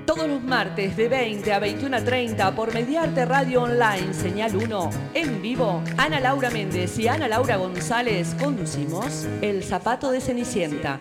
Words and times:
Todos 0.07 0.27
los 0.27 0.41
martes 0.41 0.97
de 0.97 1.09
20 1.09 1.53
a 1.53 1.59
21 1.59 1.97
a 1.97 2.03
30 2.03 2.55
por 2.55 2.73
Mediarte 2.73 3.25
Radio 3.25 3.63
Online, 3.63 4.13
señal 4.13 4.55
1, 4.55 4.89
en 5.13 5.41
vivo, 5.43 5.83
Ana 5.97 6.19
Laura 6.19 6.49
Méndez 6.49 6.97
y 6.97 7.07
Ana 7.07 7.27
Laura 7.27 7.57
González 7.57 8.33
conducimos 8.41 9.27
El 9.41 9.63
Zapato 9.63 10.09
de 10.09 10.21
Cenicienta. 10.21 10.99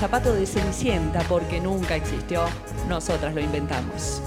Zapato 0.00 0.32
de 0.32 0.46
Cenicienta 0.46 1.20
porque 1.28 1.60
nunca 1.60 1.94
existió, 1.94 2.46
nosotras 2.88 3.34
lo 3.34 3.40
inventamos. 3.42 4.22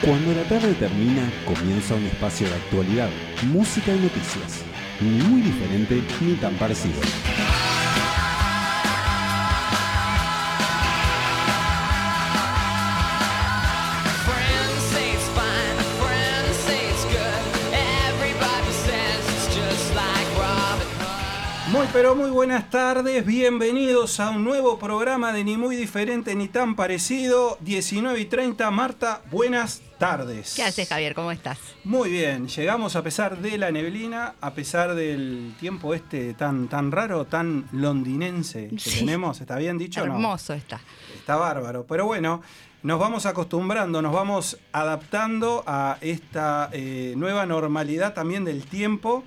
Cuando 0.00 0.32
la 0.32 0.48
tarde 0.48 0.72
termina, 0.72 1.30
comienza 1.44 1.96
un 1.96 2.06
espacio 2.06 2.48
de 2.48 2.54
actualidad, 2.54 3.10
música 3.52 3.94
y 3.94 3.98
noticias. 3.98 4.64
Muy 5.00 5.42
diferente 5.42 6.02
ni 6.22 6.32
tan 6.36 6.54
parecido. 6.54 7.02
Pero 21.92 22.14
muy 22.14 22.30
buenas 22.30 22.70
tardes, 22.70 23.24
bienvenidos 23.24 24.20
a 24.20 24.30
un 24.30 24.44
nuevo 24.44 24.78
programa 24.78 25.32
de 25.32 25.42
Ni 25.42 25.56
muy 25.56 25.74
diferente 25.74 26.34
ni 26.34 26.46
tan 26.48 26.76
parecido, 26.76 27.56
19 27.60 28.20
y 28.20 28.24
30. 28.26 28.70
Marta, 28.70 29.22
buenas 29.30 29.80
tardes. 29.98 30.54
¿Qué 30.54 30.62
haces, 30.64 30.88
Javier? 30.88 31.14
¿Cómo 31.14 31.32
estás? 31.32 31.58
Muy 31.84 32.10
bien, 32.10 32.46
llegamos 32.48 32.94
a 32.94 33.02
pesar 33.02 33.38
de 33.38 33.56
la 33.58 33.70
neblina, 33.72 34.34
a 34.40 34.52
pesar 34.52 34.94
del 34.94 35.54
tiempo 35.58 35.94
este 35.94 36.34
tan, 36.34 36.68
tan 36.68 36.92
raro, 36.92 37.24
tan 37.24 37.66
londinense 37.72 38.68
que 38.68 38.78
Sí. 38.78 38.98
tenemos, 39.00 39.40
¿está 39.40 39.56
bien 39.56 39.78
dicho? 39.78 40.02
o 40.02 40.06
no? 40.06 40.14
Hermoso 40.14 40.52
está. 40.54 40.80
Está 41.16 41.36
bárbaro. 41.36 41.84
Pero 41.88 42.04
bueno, 42.06 42.42
nos 42.82 43.00
vamos 43.00 43.24
acostumbrando, 43.26 44.02
nos 44.02 44.12
vamos 44.12 44.58
adaptando 44.72 45.64
a 45.66 45.96
esta 46.00 46.68
eh, 46.72 47.14
nueva 47.16 47.46
normalidad 47.46 48.12
también 48.14 48.44
del 48.44 48.64
tiempo. 48.66 49.24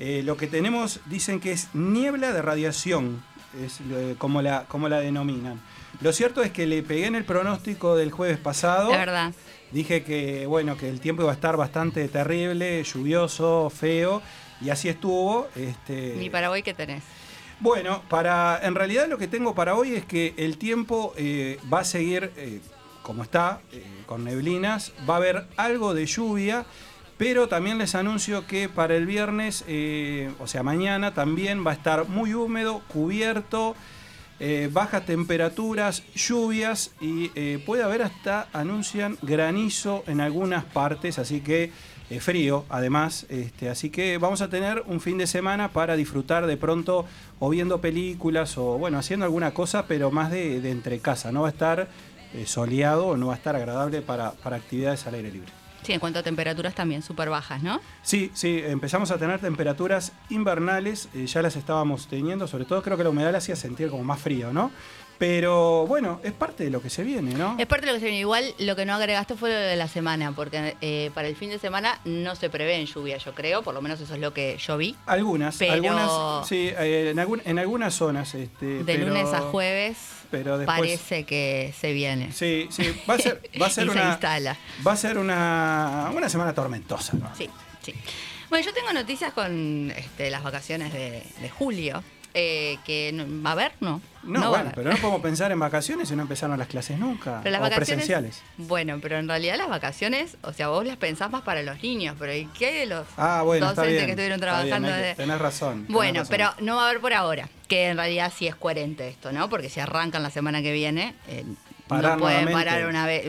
Eh, 0.00 0.22
lo 0.24 0.36
que 0.36 0.48
tenemos 0.48 0.98
dicen 1.06 1.38
que 1.38 1.52
es 1.52 1.68
niebla 1.74 2.32
de 2.32 2.42
radiación, 2.42 3.22
es 3.62 3.80
eh, 3.92 4.16
como, 4.18 4.42
la, 4.42 4.64
como 4.66 4.88
la 4.88 4.98
denominan. 5.00 5.60
Lo 6.00 6.12
cierto 6.12 6.42
es 6.42 6.50
que 6.50 6.66
le 6.66 6.82
pegué 6.82 7.06
en 7.06 7.14
el 7.14 7.24
pronóstico 7.24 7.94
del 7.96 8.10
jueves 8.10 8.38
pasado. 8.38 8.90
Es 8.90 8.98
verdad. 8.98 9.32
Dije 9.70 10.02
que 10.02 10.46
bueno, 10.46 10.76
que 10.76 10.88
el 10.88 11.00
tiempo 11.00 11.22
iba 11.22 11.30
a 11.30 11.34
estar 11.34 11.56
bastante 11.56 12.08
terrible, 12.08 12.82
lluvioso, 12.82 13.70
feo, 13.70 14.22
y 14.60 14.70
así 14.70 14.88
estuvo. 14.88 15.46
Este, 15.54 16.16
¿Y 16.20 16.30
para 16.30 16.50
hoy 16.50 16.62
qué 16.62 16.74
tenés? 16.74 17.04
bueno, 17.60 18.02
para, 18.08 18.58
en 18.62 18.74
realidad 18.74 19.06
lo 19.06 19.18
que 19.18 19.28
tengo 19.28 19.54
para 19.54 19.74
hoy 19.74 19.94
es 19.94 20.04
que 20.04 20.34
el 20.38 20.56
tiempo 20.56 21.12
eh, 21.16 21.58
va 21.72 21.80
a 21.80 21.84
seguir 21.84 22.32
eh, 22.36 22.60
como 23.02 23.22
está, 23.22 23.60
eh, 23.72 23.84
con 24.06 24.24
neblinas, 24.24 24.92
va 25.08 25.14
a 25.14 25.16
haber 25.18 25.46
algo 25.56 25.94
de 25.94 26.06
lluvia, 26.06 26.64
pero 27.20 27.48
también 27.48 27.76
les 27.76 27.94
anuncio 27.94 28.46
que 28.46 28.70
para 28.70 28.96
el 28.96 29.04
viernes, 29.04 29.62
eh, 29.68 30.32
o 30.38 30.46
sea, 30.46 30.62
mañana 30.62 31.12
también 31.12 31.66
va 31.66 31.72
a 31.72 31.74
estar 31.74 32.08
muy 32.08 32.32
húmedo, 32.32 32.80
cubierto, 32.88 33.76
eh, 34.38 34.70
bajas 34.72 35.04
temperaturas, 35.04 36.02
lluvias 36.14 36.92
y 36.98 37.30
eh, 37.34 37.62
puede 37.66 37.82
haber 37.82 38.00
hasta, 38.00 38.48
anuncian, 38.54 39.18
granizo 39.20 40.02
en 40.06 40.22
algunas 40.22 40.64
partes, 40.64 41.18
así 41.18 41.42
que 41.42 41.70
frío 42.20 42.64
además, 42.70 43.26
este, 43.28 43.68
así 43.68 43.90
que 43.90 44.16
vamos 44.16 44.40
a 44.40 44.48
tener 44.48 44.82
un 44.86 45.02
fin 45.02 45.18
de 45.18 45.26
semana 45.26 45.68
para 45.68 45.96
disfrutar 45.96 46.46
de 46.46 46.56
pronto 46.56 47.04
o 47.38 47.50
viendo 47.50 47.82
películas 47.82 48.56
o 48.56 48.78
bueno, 48.78 48.98
haciendo 48.98 49.26
alguna 49.26 49.52
cosa, 49.52 49.84
pero 49.86 50.10
más 50.10 50.30
de, 50.30 50.62
de 50.62 50.70
entre 50.70 51.00
casa, 51.00 51.32
no 51.32 51.42
va 51.42 51.48
a 51.48 51.50
estar 51.50 51.88
soleado 52.46 53.14
no 53.18 53.26
va 53.26 53.34
a 53.34 53.36
estar 53.36 53.56
agradable 53.56 54.00
para, 54.00 54.30
para 54.30 54.56
actividades 54.56 55.06
al 55.06 55.16
aire 55.16 55.32
libre. 55.32 55.59
Sí, 55.82 55.92
en 55.92 56.00
cuanto 56.00 56.18
a 56.18 56.22
temperaturas 56.22 56.74
también 56.74 57.02
súper 57.02 57.30
bajas, 57.30 57.62
¿no? 57.62 57.80
Sí, 58.02 58.30
sí, 58.34 58.60
empezamos 58.64 59.10
a 59.10 59.18
tener 59.18 59.40
temperaturas 59.40 60.12
invernales, 60.28 61.08
eh, 61.14 61.26
ya 61.26 61.42
las 61.42 61.56
estábamos 61.56 62.06
teniendo, 62.06 62.46
sobre 62.46 62.64
todo 62.64 62.82
creo 62.82 62.96
que 62.96 63.04
la 63.04 63.10
humedad 63.10 63.32
la 63.32 63.38
hacía 63.38 63.56
sentir 63.56 63.88
como 63.88 64.04
más 64.04 64.20
frío, 64.20 64.52
¿no? 64.52 64.70
Pero 65.20 65.86
bueno, 65.86 66.18
es 66.24 66.32
parte 66.32 66.64
de 66.64 66.70
lo 66.70 66.80
que 66.80 66.88
se 66.88 67.04
viene, 67.04 67.34
¿no? 67.34 67.54
Es 67.58 67.66
parte 67.66 67.84
de 67.84 67.92
lo 67.92 67.96
que 67.96 68.00
se 68.00 68.06
viene. 68.06 68.20
Igual 68.20 68.54
lo 68.58 68.74
que 68.74 68.86
no 68.86 68.94
agregaste 68.94 69.34
fue 69.36 69.50
lo 69.50 69.54
de 69.54 69.76
la 69.76 69.86
semana, 69.86 70.32
porque 70.32 70.76
eh, 70.80 71.10
para 71.14 71.28
el 71.28 71.36
fin 71.36 71.50
de 71.50 71.58
semana 71.58 72.00
no 72.06 72.34
se 72.36 72.48
prevé 72.48 72.76
en 72.76 72.86
lluvia, 72.86 73.18
yo 73.18 73.34
creo, 73.34 73.62
por 73.62 73.74
lo 73.74 73.82
menos 73.82 74.00
eso 74.00 74.14
es 74.14 74.20
lo 74.20 74.32
que 74.32 74.56
yo 74.56 74.78
vi. 74.78 74.96
Algunas, 75.04 75.58
Pero- 75.58 75.74
algunas, 75.74 76.48
sí, 76.48 76.70
eh, 76.74 77.10
en, 77.10 77.18
algún- 77.18 77.42
en 77.44 77.58
algunas 77.58 77.92
zonas. 77.94 78.34
Este, 78.34 78.64
De 78.64 78.84
pero- 78.84 79.08
lunes 79.08 79.30
a 79.34 79.40
jueves 79.42 79.98
pero 80.30 80.56
después- 80.56 80.78
parece 80.78 81.24
que 81.24 81.74
se 81.78 81.92
viene. 81.92 82.32
Sí, 82.32 82.68
sí, 82.70 82.84
va 83.08 83.14
a 83.14 83.18
ser, 83.18 83.42
va 83.60 83.66
a 83.66 83.70
ser 83.70 83.84
Y 83.88 83.90
se 83.90 83.98
una, 83.98 84.08
instala. 84.12 84.56
va 84.86 84.92
a 84.92 84.96
ser 84.96 85.18
una, 85.18 86.10
una 86.16 86.30
semana 86.30 86.54
tormentosa. 86.54 87.12
¿no? 87.18 87.28
Sí, 87.36 87.46
sí. 87.82 87.92
Bueno, 88.48 88.64
yo 88.64 88.72
tengo 88.72 88.90
noticias 88.94 89.34
con 89.34 89.92
este, 89.94 90.30
las 90.30 90.42
vacaciones 90.42 90.94
de, 90.94 91.22
de 91.42 91.50
julio. 91.50 92.02
Eh, 92.34 92.78
que 92.84 93.10
no- 93.12 93.42
va 93.42 93.50
a 93.50 93.52
haber, 93.54 93.72
no. 93.80 94.00
No, 94.22 94.40
va 94.40 94.46
a 94.46 94.48
bueno, 94.50 94.72
pero 94.74 94.90
no 94.90 94.96
podemos 94.98 95.20
pensar 95.22 95.50
en 95.50 95.58
vacaciones 95.58 96.08
si 96.10 96.14
no 96.16 96.22
empezaron 96.22 96.58
las 96.58 96.68
clases 96.68 96.98
nunca. 96.98 97.40
Pero 97.42 97.52
las 97.52 97.60
o 97.60 97.62
vacaciones, 97.64 97.86
presenciales. 98.06 98.42
Bueno, 98.58 98.98
pero 99.00 99.16
en 99.18 99.26
realidad 99.28 99.56
las 99.56 99.68
vacaciones, 99.70 100.36
o 100.42 100.52
sea, 100.52 100.68
vos 100.68 100.84
las 100.84 100.96
pensás 100.98 101.30
más 101.30 101.42
para 101.42 101.62
los 101.62 101.82
niños, 101.82 102.16
pero 102.18 102.34
¿y 102.34 102.44
qué 102.58 102.70
de 102.80 102.86
los 102.86 103.06
Ah, 103.16 103.42
bueno, 103.44 103.66
docentes 103.66 103.92
bien. 103.94 104.04
que 104.04 104.10
estuvieron 104.12 104.38
bien, 104.38 104.50
trabajando? 104.50 104.88
hay 104.92 105.02
que- 105.02 105.14
Tenés 105.16 105.38
razón. 105.38 105.72
tenés 105.82 105.88
Bueno, 105.92 106.18
razón. 106.20 106.30
pero 106.30 106.54
no 106.60 106.76
va 106.76 106.82
a 106.86 106.88
haber 106.90 107.00
por 107.00 107.14
ahora, 107.14 107.48
que 107.66 107.88
en 107.88 107.96
realidad 107.96 108.30
sí 108.36 108.46
es 108.46 108.54
coherente 108.54 109.08
esto, 109.08 109.32
¿no? 109.32 109.48
Porque 109.48 109.70
si 109.70 109.80
arrancan 109.80 110.22
la 110.22 110.30
semana 110.30 110.60
que 110.60 110.72
viene, 110.72 111.14
eh, 111.28 111.44
Parar 111.88 112.12
no 112.12 112.18
pueden 112.20 112.44
nuevamente. 112.44 112.70
parar 112.70 112.86
una, 112.88 113.06
vez, 113.06 113.26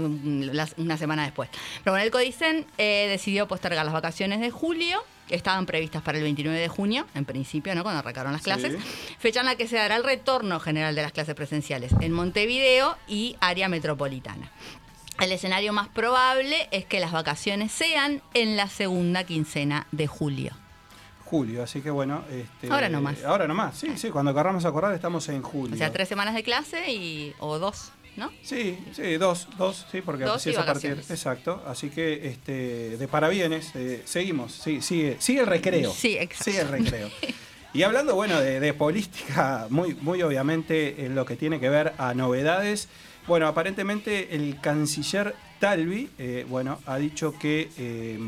una 0.77 0.97
semana 0.97 1.23
después. 1.23 1.49
Pero 1.83 1.93
bueno, 1.93 2.03
el 2.05 2.11
CODICEN 2.11 2.65
eh, 2.77 3.07
decidió 3.09 3.47
postergar 3.47 3.85
las 3.85 3.93
vacaciones 3.93 4.39
de 4.41 4.51
julio, 4.51 5.03
estaban 5.31 5.65
previstas 5.65 6.01
para 6.01 6.17
el 6.17 6.23
29 6.23 6.59
de 6.59 6.67
junio, 6.67 7.05
en 7.15 7.25
principio, 7.25 7.73
¿no? 7.75 7.83
Cuando 7.83 7.99
arrancaron 7.99 8.31
las 8.33 8.41
Sí. 8.41 8.45
clases, 8.45 8.75
fecha 9.19 9.39
en 9.41 9.45
la 9.47 9.55
que 9.55 9.67
se 9.67 9.75
dará 9.77 9.95
el 9.95 10.03
retorno 10.03 10.59
general 10.59 10.95
de 10.95 11.01
las 11.01 11.11
clases 11.11 11.35
presenciales 11.35 11.91
en 11.99 12.11
Montevideo 12.11 12.97
y 13.07 13.35
área 13.39 13.67
metropolitana. 13.69 14.51
El 15.19 15.31
escenario 15.31 15.71
más 15.73 15.87
probable 15.89 16.67
es 16.71 16.85
que 16.85 16.99
las 16.99 17.11
vacaciones 17.11 17.71
sean 17.71 18.21
en 18.33 18.55
la 18.57 18.67
segunda 18.67 19.23
quincena 19.23 19.85
de 19.91 20.07
julio. 20.07 20.51
Julio, 21.25 21.63
así 21.63 21.81
que 21.81 21.89
bueno. 21.91 22.23
Este, 22.29 22.69
Ahora 22.69 22.89
nomás. 22.89 23.23
Ahora 23.23 23.47
nomás, 23.47 23.77
sí, 23.77 23.97
sí. 23.97 24.09
Cuando 24.09 24.33
querramos 24.33 24.65
acordar 24.65 24.93
estamos 24.93 25.29
en 25.29 25.41
julio. 25.43 25.75
O 25.75 25.77
sea, 25.77 25.91
tres 25.91 26.09
semanas 26.09 26.33
de 26.35 26.43
clase 26.43 26.91
y, 26.91 27.33
o 27.39 27.57
dos, 27.57 27.91
¿no? 28.17 28.31
Sí, 28.43 28.77
sí, 28.93 29.17
dos, 29.17 29.47
dos, 29.57 29.85
sí, 29.91 30.01
porque 30.01 30.25
Dos 30.25 30.45
es 30.47 30.57
a 30.57 30.65
partir. 30.65 31.01
Exacto. 31.09 31.63
Así 31.65 31.89
que 31.89 32.27
este, 32.27 32.97
de 32.97 33.07
parabienes, 33.07 33.71
eh, 33.75 34.01
seguimos, 34.05 34.53
sí, 34.53 34.81
sigue, 34.81 35.17
sigue 35.19 35.41
el 35.41 35.47
recreo. 35.47 35.91
Sí, 35.91 36.17
exacto. 36.17 36.43
Sigue 36.43 36.61
el 36.61 36.67
recreo. 36.67 37.09
Y 37.73 37.83
hablando, 37.83 38.15
bueno, 38.15 38.37
de, 38.41 38.59
de 38.59 38.73
política, 38.73 39.67
muy, 39.69 39.95
muy 40.01 40.21
obviamente 40.23 41.05
en 41.05 41.15
lo 41.15 41.25
que 41.25 41.37
tiene 41.37 41.61
que 41.61 41.69
ver 41.69 41.93
a 41.97 42.13
novedades. 42.13 42.89
Bueno, 43.27 43.47
aparentemente 43.47 44.35
el 44.35 44.59
canciller 44.59 45.35
Talvi, 45.61 46.09
eh, 46.17 46.43
bueno, 46.49 46.79
ha 46.87 46.97
dicho 46.97 47.37
que 47.37 47.69
eh, 47.77 48.19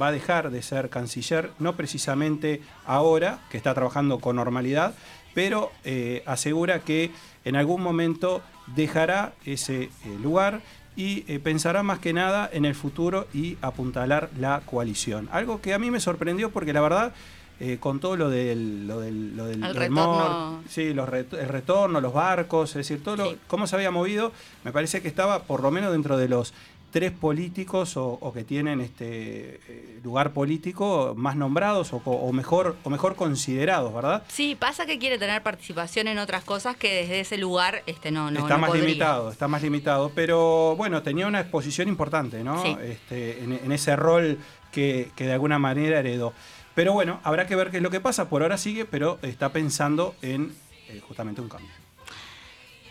va 0.00 0.08
a 0.08 0.12
dejar 0.12 0.50
de 0.50 0.60
ser 0.60 0.90
canciller, 0.90 1.50
no 1.58 1.76
precisamente 1.76 2.60
ahora, 2.84 3.40
que 3.50 3.56
está 3.56 3.72
trabajando 3.72 4.18
con 4.18 4.36
normalidad, 4.36 4.94
pero 5.32 5.72
eh, 5.84 6.22
asegura 6.26 6.80
que 6.80 7.10
en 7.46 7.56
algún 7.56 7.82
momento 7.82 8.42
dejará 8.66 9.32
ese 9.44 9.84
eh, 9.84 9.90
lugar 10.22 10.60
y 10.96 11.24
eh, 11.26 11.38
pensará 11.40 11.82
más 11.82 11.98
que 11.98 12.12
nada 12.12 12.48
en 12.52 12.64
el 12.64 12.74
futuro 12.74 13.26
y 13.34 13.56
apuntalar 13.60 14.30
la 14.38 14.62
coalición. 14.64 15.28
Algo 15.32 15.60
que 15.60 15.74
a 15.74 15.78
mí 15.78 15.90
me 15.90 16.00
sorprendió 16.00 16.50
porque 16.50 16.72
la 16.72 16.80
verdad, 16.80 17.12
eh, 17.60 17.78
con 17.80 17.98
todo 18.00 18.16
lo 18.16 18.30
del, 18.30 18.86
lo 18.86 19.00
del, 19.00 19.36
lo 19.36 19.46
del 19.46 19.64
El 19.64 19.74
remor, 19.74 20.16
retorno. 20.18 20.62
sí, 20.68 20.94
los 20.94 21.08
ret- 21.08 21.36
el 21.38 21.48
retorno, 21.48 22.00
los 22.00 22.12
barcos, 22.12 22.70
es 22.70 22.76
decir, 22.76 23.02
todo 23.02 23.16
lo, 23.16 23.34
cómo 23.48 23.66
se 23.66 23.74
había 23.76 23.90
movido, 23.90 24.32
me 24.64 24.72
parece 24.72 25.02
que 25.02 25.08
estaba 25.08 25.42
por 25.42 25.62
lo 25.62 25.70
menos 25.70 25.92
dentro 25.92 26.16
de 26.16 26.28
los 26.28 26.54
tres 26.94 27.10
políticos 27.10 27.96
o, 27.96 28.18
o 28.20 28.32
que 28.32 28.44
tienen 28.44 28.80
este 28.80 29.58
eh, 29.68 30.00
lugar 30.04 30.32
político 30.32 31.12
más 31.16 31.34
nombrados 31.34 31.92
o, 31.92 32.32
mejor 32.32 32.76
o 32.84 32.88
mejor 32.88 33.16
considerados, 33.16 33.92
¿verdad? 33.92 34.22
Sí, 34.28 34.54
pasa 34.54 34.86
que 34.86 35.00
quiere 35.00 35.18
tener 35.18 35.42
participación 35.42 36.06
en 36.06 36.18
otras 36.18 36.44
cosas 36.44 36.76
que 36.76 36.94
desde 36.94 37.18
ese 37.18 37.36
lugar 37.36 37.82
este, 37.86 38.12
no, 38.12 38.30
no, 38.30 38.38
está 38.38 38.54
no 38.54 38.60
más 38.60 38.70
podría. 38.70 38.86
limitado, 38.86 39.32
está 39.32 39.48
más 39.48 39.62
limitado, 39.62 40.12
pero 40.14 40.76
bueno, 40.76 41.02
tenía 41.02 41.26
una 41.26 41.40
exposición 41.40 41.88
importante, 41.88 42.44
¿no? 42.44 42.62
Sí. 42.62 42.76
Este, 42.84 43.42
en, 43.42 43.54
en 43.54 43.72
ese 43.72 43.96
rol 43.96 44.38
que, 44.70 45.10
que 45.16 45.26
de 45.26 45.32
alguna 45.32 45.58
manera 45.58 45.98
heredó. 45.98 46.32
Pero 46.76 46.92
bueno, 46.92 47.18
habrá 47.24 47.48
que 47.48 47.56
ver 47.56 47.72
qué 47.72 47.78
es 47.78 47.82
lo 47.82 47.90
que 47.90 47.98
pasa. 47.98 48.28
Por 48.28 48.42
ahora 48.42 48.56
sigue, 48.56 48.84
pero 48.84 49.18
está 49.22 49.48
pensando 49.48 50.14
en 50.22 50.54
eh, 50.88 51.02
justamente 51.08 51.40
un 51.40 51.48
cambio. 51.48 51.70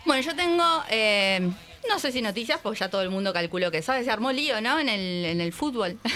Bueno, 0.04 0.20
yo 0.20 0.36
tengo, 0.36 0.82
eh, 0.90 1.50
no 1.88 1.98
sé 1.98 2.12
si 2.12 2.22
noticias, 2.22 2.60
porque 2.62 2.80
ya 2.80 2.88
todo 2.88 3.02
el 3.02 3.10
mundo 3.10 3.32
calculó 3.32 3.70
que 3.70 3.82
sabe, 3.82 4.04
se 4.04 4.10
armó 4.10 4.32
lío, 4.32 4.60
¿no? 4.60 4.78
En 4.78 4.88
el, 4.88 5.24
en 5.24 5.40
el 5.40 5.52
fútbol. 5.52 5.98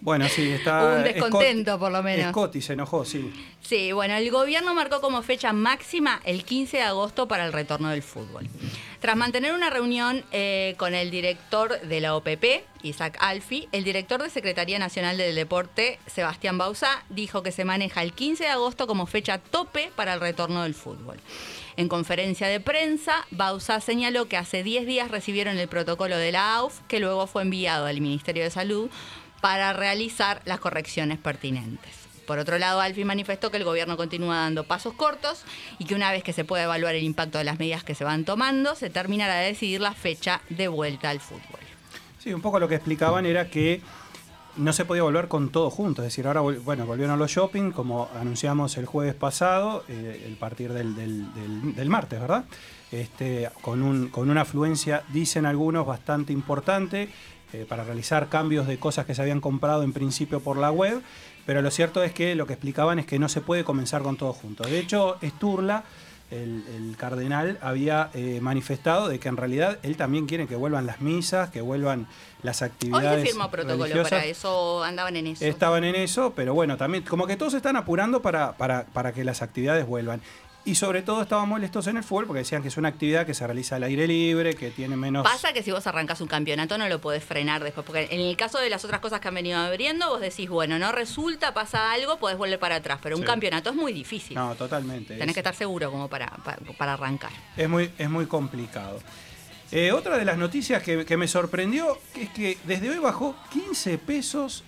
Bueno, 0.00 0.28
sí, 0.28 0.50
está. 0.52 0.84
Hubo 0.84 0.96
un 0.96 1.04
descontento, 1.04 1.78
por 1.78 1.92
lo 1.92 2.02
menos. 2.02 2.30
Scotty 2.30 2.60
se 2.60 2.72
enojó, 2.74 3.04
sí. 3.04 3.32
Sí, 3.60 3.92
bueno, 3.92 4.14
el 4.14 4.30
gobierno 4.30 4.74
marcó 4.74 5.00
como 5.00 5.22
fecha 5.22 5.52
máxima 5.52 6.20
el 6.24 6.44
15 6.44 6.78
de 6.78 6.82
agosto 6.84 7.26
para 7.28 7.44
el 7.44 7.52
retorno 7.52 7.88
del 7.90 8.02
fútbol. 8.02 8.48
Tras 9.00 9.16
mantener 9.16 9.52
una 9.52 9.70
reunión 9.70 10.24
eh, 10.32 10.74
con 10.78 10.94
el 10.94 11.10
director 11.10 11.80
de 11.80 12.00
la 12.00 12.14
OPP, 12.16 12.44
Isaac 12.82 13.18
Alfi, 13.20 13.68
el 13.72 13.84
director 13.84 14.22
de 14.22 14.30
Secretaría 14.30 14.78
Nacional 14.78 15.16
del 15.16 15.34
Deporte, 15.34 15.98
Sebastián 16.06 16.58
Bausa, 16.58 17.04
dijo 17.08 17.42
que 17.42 17.52
se 17.52 17.64
maneja 17.64 18.02
el 18.02 18.12
15 18.12 18.44
de 18.44 18.50
agosto 18.50 18.86
como 18.86 19.06
fecha 19.06 19.38
tope 19.38 19.90
para 19.94 20.14
el 20.14 20.20
retorno 20.20 20.62
del 20.62 20.74
fútbol. 20.74 21.18
En 21.76 21.88
conferencia 21.88 22.48
de 22.48 22.58
prensa, 22.58 23.26
Bausa 23.30 23.80
señaló 23.80 24.28
que 24.28 24.38
hace 24.38 24.62
10 24.62 24.86
días 24.86 25.10
recibieron 25.10 25.58
el 25.58 25.68
protocolo 25.68 26.16
de 26.16 26.32
la 26.32 26.56
AUF, 26.56 26.80
que 26.88 27.00
luego 27.00 27.26
fue 27.26 27.42
enviado 27.42 27.84
al 27.84 28.00
Ministerio 28.00 28.44
de 28.44 28.50
Salud 28.50 28.88
para 29.42 29.74
realizar 29.74 30.40
las 30.46 30.58
correcciones 30.58 31.18
pertinentes. 31.18 31.92
Por 32.26 32.38
otro 32.38 32.58
lado, 32.58 32.80
Alfi 32.80 33.04
manifestó 33.04 33.50
que 33.50 33.58
el 33.58 33.64
gobierno 33.64 33.98
continúa 33.98 34.36
dando 34.36 34.64
pasos 34.64 34.94
cortos 34.94 35.44
y 35.78 35.84
que 35.84 35.94
una 35.94 36.10
vez 36.10 36.24
que 36.24 36.32
se 36.32 36.44
pueda 36.44 36.64
evaluar 36.64 36.94
el 36.94 37.04
impacto 37.04 37.36
de 37.36 37.44
las 37.44 37.58
medidas 37.58 37.84
que 37.84 37.94
se 37.94 38.04
van 38.04 38.24
tomando, 38.24 38.74
se 38.74 38.88
terminará 38.88 39.36
de 39.36 39.48
decidir 39.48 39.82
la 39.82 39.92
fecha 39.92 40.40
de 40.48 40.68
vuelta 40.68 41.10
al 41.10 41.20
fútbol. 41.20 41.60
Sí, 42.18 42.32
un 42.32 42.40
poco 42.40 42.58
lo 42.58 42.68
que 42.68 42.74
explicaban 42.74 43.26
era 43.26 43.50
que 43.50 43.82
no 44.56 44.72
se 44.72 44.84
podía 44.84 45.02
volver 45.02 45.28
con 45.28 45.50
todo 45.50 45.70
junto. 45.70 46.02
Es 46.02 46.06
decir, 46.06 46.26
ahora 46.26 46.40
bueno, 46.40 46.86
volvieron 46.86 47.18
los 47.18 47.30
shopping, 47.30 47.70
como 47.72 48.08
anunciamos 48.18 48.76
el 48.78 48.86
jueves 48.86 49.14
pasado, 49.14 49.84
eh, 49.88 50.24
el 50.26 50.36
partir 50.36 50.72
del, 50.72 50.94
del- 50.94 51.74
del- 51.74 51.88
martes, 51.88 52.20
¿verdad? 52.20 52.44
Este, 52.92 53.50
con, 53.62 53.82
un, 53.82 54.08
con 54.08 54.30
una 54.30 54.42
afluencia, 54.42 55.02
dicen 55.12 55.44
algunos, 55.46 55.86
bastante 55.86 56.32
importante 56.32 57.08
eh, 57.52 57.66
para 57.68 57.84
realizar 57.84 58.28
cambios 58.28 58.66
de 58.66 58.78
cosas 58.78 59.06
que 59.06 59.14
se 59.14 59.22
habían 59.22 59.40
comprado 59.40 59.82
en 59.82 59.92
principio 59.92 60.40
por 60.40 60.56
la 60.56 60.70
web. 60.70 61.00
Pero 61.46 61.62
lo 61.62 61.70
cierto 61.70 62.02
es 62.02 62.12
que 62.12 62.34
lo 62.34 62.46
que 62.46 62.54
explicaban 62.54 62.98
es 62.98 63.06
que 63.06 63.18
no 63.20 63.28
se 63.28 63.40
puede 63.40 63.62
comenzar 63.64 64.02
con 64.02 64.16
todo 64.16 64.32
junto. 64.32 64.64
De 64.64 64.78
hecho, 64.80 65.16
Sturla, 65.22 65.84
el, 66.30 66.64
el 66.76 66.96
cardenal, 66.96 67.58
había 67.60 68.10
eh, 68.14 68.40
manifestado 68.40 69.08
de 69.08 69.18
que 69.18 69.28
en 69.28 69.36
realidad 69.36 69.78
él 69.82 69.96
también 69.96 70.26
quiere 70.26 70.46
que 70.46 70.56
vuelvan 70.56 70.86
las 70.86 71.00
misas, 71.00 71.50
que 71.50 71.60
vuelvan 71.60 72.06
las 72.42 72.62
Hoy 72.62 72.68
actividades. 72.68 73.22
se 73.22 73.28
firmó 73.32 73.50
protocolo 73.50 73.84
religiosas. 73.84 74.10
para 74.10 74.24
eso, 74.24 74.82
andaban 74.84 75.16
en 75.16 75.28
eso. 75.28 75.44
Estaban 75.44 75.84
en 75.84 75.94
eso, 75.94 76.32
pero 76.34 76.54
bueno, 76.54 76.76
también 76.76 77.04
como 77.04 77.26
que 77.26 77.36
todos 77.36 77.52
se 77.52 77.58
están 77.58 77.76
apurando 77.76 78.22
para, 78.22 78.56
para, 78.56 78.86
para 78.86 79.12
que 79.12 79.24
las 79.24 79.42
actividades 79.42 79.86
vuelvan. 79.86 80.20
Y 80.66 80.74
sobre 80.74 81.02
todo 81.02 81.22
estaban 81.22 81.48
molestos 81.48 81.86
en 81.86 81.96
el 81.96 82.02
fútbol 82.02 82.26
porque 82.26 82.40
decían 82.40 82.60
que 82.60 82.66
es 82.68 82.76
una 82.76 82.88
actividad 82.88 83.24
que 83.24 83.34
se 83.34 83.46
realiza 83.46 83.76
al 83.76 83.84
aire 83.84 84.08
libre, 84.08 84.54
que 84.54 84.72
tiene 84.72 84.96
menos... 84.96 85.22
Pasa 85.22 85.52
que 85.52 85.62
si 85.62 85.70
vos 85.70 85.86
arrancas 85.86 86.20
un 86.20 86.26
campeonato 86.26 86.76
no 86.76 86.88
lo 86.88 87.00
podés 87.00 87.22
frenar 87.22 87.62
después, 87.62 87.86
porque 87.86 88.08
en 88.10 88.20
el 88.20 88.36
caso 88.36 88.58
de 88.58 88.68
las 88.68 88.84
otras 88.84 89.00
cosas 89.00 89.20
que 89.20 89.28
han 89.28 89.34
venido 89.36 89.58
abriendo, 89.60 90.08
vos 90.08 90.20
decís, 90.20 90.48
bueno, 90.50 90.76
no 90.80 90.90
resulta, 90.90 91.54
pasa 91.54 91.92
algo, 91.92 92.18
podés 92.18 92.36
volver 92.36 92.58
para 92.58 92.74
atrás, 92.76 92.98
pero 93.00 93.14
un 93.14 93.22
Sí. 93.22 93.26
campeonato 93.28 93.70
es 93.70 93.76
muy 93.76 93.92
difícil. 93.92 94.34
No, 94.34 94.56
totalmente. 94.56 95.14
Tenés 95.14 95.28
es- 95.28 95.34
que 95.34 95.40
estar 95.40 95.54
seguro 95.54 95.88
como 95.92 96.08
para, 96.08 96.26
para, 96.44 96.58
para 96.76 96.94
arrancar. 96.94 97.30
Es 97.56 97.68
muy, 97.68 97.88
es 97.96 98.10
muy 98.10 98.26
complicado. 98.26 98.98
Eh, 99.70 99.92
otra 99.92 100.18
de 100.18 100.24
las 100.24 100.36
noticias 100.36 100.82
que, 100.82 101.04
que 101.04 101.16
me 101.16 101.28
sorprendió 101.28 101.96
es 102.16 102.28
que 102.30 102.58
desde 102.64 102.90
hoy 102.90 102.98
bajó 102.98 103.36
15 103.52 103.98
pesos 103.98 104.64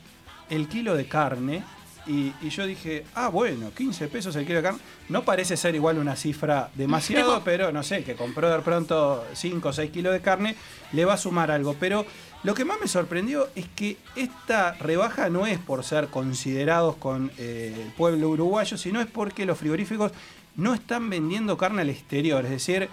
el 0.48 0.68
kilo 0.68 0.94
de 0.94 1.08
carne. 1.08 1.64
Y, 2.08 2.32
y 2.40 2.48
yo 2.48 2.66
dije, 2.66 3.04
ah, 3.14 3.28
bueno, 3.28 3.70
15 3.76 4.08
pesos 4.08 4.34
el 4.36 4.46
kilo 4.46 4.56
de 4.56 4.62
carne. 4.62 4.80
No 5.08 5.24
parece 5.24 5.56
ser 5.56 5.74
igual 5.74 5.98
una 5.98 6.16
cifra 6.16 6.70
demasiado, 6.74 7.40
pero 7.44 7.70
no 7.70 7.82
sé, 7.82 8.02
que 8.02 8.14
compró 8.14 8.50
de 8.50 8.60
pronto 8.60 9.24
5 9.34 9.68
o 9.68 9.72
6 9.72 9.90
kilos 9.90 10.12
de 10.12 10.20
carne, 10.20 10.56
le 10.92 11.04
va 11.04 11.14
a 11.14 11.18
sumar 11.18 11.50
algo. 11.50 11.76
Pero 11.78 12.06
lo 12.44 12.54
que 12.54 12.64
más 12.64 12.80
me 12.80 12.88
sorprendió 12.88 13.48
es 13.54 13.66
que 13.74 13.96
esta 14.16 14.72
rebaja 14.74 15.28
no 15.28 15.46
es 15.46 15.58
por 15.58 15.84
ser 15.84 16.08
considerados 16.08 16.96
con 16.96 17.30
eh, 17.36 17.74
el 17.84 17.92
pueblo 17.92 18.30
uruguayo, 18.30 18.78
sino 18.78 19.00
es 19.00 19.06
porque 19.06 19.44
los 19.44 19.58
frigoríficos 19.58 20.12
no 20.56 20.72
están 20.74 21.10
vendiendo 21.10 21.56
carne 21.56 21.82
al 21.82 21.90
exterior. 21.90 22.44
Es 22.44 22.50
decir, 22.50 22.88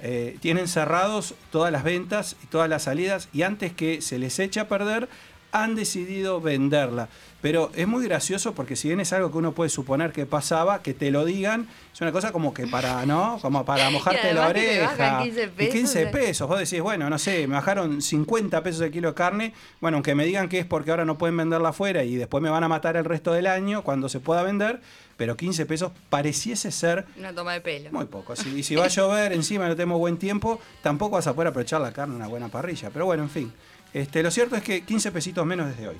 eh, 0.00 0.36
tienen 0.40 0.66
cerrados 0.66 1.34
todas 1.52 1.70
las 1.70 1.84
ventas 1.84 2.36
y 2.42 2.46
todas 2.46 2.68
las 2.68 2.84
salidas 2.84 3.28
y 3.32 3.42
antes 3.42 3.72
que 3.72 4.00
se 4.00 4.18
les 4.18 4.38
eche 4.38 4.58
a 4.58 4.68
perder, 4.68 5.08
han 5.52 5.74
decidido 5.74 6.40
venderla. 6.40 7.08
Pero 7.42 7.70
es 7.74 7.88
muy 7.88 8.04
gracioso 8.04 8.52
porque 8.54 8.76
si 8.76 8.88
bien 8.88 9.00
es 9.00 9.14
algo 9.14 9.30
que 9.32 9.38
uno 9.38 9.52
puede 9.52 9.70
suponer 9.70 10.12
que 10.12 10.26
pasaba, 10.26 10.82
que 10.82 10.92
te 10.92 11.10
lo 11.10 11.24
digan, 11.24 11.68
es 11.94 12.00
una 12.02 12.12
cosa 12.12 12.32
como 12.32 12.52
que 12.52 12.66
para, 12.66 13.06
¿no? 13.06 13.38
Como 13.40 13.64
para 13.64 13.88
mojarte 13.90 14.34
la 14.34 14.48
oreja. 14.48 14.90
bajan 14.96 15.22
15 15.24 15.42
Y 15.44 15.46
pesos, 15.48 15.72
15 15.72 15.86
o 15.86 16.02
sea. 16.02 16.10
pesos. 16.12 16.48
Vos 16.48 16.58
decís, 16.58 16.82
bueno, 16.82 17.08
no 17.08 17.18
sé, 17.18 17.46
me 17.46 17.54
bajaron 17.54 18.02
50 18.02 18.62
pesos 18.62 18.82
el 18.82 18.90
kilo 18.90 19.08
de 19.08 19.14
carne. 19.14 19.54
Bueno, 19.80 19.96
aunque 19.96 20.14
me 20.14 20.26
digan 20.26 20.50
que 20.50 20.58
es 20.58 20.66
porque 20.66 20.90
ahora 20.90 21.06
no 21.06 21.16
pueden 21.16 21.34
venderla 21.36 21.70
afuera 21.70 22.04
y 22.04 22.16
después 22.16 22.42
me 22.42 22.50
van 22.50 22.62
a 22.62 22.68
matar 22.68 22.96
el 22.98 23.06
resto 23.06 23.32
del 23.32 23.46
año 23.46 23.82
cuando 23.84 24.10
se 24.10 24.20
pueda 24.20 24.42
vender, 24.42 24.82
pero 25.16 25.34
15 25.36 25.64
pesos 25.64 25.92
pareciese 26.10 26.70
ser 26.70 27.06
Una 27.18 27.32
toma 27.34 27.54
de 27.54 27.62
pelo. 27.62 27.90
muy 27.90 28.04
poco. 28.04 28.36
Si, 28.36 28.50
y 28.50 28.62
si 28.62 28.74
va 28.74 28.84
a 28.84 28.88
llover, 28.88 29.32
encima 29.32 29.66
no 29.66 29.74
tenemos 29.76 29.98
buen 29.98 30.18
tiempo, 30.18 30.60
tampoco 30.82 31.16
vas 31.16 31.26
a 31.26 31.32
poder 31.34 31.48
aprovechar 31.48 31.80
la 31.80 31.92
carne 31.92 32.12
en 32.14 32.20
una 32.20 32.28
buena 32.28 32.48
parrilla. 32.48 32.90
Pero 32.90 33.06
bueno, 33.06 33.22
en 33.22 33.30
fin. 33.30 33.52
Este, 33.94 34.22
lo 34.22 34.30
cierto 34.30 34.56
es 34.56 34.62
que 34.62 34.82
15 34.84 35.10
pesitos 35.10 35.46
menos 35.46 35.66
desde 35.68 35.88
hoy. 35.88 35.96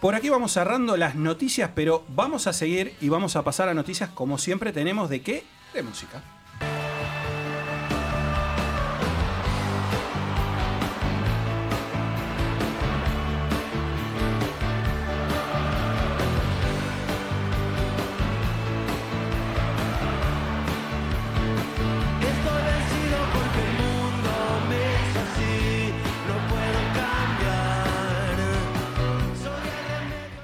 Por 0.00 0.14
aquí 0.14 0.30
vamos 0.30 0.52
cerrando 0.52 0.96
las 0.96 1.14
noticias, 1.14 1.72
pero 1.74 2.04
vamos 2.08 2.46
a 2.46 2.54
seguir 2.54 2.94
y 3.02 3.10
vamos 3.10 3.36
a 3.36 3.44
pasar 3.44 3.68
a 3.68 3.74
noticias 3.74 4.08
como 4.08 4.38
siempre 4.38 4.72
tenemos 4.72 5.10
de 5.10 5.20
qué? 5.20 5.44
De 5.74 5.82
música. 5.82 6.22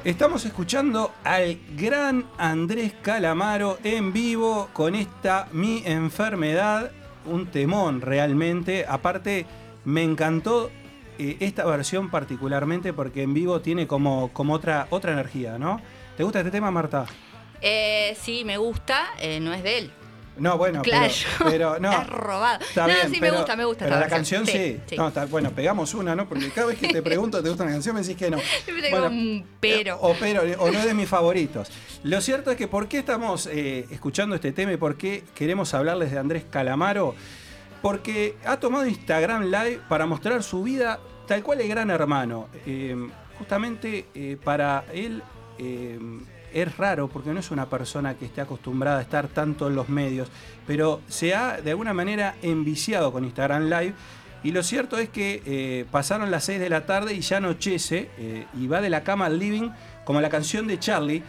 Estamos 0.07 0.45
escuchando 0.45 1.13
al 1.25 1.59
gran 1.77 2.27
Andrés 2.39 2.93
Calamaro 3.03 3.77
en 3.83 4.13
vivo 4.13 4.69
con 4.73 4.95
esta 4.95 5.49
Mi 5.51 5.83
Enfermedad, 5.85 6.93
un 7.25 7.49
temón 7.49 8.01
realmente. 8.01 8.87
Aparte, 8.89 9.47
me 9.85 10.05
encantó 10.05 10.71
eh, 11.19 11.39
esta 11.41 11.65
versión 11.65 12.09
particularmente 12.09 12.93
porque 12.93 13.23
en 13.23 13.35
vivo 13.35 13.61
tiene 13.63 13.89
como, 13.89 14.33
como 14.33 14.55
otra, 14.55 14.87
otra 14.91 15.13
energía, 15.13 15.59
¿no? 15.59 15.81
¿Te 16.17 16.23
gusta 16.23 16.39
este 16.39 16.53
tema, 16.53 16.71
Marta? 16.71 17.07
Eh, 17.61 18.17
sí, 18.21 18.45
me 18.45 18.59
gusta, 18.59 19.09
eh, 19.19 19.41
no 19.41 19.53
es 19.53 19.65
de 19.65 19.79
él. 19.79 19.91
No, 20.39 20.59
bueno, 20.59 20.83
Claro. 20.83 21.13
pero, 21.39 21.51
pero 21.51 21.79
no. 21.81 21.93
Es 22.03 22.07
robado. 22.09 22.61
Está 22.61 22.83
no, 22.87 22.95
bien, 22.95 23.07
sí, 23.07 23.13
me 23.13 23.21
pero- 23.21 23.37
gusta, 23.39 23.57
me 23.57 23.65
gusta. 23.65 23.85
Pero 23.87 23.97
esta 23.97 24.07
la 24.07 24.11
canción 24.11 24.47
sí. 24.47 24.81
sí. 24.87 24.97
No, 24.97 25.09
está- 25.09 25.27
bueno, 25.27 25.51
pegamos 25.51 25.95
una, 25.95 26.15
¿no? 26.15 26.29
Porque 26.29 26.51
cada 26.51 26.67
vez 26.69 26.79
que 26.79 26.89
te 26.89 27.03
pregunto, 27.11 27.43
¿te 27.43 27.49
gusta 27.49 27.65
una 27.65 27.73
canción? 27.73 27.95
Me 27.95 28.03
decís 28.03 28.17
que 28.17 28.31
no. 28.31 28.39
Siempre 28.65 28.91
tengo 28.91 29.07
un 29.07 29.45
pero. 29.61 29.99
O 30.01 30.15
pero, 30.19 30.43
o 30.63 30.71
no 30.71 30.79
es 30.79 30.85
de 30.85 30.95
mis 30.95 31.09
favoritos. 31.09 31.71
Lo 32.03 32.21
cierto 32.21 32.51
es 32.51 32.57
que 32.57 32.69
¿por 32.69 32.87
qué 32.89 32.99
estamos 32.99 33.47
eh, 33.47 33.87
escuchando 33.91 34.35
este 34.35 34.53
tema 34.53 34.73
y 34.73 34.77
por 34.77 34.97
qué 34.97 35.25
queremos 35.35 35.73
hablarles 35.75 36.11
de 36.13 36.19
Andrés 36.19 36.45
Calamaro? 36.51 37.15
Porque 37.83 38.37
ha 38.45 38.59
tomado 38.59 38.87
Instagram 38.87 39.45
Live 39.45 39.81
para 39.89 40.07
mostrar 40.07 40.43
su 40.43 40.63
vida 40.63 40.99
tal 41.27 41.43
cual 41.43 41.61
el 41.61 41.69
gran 41.69 41.91
hermano. 41.91 42.49
Eh, 42.67 42.97
justamente 43.39 44.07
eh, 44.15 44.37
para 44.43 44.85
él, 44.93 45.23
eh, 45.59 45.99
es 46.57 46.79
raro 46.79 47.09
porque 47.09 47.35
no 47.35 47.41
es 47.41 47.51
una 47.51 47.69
persona 47.69 48.15
que 48.15 48.25
esté 48.25 48.41
acostumbrada 48.41 48.99
a 48.99 49.03
estar 49.03 49.29
tanto 49.29 49.69
en 49.69 49.77
los 49.77 49.91
medios, 49.91 50.29
pero 50.67 51.03
se 51.07 51.35
ha 51.35 51.61
de 51.61 51.71
alguna 51.71 51.93
manera 51.93 52.37
enviciado 52.41 53.13
con 53.13 53.25
Instagram 53.25 53.65
Live. 53.65 53.95
Y 54.43 54.53
lo 54.53 54.63
cierto 54.63 54.97
es 54.97 55.11
que 55.11 55.43
eh, 55.45 55.85
pasaron 55.91 56.31
las 56.31 56.45
6 56.45 56.59
de 56.59 56.71
la 56.71 56.87
tarde 56.87 57.13
y 57.13 57.21
ya 57.21 57.39
anochece 57.39 58.09
eh, 58.17 58.47
y 58.59 58.69
va 58.69 58.81
de 58.81 58.89
la 58.89 59.03
cama 59.03 59.27
al 59.27 59.39
living 59.39 59.71
como 60.05 60.23
la 60.23 60.31
canción 60.31 60.67
de 60.67 60.79
Charlie. 60.79 61.23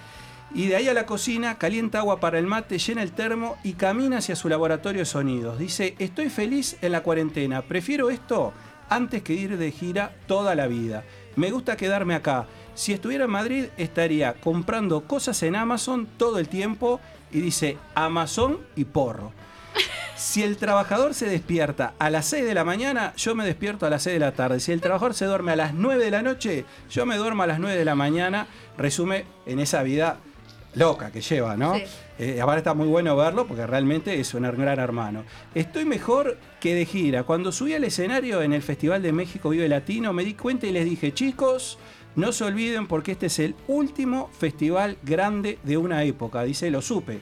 Y 0.55 0.67
de 0.67 0.77
ahí 0.77 0.87
a 0.87 0.93
la 0.93 1.05
cocina, 1.05 1.57
calienta 1.57 1.99
agua 1.99 2.21
para 2.21 2.39
el 2.39 2.47
mate, 2.47 2.77
llena 2.77 3.03
el 3.03 3.11
termo 3.11 3.57
y 3.65 3.73
camina 3.73 4.19
hacia 4.19 4.37
su 4.37 4.47
laboratorio 4.47 5.01
de 5.01 5.05
sonidos. 5.05 5.59
Dice, 5.59 5.95
estoy 5.99 6.29
feliz 6.29 6.77
en 6.81 6.93
la 6.93 7.03
cuarentena, 7.03 7.63
prefiero 7.63 8.09
esto 8.09 8.53
antes 8.87 9.23
que 9.23 9.33
ir 9.33 9.57
de 9.57 9.71
gira 9.71 10.15
toda 10.25 10.55
la 10.55 10.67
vida. 10.67 11.03
Me 11.35 11.51
gusta 11.51 11.75
quedarme 11.75 12.15
acá. 12.15 12.47
Si 12.77 12.93
estuviera 12.93 13.25
en 13.25 13.31
Madrid 13.31 13.65
estaría 13.77 14.33
comprando 14.33 15.01
cosas 15.01 15.41
en 15.41 15.55
Amazon 15.55 16.07
todo 16.15 16.37
el 16.37 16.47
tiempo 16.47 16.99
y 17.31 17.41
dice 17.41 17.75
Amazon 17.95 18.59
y 18.75 18.85
porro. 18.85 19.31
Si 20.15 20.43
el 20.43 20.57
trabajador 20.57 21.15
se 21.15 21.27
despierta 21.27 21.95
a 21.97 22.11
las 22.11 22.27
6 22.27 22.45
de 22.45 22.53
la 22.53 22.63
mañana, 22.63 23.13
yo 23.17 23.33
me 23.33 23.45
despierto 23.45 23.87
a 23.87 23.89
las 23.89 24.03
6 24.03 24.13
de 24.13 24.19
la 24.19 24.33
tarde. 24.33 24.59
Si 24.59 24.71
el 24.71 24.79
trabajador 24.79 25.15
se 25.15 25.25
duerme 25.25 25.53
a 25.53 25.55
las 25.55 25.73
9 25.73 26.05
de 26.05 26.11
la 26.11 26.21
noche, 26.21 26.65
yo 26.91 27.07
me 27.07 27.17
duermo 27.17 27.41
a 27.41 27.47
las 27.47 27.59
9 27.59 27.75
de 27.75 27.83
la 27.83 27.95
mañana. 27.95 28.45
Resume 28.77 29.25
en 29.47 29.59
esa 29.59 29.81
vida 29.81 30.19
loca 30.75 31.11
que 31.11 31.21
lleva, 31.21 31.57
¿no? 31.57 31.75
Sí. 31.77 31.83
Eh, 32.19 32.41
ahora 32.41 32.57
está 32.57 32.75
muy 32.75 32.87
bueno 32.87 33.15
verlo 33.15 33.47
porque 33.47 33.65
realmente 33.65 34.19
es 34.19 34.33
un 34.35 34.43
gran 34.43 34.79
hermano. 34.79 35.23
Estoy 35.55 35.85
mejor 35.85 36.37
que 36.59 36.75
de 36.75 36.85
gira. 36.85 37.23
Cuando 37.23 37.51
subí 37.51 37.73
al 37.73 37.83
escenario 37.83 38.43
en 38.43 38.53
el 38.53 38.61
Festival 38.61 39.01
de 39.01 39.11
México 39.11 39.49
Vive 39.49 39.67
Latino, 39.67 40.13
me 40.13 40.23
di 40.23 40.35
cuenta 40.35 40.67
y 40.67 40.71
les 40.71 40.85
dije, 40.85 41.13
chicos, 41.13 41.77
no 42.17 42.31
se 42.31 42.43
olviden 42.43 42.87
porque 42.87 43.13
este 43.13 43.27
es 43.27 43.37
el 43.37 43.55
último 43.67 44.29
festival 44.37 44.97
grande 45.03 45.59
de 45.63 45.77
una 45.77 46.03
época. 46.03 46.43
Dice, 46.43 46.69
lo 46.71 46.81
supe. 46.81 47.21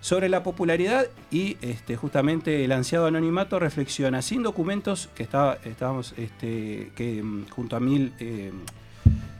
Sobre 0.00 0.30
la 0.30 0.42
popularidad 0.42 1.08
y 1.30 1.58
este, 1.60 1.94
justamente 1.94 2.64
el 2.64 2.72
ansiado 2.72 3.04
anonimato 3.04 3.58
reflexiona 3.58 4.22
sin 4.22 4.42
documentos 4.42 5.10
que 5.14 5.22
estaba, 5.22 5.58
estábamos 5.64 6.14
este, 6.16 6.90
que, 6.96 7.22
mm, 7.22 7.50
junto 7.50 7.76
a 7.76 7.80
mil 7.80 8.14
eh, 8.18 8.50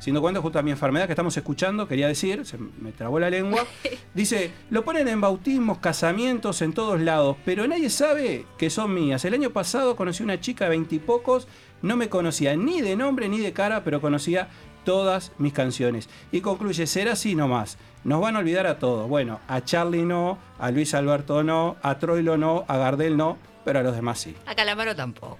sin 0.00 0.14
documentos 0.14 0.42
junto 0.42 0.58
a 0.58 0.62
mi 0.62 0.70
enfermedad 0.70 1.06
que 1.06 1.12
estamos 1.12 1.36
escuchando, 1.36 1.86
quería 1.86 2.08
decir, 2.08 2.46
se 2.46 2.56
me 2.58 2.90
trabó 2.92 3.20
la 3.20 3.28
lengua, 3.28 3.66
dice, 4.14 4.50
lo 4.70 4.82
ponen 4.82 5.06
en 5.08 5.20
bautismos, 5.20 5.78
casamientos, 5.78 6.62
en 6.62 6.72
todos 6.72 7.00
lados, 7.00 7.36
pero 7.44 7.68
nadie 7.68 7.90
sabe 7.90 8.46
que 8.56 8.70
son 8.70 8.94
mías. 8.94 9.24
El 9.26 9.34
año 9.34 9.50
pasado 9.50 9.96
conocí 9.96 10.22
una 10.22 10.40
chica 10.40 10.64
de 10.64 10.70
veintipocos, 10.70 11.46
no 11.82 11.96
me 11.96 12.08
conocía 12.08 12.56
ni 12.56 12.80
de 12.80 12.96
nombre 12.96 13.28
ni 13.28 13.40
de 13.40 13.52
cara, 13.52 13.84
pero 13.84 14.00
conocía 14.00 14.48
todas 14.90 15.30
mis 15.38 15.52
canciones. 15.52 16.08
Y 16.32 16.40
concluye, 16.40 16.84
será 16.84 17.12
así 17.12 17.36
nomás. 17.36 17.78
Nos 18.02 18.20
van 18.20 18.34
a 18.34 18.40
olvidar 18.40 18.66
a 18.66 18.80
todos. 18.80 19.08
Bueno, 19.08 19.38
a 19.46 19.64
Charlie 19.64 20.02
no, 20.02 20.36
a 20.58 20.72
Luis 20.72 20.94
Alberto 20.94 21.44
no, 21.44 21.76
a 21.80 22.00
Troilo 22.00 22.36
no, 22.36 22.64
a 22.66 22.76
Gardel 22.76 23.16
no, 23.16 23.38
pero 23.64 23.78
a 23.78 23.82
los 23.84 23.94
demás 23.94 24.18
sí. 24.18 24.34
A 24.46 24.56
Calamaro 24.56 24.96
tampoco. 24.96 25.38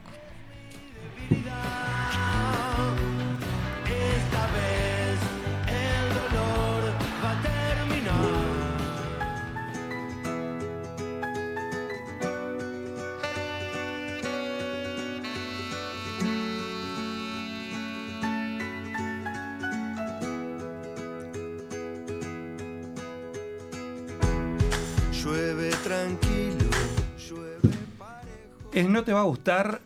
Es 28.73 28.89
No 28.89 29.03
te 29.03 29.13
va 29.13 29.21
a 29.21 29.25
gustar 29.25 29.81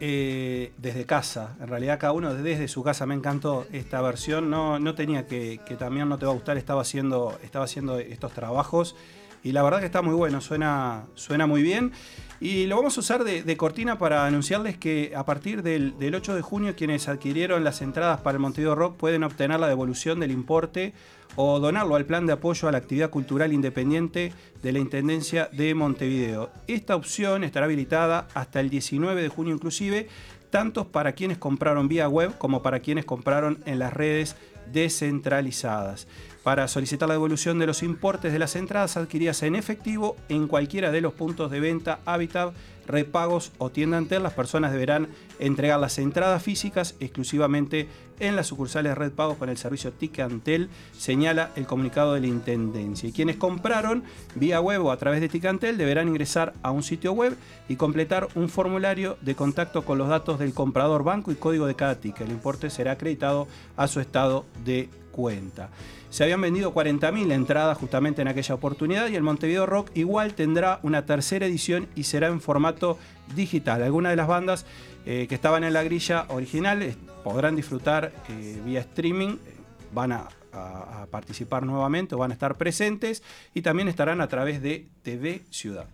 eh, 0.00 0.72
desde 0.76 1.06
casa. 1.06 1.56
En 1.60 1.68
realidad 1.68 1.98
cada 1.98 2.12
uno 2.12 2.34
desde 2.34 2.68
su 2.68 2.82
casa. 2.82 3.06
Me 3.06 3.14
encantó 3.14 3.66
esta 3.72 4.02
versión. 4.02 4.50
No, 4.50 4.78
no 4.78 4.94
tenía 4.94 5.26
que, 5.26 5.60
que 5.64 5.76
también 5.76 6.08
No 6.08 6.18
te 6.18 6.26
va 6.26 6.32
a 6.32 6.34
gustar. 6.34 6.58
Estaba 6.58 6.82
haciendo, 6.82 7.38
estaba 7.42 7.64
haciendo 7.64 7.98
estos 7.98 8.32
trabajos. 8.32 8.96
Y 9.42 9.52
la 9.52 9.62
verdad 9.62 9.80
que 9.80 9.86
está 9.86 10.02
muy 10.02 10.14
bueno. 10.14 10.42
Suena, 10.42 11.06
suena 11.14 11.46
muy 11.46 11.62
bien. 11.62 11.92
Y 12.38 12.66
lo 12.66 12.76
vamos 12.76 12.98
a 12.98 13.00
usar 13.00 13.24
de, 13.24 13.56
cortina 13.56 13.98
para 13.98 14.26
anunciarles 14.26 14.76
que 14.76 15.12
a 15.16 15.24
partir 15.24 15.62
del, 15.62 15.98
del 15.98 16.14
8 16.14 16.34
de 16.34 16.42
junio 16.42 16.76
quienes 16.76 17.08
adquirieron 17.08 17.64
las 17.64 17.80
entradas 17.80 18.20
para 18.20 18.36
el 18.36 18.40
Montevideo 18.40 18.74
Rock 18.74 18.96
pueden 18.96 19.24
obtener 19.24 19.58
la 19.58 19.68
devolución 19.68 20.20
del 20.20 20.30
importe 20.30 20.92
o 21.40 21.60
donarlo 21.60 21.94
al 21.94 22.04
plan 22.04 22.26
de 22.26 22.32
apoyo 22.32 22.66
a 22.66 22.72
la 22.72 22.78
actividad 22.78 23.10
cultural 23.10 23.52
independiente 23.52 24.32
de 24.60 24.72
la 24.72 24.80
Intendencia 24.80 25.48
de 25.52 25.72
Montevideo. 25.72 26.50
Esta 26.66 26.96
opción 26.96 27.44
estará 27.44 27.66
habilitada 27.66 28.26
hasta 28.34 28.58
el 28.58 28.70
19 28.70 29.22
de 29.22 29.28
junio 29.28 29.54
inclusive, 29.54 30.08
tanto 30.50 30.88
para 30.88 31.12
quienes 31.12 31.38
compraron 31.38 31.86
vía 31.86 32.08
web 32.08 32.36
como 32.38 32.60
para 32.60 32.80
quienes 32.80 33.04
compraron 33.04 33.62
en 33.66 33.78
las 33.78 33.92
redes 33.92 34.34
descentralizadas. 34.72 36.08
Para 36.48 36.66
solicitar 36.66 37.06
la 37.06 37.14
devolución 37.16 37.58
de 37.58 37.66
los 37.66 37.82
importes 37.82 38.32
de 38.32 38.38
las 38.38 38.56
entradas 38.56 38.96
adquiridas 38.96 39.42
en 39.42 39.54
efectivo 39.54 40.16
en 40.30 40.48
cualquiera 40.48 40.90
de 40.90 41.02
los 41.02 41.12
puntos 41.12 41.50
de 41.50 41.60
venta 41.60 42.00
Habitat, 42.06 42.54
repagos 42.86 43.52
o 43.58 43.68
tienda 43.68 43.98
Antel, 43.98 44.22
las 44.22 44.32
personas 44.32 44.72
deberán 44.72 45.08
entregar 45.38 45.78
las 45.78 45.98
entradas 45.98 46.42
físicas 46.42 46.94
exclusivamente 47.00 47.86
en 48.18 48.34
las 48.34 48.46
sucursales 48.46 48.96
Red 48.96 49.12
Pagos 49.12 49.36
con 49.36 49.50
el 49.50 49.58
servicio 49.58 49.92
Ticket 49.92 50.24
Antel, 50.24 50.70
señala 50.96 51.50
el 51.54 51.66
comunicado 51.66 52.14
de 52.14 52.22
la 52.22 52.28
Intendencia. 52.28 53.10
Y 53.10 53.12
quienes 53.12 53.36
compraron 53.36 54.04
vía 54.34 54.58
web 54.62 54.86
o 54.86 54.90
a 54.90 54.96
través 54.96 55.20
de 55.20 55.28
Ticket 55.28 55.60
deberán 55.60 56.08
ingresar 56.08 56.54
a 56.62 56.70
un 56.70 56.82
sitio 56.82 57.12
web 57.12 57.36
y 57.68 57.76
completar 57.76 58.26
un 58.36 58.48
formulario 58.48 59.18
de 59.20 59.34
contacto 59.34 59.84
con 59.84 59.98
los 59.98 60.08
datos 60.08 60.38
del 60.38 60.54
comprador, 60.54 61.04
banco 61.04 61.30
y 61.30 61.34
código 61.34 61.66
de 61.66 61.74
cada 61.74 61.96
ticket. 61.96 62.26
El 62.26 62.32
importe 62.32 62.70
será 62.70 62.92
acreditado 62.92 63.48
a 63.76 63.86
su 63.86 64.00
estado 64.00 64.46
de 64.64 64.88
cuenta. 65.12 65.68
Se 66.10 66.24
habían 66.24 66.40
vendido 66.40 66.72
40.000 66.72 67.32
entradas 67.32 67.76
justamente 67.76 68.22
en 68.22 68.28
aquella 68.28 68.54
oportunidad 68.54 69.08
y 69.08 69.16
el 69.16 69.22
Montevideo 69.22 69.66
Rock 69.66 69.90
igual 69.94 70.34
tendrá 70.34 70.80
una 70.82 71.04
tercera 71.04 71.44
edición 71.46 71.86
y 71.94 72.04
será 72.04 72.28
en 72.28 72.40
formato 72.40 72.98
digital. 73.34 73.82
Algunas 73.82 74.10
de 74.12 74.16
las 74.16 74.26
bandas 74.26 74.64
eh, 75.04 75.26
que 75.28 75.34
estaban 75.34 75.64
en 75.64 75.72
la 75.74 75.82
grilla 75.82 76.24
original 76.28 76.82
eh, 76.82 76.96
podrán 77.22 77.56
disfrutar 77.56 78.12
eh, 78.30 78.60
vía 78.64 78.80
streaming, 78.80 79.36
van 79.92 80.12
a- 80.12 80.28
a 80.52 81.06
participar 81.10 81.64
nuevamente 81.64 82.14
o 82.14 82.18
van 82.18 82.30
a 82.30 82.34
estar 82.34 82.56
presentes 82.56 83.22
y 83.54 83.60
también 83.62 83.86
estarán 83.88 84.20
a 84.22 84.28
través 84.28 84.60
de 84.62 84.86
TV 85.02 85.42
Ciudad. 85.50 85.86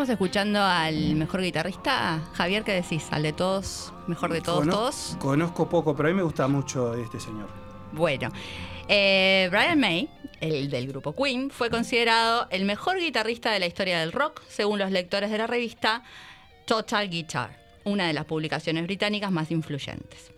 Vamos 0.00 0.08
escuchando 0.12 0.62
al 0.62 1.14
mejor 1.14 1.42
guitarrista. 1.42 2.22
Javier, 2.32 2.64
¿qué 2.64 2.72
decís? 2.72 3.08
¿Al 3.10 3.22
de 3.22 3.34
todos? 3.34 3.92
¿Mejor 4.06 4.32
de 4.32 4.40
todos, 4.40 4.60
Cono- 4.60 4.72
todos? 4.72 5.16
Conozco 5.18 5.68
poco, 5.68 5.94
pero 5.94 6.08
a 6.08 6.12
mí 6.12 6.16
me 6.16 6.22
gusta 6.22 6.48
mucho 6.48 6.94
este 6.94 7.20
señor. 7.20 7.50
Bueno, 7.92 8.30
eh, 8.88 9.46
Brian 9.50 9.78
May, 9.78 10.08
el 10.40 10.70
del 10.70 10.86
grupo 10.88 11.14
Queen, 11.14 11.50
fue 11.50 11.68
considerado 11.68 12.46
el 12.48 12.64
mejor 12.64 12.98
guitarrista 12.98 13.50
de 13.52 13.58
la 13.58 13.66
historia 13.66 14.00
del 14.00 14.12
rock, 14.12 14.40
según 14.48 14.78
los 14.78 14.90
lectores 14.90 15.30
de 15.30 15.36
la 15.36 15.46
revista 15.46 16.02
Total 16.64 17.10
Guitar, 17.10 17.58
una 17.84 18.06
de 18.06 18.14
las 18.14 18.24
publicaciones 18.24 18.84
británicas 18.84 19.30
más 19.30 19.50
influyentes. 19.50 20.32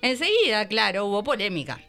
Enseguida, 0.00 0.68
claro, 0.68 1.06
hubo 1.06 1.24
polémica, 1.24 1.80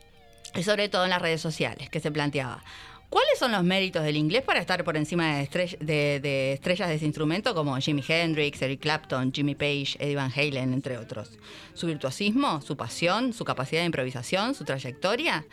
y 0.55 0.63
sobre 0.63 0.89
todo 0.89 1.03
en 1.03 1.11
las 1.11 1.21
redes 1.21 1.41
sociales, 1.41 1.91
que 1.91 1.99
se 1.99 2.09
planteaba. 2.09 2.63
¿Cuáles 3.09 3.39
son 3.39 3.51
los 3.51 3.63
méritos 3.63 4.03
del 4.03 4.17
inglés 4.17 4.43
para 4.43 4.59
estar 4.59 4.83
por 4.83 4.95
encima 4.95 5.37
de, 5.37 5.49
estrell- 5.49 5.79
de- 5.79 6.19
de 6.19 6.53
estrellas 6.53 6.89
de 6.89 6.95
ese 6.95 7.05
instrumento 7.05 7.55
como 7.55 7.75
Jimi 7.77 8.03
Hendrix, 8.07 8.61
Eric 8.61 8.81
Clapton, 8.81 9.33
Jimmy 9.33 9.55
Page, 9.55 9.97
Eddie 9.99 10.15
Van 10.15 10.31
Halen, 10.31 10.73
entre 10.73 10.97
otros? 10.99 11.31
¿Su 11.73 11.87
virtuosismo, 11.87 12.61
su 12.61 12.77
pasión, 12.77 13.33
su 13.33 13.45
capacidad 13.45 13.81
de 13.81 13.87
improvisación, 13.87 14.53
su 14.53 14.63
trayectoria? 14.63 15.45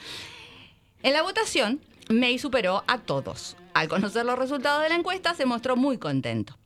En 1.02 1.14
la 1.14 1.22
votación, 1.22 1.80
May 2.10 2.38
superó 2.38 2.84
a 2.86 2.98
todos. 2.98 3.56
Al 3.72 3.88
conocer 3.88 4.26
los 4.26 4.38
resultados 4.38 4.82
de 4.82 4.90
la 4.90 4.96
encuesta, 4.96 5.34
se 5.34 5.46
mostró 5.46 5.76
muy 5.76 5.96
contento. 5.96 6.58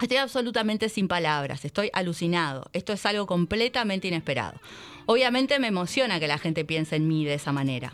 Estoy 0.00 0.18
absolutamente 0.18 0.88
sin 0.88 1.08
palabras, 1.08 1.64
estoy 1.64 1.90
alucinado. 1.92 2.70
Esto 2.72 2.92
es 2.92 3.04
algo 3.06 3.26
completamente 3.26 4.06
inesperado. 4.06 4.60
Obviamente 5.06 5.58
me 5.58 5.66
emociona 5.66 6.20
que 6.20 6.28
la 6.28 6.38
gente 6.38 6.64
piense 6.64 6.94
en 6.94 7.08
mí 7.08 7.24
de 7.24 7.34
esa 7.34 7.50
manera. 7.50 7.92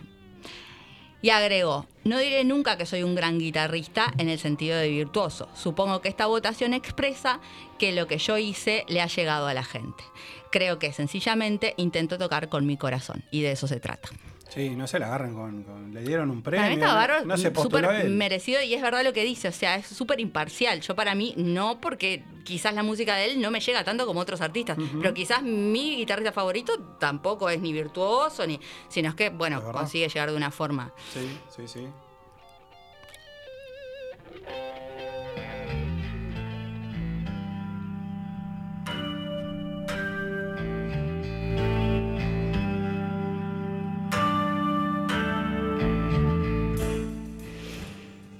Y 1.24 1.30
agregó, 1.30 1.86
no 2.04 2.18
diré 2.18 2.44
nunca 2.44 2.76
que 2.76 2.84
soy 2.84 3.02
un 3.02 3.14
gran 3.14 3.38
guitarrista 3.38 4.12
en 4.18 4.28
el 4.28 4.38
sentido 4.38 4.76
de 4.76 4.90
virtuoso. 4.90 5.48
Supongo 5.54 6.02
que 6.02 6.10
esta 6.10 6.26
votación 6.26 6.74
expresa 6.74 7.40
que 7.78 7.92
lo 7.92 8.06
que 8.06 8.18
yo 8.18 8.36
hice 8.36 8.84
le 8.88 9.00
ha 9.00 9.06
llegado 9.06 9.46
a 9.46 9.54
la 9.54 9.64
gente. 9.64 10.04
Creo 10.52 10.78
que 10.78 10.92
sencillamente 10.92 11.72
intento 11.78 12.18
tocar 12.18 12.50
con 12.50 12.66
mi 12.66 12.76
corazón 12.76 13.24
y 13.30 13.40
de 13.40 13.52
eso 13.52 13.66
se 13.66 13.80
trata. 13.80 14.10
Sí, 14.48 14.70
no 14.70 14.86
se 14.86 14.98
la 14.98 15.06
agarran 15.06 15.34
con, 15.34 15.62
con- 15.64 15.94
Le 15.94 16.02
dieron 16.02 16.30
un 16.30 16.42
premio. 16.42 16.60
Para 16.62 16.68
mí 16.70 16.74
estaba 16.80 16.94
bárbaro, 16.94 17.24
no 17.26 17.36
se 17.36 17.52
súper 17.54 18.04
merecido 18.08 18.62
y 18.62 18.74
es 18.74 18.82
verdad 18.82 19.02
lo 19.02 19.12
que 19.12 19.24
dice, 19.24 19.48
o 19.48 19.52
sea, 19.52 19.76
es 19.76 19.86
súper 19.86 20.20
imparcial. 20.20 20.80
Yo 20.80 20.94
para 20.94 21.14
mí 21.14 21.34
no, 21.36 21.80
porque 21.80 22.22
quizás 22.44 22.74
la 22.74 22.82
música 22.82 23.16
de 23.16 23.32
él 23.32 23.40
no 23.40 23.50
me 23.50 23.60
llega 23.60 23.82
tanto 23.84 24.06
como 24.06 24.20
otros 24.20 24.40
artistas, 24.40 24.76
pero 25.00 25.12
quizás 25.14 25.42
mi 25.42 25.96
guitarrista 25.96 26.30
favorito 26.32 26.78
tampoco 27.00 27.48
es 27.48 27.60
ni 27.60 27.72
virtuoso, 27.72 28.46
ni 28.46 28.60
sino 28.88 29.08
es 29.08 29.14
que, 29.14 29.30
bueno, 29.30 29.58
Es 29.58 29.64
consigue 29.72 30.08
llegar 30.08 30.30
de 30.30 30.36
una 30.36 30.50
forma. 30.50 30.92
Sí, 31.12 31.38
sí, 31.56 31.66
sí. 31.66 31.86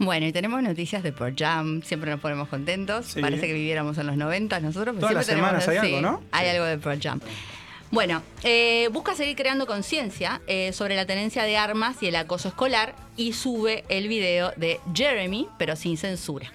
Bueno, 0.04 0.26
y 0.26 0.32
tenemos 0.32 0.62
noticias 0.62 1.02
de 1.02 1.12
Pearl 1.12 1.34
Jam, 1.36 1.82
siempre 1.82 2.10
nos 2.10 2.20
ponemos 2.20 2.48
contentos. 2.48 3.06
Sí. 3.06 3.20
Parece 3.20 3.46
que 3.46 3.52
viviéramos 3.54 3.96
en 3.98 4.06
los 4.06 4.16
90 4.16 4.60
nosotros. 4.60 4.94
pero 4.94 5.00
Todas 5.00 5.14
las 5.14 5.26
tenemos- 5.26 5.48
semanas 5.64 5.68
hay 5.68 5.88
sí, 5.88 5.94
algo, 5.96 6.00
¿no? 6.00 6.22
Hay 6.30 6.44
Sí. 6.44 6.50
algo 6.50 6.64
de 6.66 6.78
Pearl 6.78 7.00
Jam. 7.00 7.20
Bueno, 7.90 8.22
eh, 8.42 8.88
busca 8.92 9.14
seguir 9.14 9.36
creando 9.36 9.66
conciencia 9.66 10.40
eh, 10.46 10.72
sobre 10.72 10.96
la 10.96 11.06
tenencia 11.06 11.44
de 11.44 11.56
armas 11.56 12.02
y 12.02 12.08
el 12.08 12.16
acoso 12.16 12.48
escolar 12.48 12.94
y 13.16 13.32
sube 13.34 13.84
el 13.88 14.08
video 14.08 14.52
de 14.56 14.80
Jeremy, 14.94 15.46
pero 15.58 15.76
sin 15.76 15.96
censura. 15.96 16.52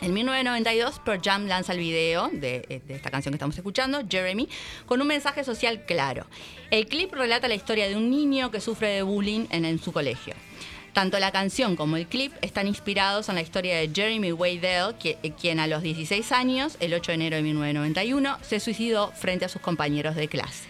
En 0.00 0.12
1992, 0.12 0.98
Pearl 1.04 1.20
Jam 1.22 1.46
lanza 1.46 1.72
el 1.72 1.78
video 1.78 2.28
de, 2.32 2.66
eh, 2.68 2.80
de 2.88 2.94
esta 2.96 3.10
canción 3.12 3.32
que 3.32 3.36
estamos 3.36 3.56
escuchando, 3.56 4.00
Jeremy, 4.10 4.48
con 4.86 5.00
un 5.00 5.06
mensaje 5.06 5.44
social 5.44 5.84
claro. 5.86 6.26
El 6.72 6.86
clip 6.88 7.12
relata 7.14 7.46
la 7.46 7.54
historia 7.54 7.88
de 7.88 7.94
un 7.94 8.10
niño 8.10 8.50
que 8.50 8.60
sufre 8.60 8.88
de 8.88 9.02
bullying 9.02 9.46
en, 9.50 9.64
en 9.64 9.78
su 9.78 9.92
colegio. 9.92 10.34
Tanto 10.92 11.18
la 11.18 11.32
canción 11.32 11.74
como 11.74 11.96
el 11.96 12.06
clip 12.06 12.32
están 12.42 12.66
inspirados 12.66 13.30
en 13.30 13.36
la 13.36 13.40
historia 13.40 13.78
de 13.78 13.90
Jeremy 13.94 14.32
Waydell, 14.32 14.94
eh, 15.02 15.32
quien 15.40 15.58
a 15.58 15.66
los 15.66 15.82
16 15.82 16.32
años, 16.32 16.76
el 16.80 16.92
8 16.92 17.12
de 17.12 17.14
enero 17.14 17.36
de 17.36 17.42
1991, 17.42 18.38
se 18.42 18.60
suicidó 18.60 19.10
frente 19.12 19.46
a 19.46 19.48
sus 19.48 19.62
compañeros 19.62 20.16
de 20.16 20.28
clase. 20.28 20.68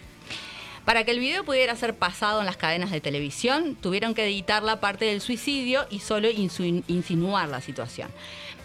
Para 0.85 1.05
que 1.05 1.13
el 1.13 1.19
video 1.19 1.45
pudiera 1.45 1.75
ser 1.77 1.95
pasado 1.95 2.41
en 2.41 2.47
las 2.47 2.57
cadenas 2.57 2.91
de 2.91 3.01
televisión, 3.01 3.77
tuvieron 3.77 4.15
que 4.15 4.25
editar 4.25 4.63
la 4.63 4.81
parte 4.81 5.05
del 5.05 5.21
suicidio 5.21 5.87
y 5.91 6.01
solo 6.01 6.29
insinuar 6.31 7.49
la 7.49 7.61
situación. 7.61 8.09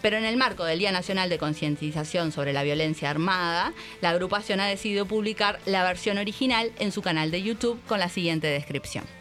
Pero 0.00 0.16
en 0.16 0.24
el 0.24 0.36
marco 0.36 0.64
del 0.64 0.78
Día 0.78 0.92
Nacional 0.92 1.28
de 1.28 1.38
Concientización 1.38 2.30
sobre 2.30 2.52
la 2.52 2.62
Violencia 2.62 3.10
Armada, 3.10 3.72
la 4.00 4.10
agrupación 4.10 4.60
ha 4.60 4.66
decidido 4.66 5.06
publicar 5.06 5.60
la 5.64 5.84
versión 5.84 6.18
original 6.18 6.72
en 6.78 6.92
su 6.92 7.02
canal 7.02 7.30
de 7.30 7.42
YouTube 7.42 7.80
con 7.86 7.98
la 8.00 8.08
siguiente 8.08 8.46
descripción. 8.48 9.17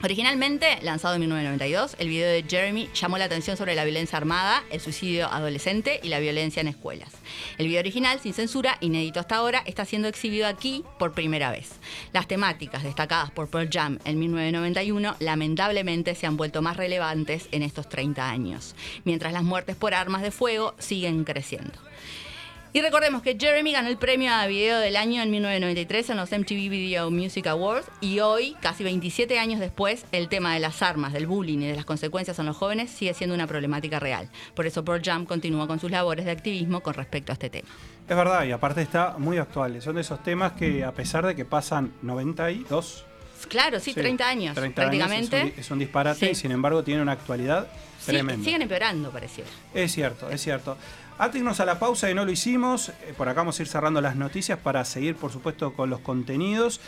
Originalmente, 0.00 0.78
lanzado 0.82 1.14
en 1.14 1.20
1992, 1.22 1.96
el 1.98 2.08
video 2.08 2.28
de 2.30 2.44
Jeremy 2.48 2.88
llamó 2.94 3.18
la 3.18 3.24
atención 3.24 3.56
sobre 3.56 3.74
la 3.74 3.84
violencia 3.84 4.16
armada, 4.16 4.62
el 4.70 4.80
suicidio 4.80 5.26
adolescente 5.26 5.98
y 6.04 6.08
la 6.08 6.20
violencia 6.20 6.60
en 6.60 6.68
escuelas. 6.68 7.10
El 7.58 7.66
video 7.66 7.80
original, 7.80 8.20
sin 8.20 8.32
censura, 8.32 8.78
inédito 8.80 9.18
hasta 9.18 9.34
ahora, 9.34 9.60
está 9.66 9.84
siendo 9.84 10.06
exhibido 10.06 10.46
aquí 10.46 10.84
por 11.00 11.14
primera 11.14 11.50
vez. 11.50 11.70
Las 12.12 12.28
temáticas 12.28 12.84
destacadas 12.84 13.32
por 13.32 13.48
Pearl 13.48 13.68
Jam 13.72 13.98
en 14.04 14.20
1991 14.20 15.16
lamentablemente 15.18 16.14
se 16.14 16.26
han 16.26 16.36
vuelto 16.36 16.62
más 16.62 16.76
relevantes 16.76 17.48
en 17.50 17.64
estos 17.64 17.88
30 17.88 18.30
años, 18.30 18.76
mientras 19.02 19.32
las 19.32 19.42
muertes 19.42 19.74
por 19.74 19.94
armas 19.94 20.22
de 20.22 20.30
fuego 20.30 20.76
siguen 20.78 21.24
creciendo. 21.24 21.72
Y 22.74 22.82
recordemos 22.82 23.22
que 23.22 23.36
Jeremy 23.40 23.72
ganó 23.72 23.88
el 23.88 23.96
premio 23.96 24.30
a 24.32 24.46
video 24.46 24.78
del 24.78 24.96
año 24.96 25.22
en 25.22 25.30
1993 25.30 26.10
en 26.10 26.16
los 26.18 26.30
MTV 26.30 26.68
Video 26.68 27.10
Music 27.10 27.46
Awards 27.46 27.86
y 28.00 28.20
hoy, 28.20 28.56
casi 28.60 28.84
27 28.84 29.38
años 29.38 29.58
después, 29.58 30.04
el 30.12 30.28
tema 30.28 30.52
de 30.52 30.60
las 30.60 30.82
armas, 30.82 31.14
del 31.14 31.26
bullying 31.26 31.58
y 31.60 31.66
de 31.66 31.74
las 31.76 31.86
consecuencias 31.86 32.38
en 32.38 32.46
los 32.46 32.56
jóvenes 32.56 32.90
sigue 32.90 33.14
siendo 33.14 33.34
una 33.34 33.46
problemática 33.46 33.98
real. 33.98 34.28
Por 34.54 34.66
eso 34.66 34.84
Pearl 34.84 35.02
Jam 35.02 35.24
continúa 35.24 35.66
con 35.66 35.80
sus 35.80 35.90
labores 35.90 36.26
de 36.26 36.30
activismo 36.30 36.80
con 36.80 36.92
respecto 36.94 37.32
a 37.32 37.34
este 37.34 37.48
tema. 37.48 37.68
Es 38.06 38.16
verdad, 38.16 38.44
y 38.44 38.52
aparte 38.52 38.82
está 38.82 39.16
muy 39.18 39.38
actual. 39.38 39.80
Son 39.80 39.94
de 39.94 40.02
esos 40.02 40.22
temas 40.22 40.52
que, 40.52 40.84
a 40.84 40.92
pesar 40.92 41.26
de 41.26 41.34
que 41.34 41.44
pasan 41.46 41.92
92, 42.02 43.04
Claro, 43.48 43.78
sí, 43.80 43.92
sí, 43.92 44.00
30 44.00 44.28
años 44.28 44.54
30 44.56 44.82
años, 44.82 44.90
prácticamente. 44.90 45.36
es, 45.38 45.42
un, 45.44 45.50
di- 45.54 45.60
es 45.60 45.70
un 45.70 45.78
disparate 45.78 46.20
Sí. 46.26 46.32
y 46.32 46.34
sin 46.34 46.50
embargo 46.50 46.82
tiene 46.84 47.00
una 47.02 47.12
actualidad 47.12 47.68
Sí, 48.00 48.06
tremenda. 48.06 48.44
siguen 48.44 48.62
empeorando, 48.62 49.10
pareciera. 49.10 49.48
Es 49.72 49.92
cierto, 49.92 50.28
es 50.28 50.40
cierto. 50.42 50.76
Antes 51.20 51.58
a 51.58 51.64
la 51.64 51.80
pausa 51.80 52.08
y 52.08 52.14
no 52.14 52.24
lo 52.24 52.30
hicimos, 52.30 52.90
eh, 52.90 53.12
por 53.16 53.28
acá 53.28 53.40
vamos 53.40 53.58
a 53.58 53.62
ir 53.62 53.68
cerrando 53.68 54.00
las 54.00 54.14
noticias 54.14 54.56
para 54.56 54.84
seguir, 54.84 55.16
por 55.16 55.32
supuesto, 55.32 55.72
con 55.72 55.90
los 55.90 55.98
contenidos. 55.98 56.80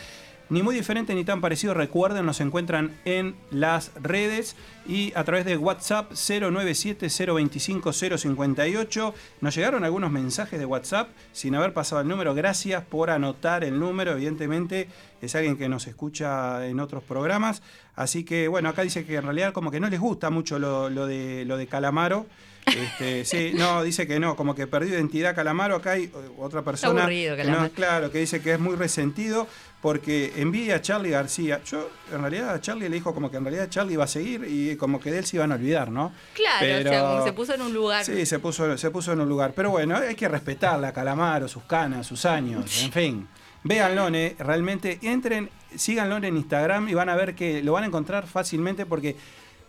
Ni 0.49 0.63
muy 0.63 0.73
diferente 0.73 1.13
ni 1.15 1.25
tan 1.25 1.41
parecido, 1.41 1.73
recuerden, 1.73 2.25
nos 2.25 2.39
encuentran 2.39 2.97
en 3.03 3.35
las 3.51 3.91
redes 4.01 4.55
y 4.87 5.11
a 5.15 5.25
través 5.25 5.43
de 5.43 5.57
WhatsApp 5.57 6.13
097-025-058. 6.13 9.13
Nos 9.41 9.55
llegaron 9.55 9.83
algunos 9.83 10.11
mensajes 10.11 10.59
de 10.59 10.65
WhatsApp 10.65 11.09
sin 11.33 11.53
haber 11.55 11.73
pasado 11.73 11.99
el 12.01 12.07
número. 12.07 12.33
Gracias 12.33 12.85
por 12.85 13.09
anotar 13.09 13.65
el 13.65 13.77
número, 13.79 14.13
evidentemente 14.13 14.87
es 15.21 15.35
alguien 15.35 15.57
que 15.57 15.67
nos 15.67 15.87
escucha 15.87 16.65
en 16.65 16.79
otros 16.79 17.03
programas. 17.03 17.61
Así 17.95 18.23
que 18.23 18.47
bueno, 18.47 18.69
acá 18.69 18.83
dice 18.83 19.05
que 19.05 19.17
en 19.17 19.23
realidad 19.23 19.51
como 19.51 19.71
que 19.71 19.81
no 19.81 19.89
les 19.89 19.99
gusta 19.99 20.29
mucho 20.29 20.57
lo 20.57 21.05
de, 21.05 21.43
lo 21.45 21.57
de 21.57 21.67
Calamaro. 21.67 22.27
Este, 22.65 23.25
sí, 23.25 23.51
no, 23.55 23.83
dice 23.83 24.07
que 24.07 24.19
no, 24.19 24.35
como 24.35 24.55
que 24.55 24.67
perdió 24.67 24.93
identidad 24.95 25.35
Calamaro. 25.35 25.75
Acá 25.75 25.91
hay 25.91 26.03
eh, 26.03 26.11
otra 26.37 26.61
persona. 26.61 27.01
aburrido, 27.01 27.35
no, 27.45 27.69
claro, 27.71 28.11
que 28.11 28.19
dice 28.19 28.41
que 28.41 28.53
es 28.53 28.59
muy 28.59 28.75
resentido 28.75 29.47
porque 29.81 30.31
envidia 30.37 30.75
a 30.75 30.81
Charlie 30.81 31.09
García. 31.09 31.61
Yo, 31.65 31.89
en 32.13 32.21
realidad, 32.21 32.53
a 32.53 32.61
Charlie 32.61 32.87
le 32.87 32.95
dijo 32.95 33.13
como 33.13 33.31
que 33.31 33.37
en 33.37 33.43
realidad 33.43 33.67
Charlie 33.69 33.93
iba 33.93 34.03
a 34.03 34.07
seguir 34.07 34.45
y 34.47 34.75
como 34.75 34.99
que 34.99 35.11
de 35.11 35.19
él 35.19 35.25
se 35.25 35.37
iban 35.37 35.51
a 35.51 35.55
olvidar, 35.55 35.89
¿no? 35.89 36.13
Claro, 36.33 36.57
Pero- 36.59 36.89
o 36.89 36.93
sea, 36.93 37.01
como 37.01 37.23
se 37.25 37.33
puso 37.33 37.53
en 37.55 37.61
un 37.61 37.73
lugar. 37.73 38.05
Sí, 38.05 38.25
se 38.25 38.39
puso, 38.39 38.77
se 38.77 38.91
puso 38.91 39.11
en 39.11 39.21
un 39.21 39.27
lugar. 39.29 39.53
Pero 39.55 39.71
bueno, 39.71 39.97
hay 39.97 40.15
que 40.15 40.27
respetarla, 40.27 40.89
a 40.89 40.93
Calamaro, 40.93 41.47
sus 41.47 41.63
canas, 41.63 42.05
sus 42.05 42.25
años, 42.25 42.83
en 42.83 42.91
fin. 42.91 43.27
Véanlo, 43.63 44.07
eh, 44.09 44.35
realmente 44.39 44.97
entren, 45.03 45.49
síganlo 45.75 46.17
en 46.17 46.35
Instagram 46.35 46.89
y 46.89 46.93
van 46.95 47.09
a 47.09 47.15
ver 47.15 47.35
que 47.35 47.61
lo 47.61 47.73
van 47.73 47.83
a 47.83 47.87
encontrar 47.87 48.25
fácilmente 48.25 48.85
porque, 48.85 49.15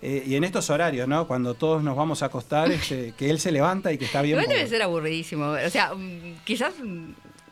eh, 0.02 0.24
y 0.26 0.34
en 0.36 0.44
estos 0.44 0.68
horarios, 0.68 1.06
¿no? 1.08 1.26
Cuando 1.26 1.54
todos 1.54 1.82
nos 1.82 1.96
vamos 1.96 2.22
a 2.22 2.26
acostar, 2.26 2.70
este, 2.72 3.12
que 3.16 3.30
él 3.30 3.38
se 3.40 3.52
levanta 3.52 3.92
y 3.92 3.98
que 3.98 4.04
está 4.04 4.20
bien. 4.22 4.38
Igual 4.40 4.54
debe 4.54 4.68
ser 4.68 4.82
aburridísimo. 4.82 5.46
O 5.52 5.70
sea, 5.70 5.94
mm, 5.94 6.40
quizás 6.44 6.74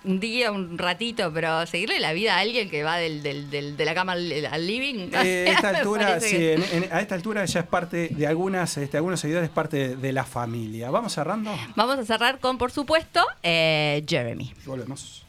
un 0.03 0.19
día, 0.19 0.51
un 0.51 0.79
ratito, 0.79 1.31
pero 1.33 1.67
seguirle 1.67 2.01
la 2.01 2.15
vida 2.15 2.37
a 2.37 2.41
alguien 2.41 2.71
que 2.71 2.83
va 2.83 2.97
del, 2.97 3.23
del- 3.23 3.51
del- 3.51 3.77
de 3.77 3.85
la 3.85 3.95
cama 3.95 4.13
al, 4.13 4.47
al 4.47 4.67
living. 4.67 5.11
Eh, 5.23 5.45
a 5.49 5.53
esta 5.53 5.69
altura, 5.69 6.19
sí, 6.21 6.37
que- 6.39 6.55
en- 6.55 6.65
en- 6.85 6.93
a 6.93 7.01
esta 7.03 7.15
altura 7.15 7.45
ya 7.45 7.61
es 7.61 7.67
parte 7.67 8.09
de 8.09 8.27
algunas, 8.27 8.77
este, 8.79 8.97
algunos 8.97 9.21
seguidores, 9.21 9.51
parte 9.51 9.97
de 9.97 10.13
la 10.13 10.25
familia. 10.25 10.91
¿Vamos 10.91 11.13
cerrando? 11.13 11.55
Vamos 11.77 11.99
a 11.99 12.05
cerrar 12.07 12.39
con, 12.39 12.57
por 12.57 12.71
supuesto, 12.73 13.23
eh, 13.43 14.03
Jeremy. 14.09 14.55
Volvemos. 14.65 15.27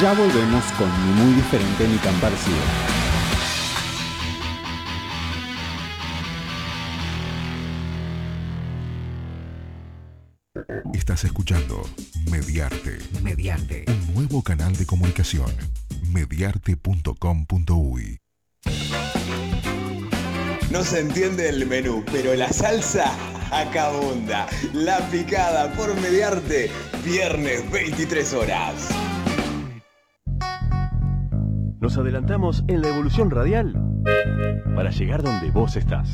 Ya 0.00 0.12
volvemos 0.12 0.64
con 0.72 0.90
Ni 1.06 1.12
muy 1.22 1.32
diferente 1.34 1.88
ni 1.88 1.96
tan 1.96 2.14
parecido. 2.16 2.58
Estás 10.92 11.24
escuchando 11.24 11.88
Mediarte. 12.30 12.98
Mediarte. 13.22 13.86
Un 13.88 14.14
nuevo 14.14 14.42
canal 14.42 14.76
de 14.76 14.84
comunicación. 14.84 15.50
Mediarte.com.uy 16.10 18.18
No 20.70 20.84
se 20.84 21.00
entiende 21.00 21.48
el 21.48 21.64
menú, 21.64 22.04
pero 22.12 22.34
la 22.34 22.52
salsa 22.52 23.14
acá 23.50 23.86
abunda. 23.86 24.46
La 24.74 24.98
picada 25.08 25.72
por 25.72 25.98
mediarte, 26.02 26.70
viernes 27.02 27.70
23 27.70 28.34
horas. 28.34 29.05
Nos 31.96 32.04
adelantamos 32.04 32.62
en 32.68 32.82
la 32.82 32.90
evolución 32.90 33.30
radial 33.30 33.72
para 34.74 34.90
llegar 34.90 35.22
donde 35.22 35.50
vos 35.50 35.76
estás. 35.76 36.10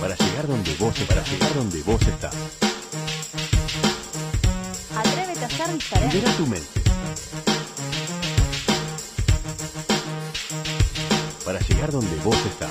Para 0.00 0.16
llegar 0.16 0.46
donde 0.46 0.74
vos 0.80 0.98
para 1.00 1.22
llegar 1.24 1.54
donde 1.54 1.82
vos 1.82 2.00
estás. 2.00 2.34
Atrévete 4.96 5.44
a 5.44 5.50
ser 5.50 5.74
diferente. 5.74 6.16
Libera 6.16 6.32
tu 6.38 6.46
mente. 6.46 6.77
Para 11.48 11.60
llegar 11.60 11.90
donde 11.90 12.14
vos 12.22 12.36
estás. 12.44 12.70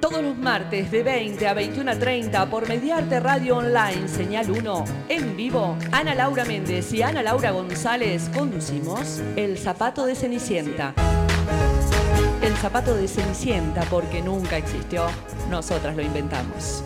Todos 0.00 0.22
los 0.22 0.38
martes 0.38 0.90
de 0.90 1.02
20 1.02 1.46
a 1.46 1.52
21 1.52 1.90
a 1.90 1.98
30 1.98 2.46
por 2.48 2.66
Mediarte 2.66 3.20
Radio 3.20 3.58
Online, 3.58 4.08
señal 4.08 4.50
1, 4.50 4.84
en 5.10 5.36
vivo, 5.36 5.76
Ana 5.92 6.14
Laura 6.14 6.46
Méndez 6.46 6.90
y 6.94 7.02
Ana 7.02 7.22
Laura 7.22 7.50
González 7.50 8.30
conducimos 8.34 9.20
El 9.36 9.58
Zapato 9.58 10.06
de 10.06 10.14
Cenicienta. 10.14 10.94
El 12.40 12.56
zapato 12.56 12.94
de 12.94 13.08
Cenicienta 13.08 13.82
porque 13.90 14.22
nunca 14.22 14.56
existió, 14.56 15.04
nosotras 15.50 15.94
lo 15.94 16.00
inventamos. 16.00 16.82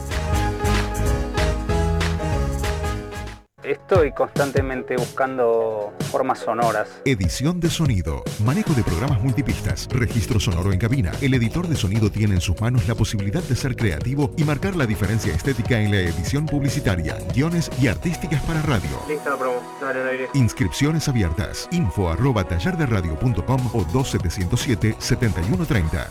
Estoy 3.65 4.13
constantemente 4.13 4.97
buscando 4.97 5.93
formas 6.11 6.41
sonoras. 6.41 7.01
Edición 7.07 7.61
de 7.61 7.71
sonido, 7.71 8.23
manejo 8.45 8.75
de 8.75 8.83
programas 8.83 9.23
multipistas, 9.23 9.89
registro 9.89 10.39
sonoro 10.39 10.71
en 10.73 10.79
cabina. 10.79 11.13
El 11.23 11.33
editor 11.33 11.67
de 11.67 11.75
sonido 11.75 12.11
tiene 12.11 12.35
en 12.35 12.43
sus 12.43 12.61
manos 12.61 12.87
la 12.87 12.95
posibilidad 12.95 13.43
de 13.43 13.57
ser 13.57 13.75
creativo 13.75 14.31
y 14.37 14.45
marcar 14.45 14.77
la 14.77 14.85
diferencia 14.85 15.35
estética 15.35 15.81
en 15.81 15.93
la 15.93 16.01
edición 16.01 16.45
publicitaria, 16.45 17.17
guiones 17.35 17.71
y 17.81 17.89
artísticas 17.89 18.43
para 18.43 18.61
radio. 18.61 19.01
Lista 19.09 19.35
promo, 19.39 19.63
dale 19.81 20.03
al 20.03 20.09
aire. 20.09 20.29
Inscripciones 20.35 21.09
abiertas. 21.09 21.67
Info 21.73 22.11
arroba 22.11 22.45
tallarderadio.com 22.45 23.71
o 23.73 23.83
2707-7130. 23.87 26.07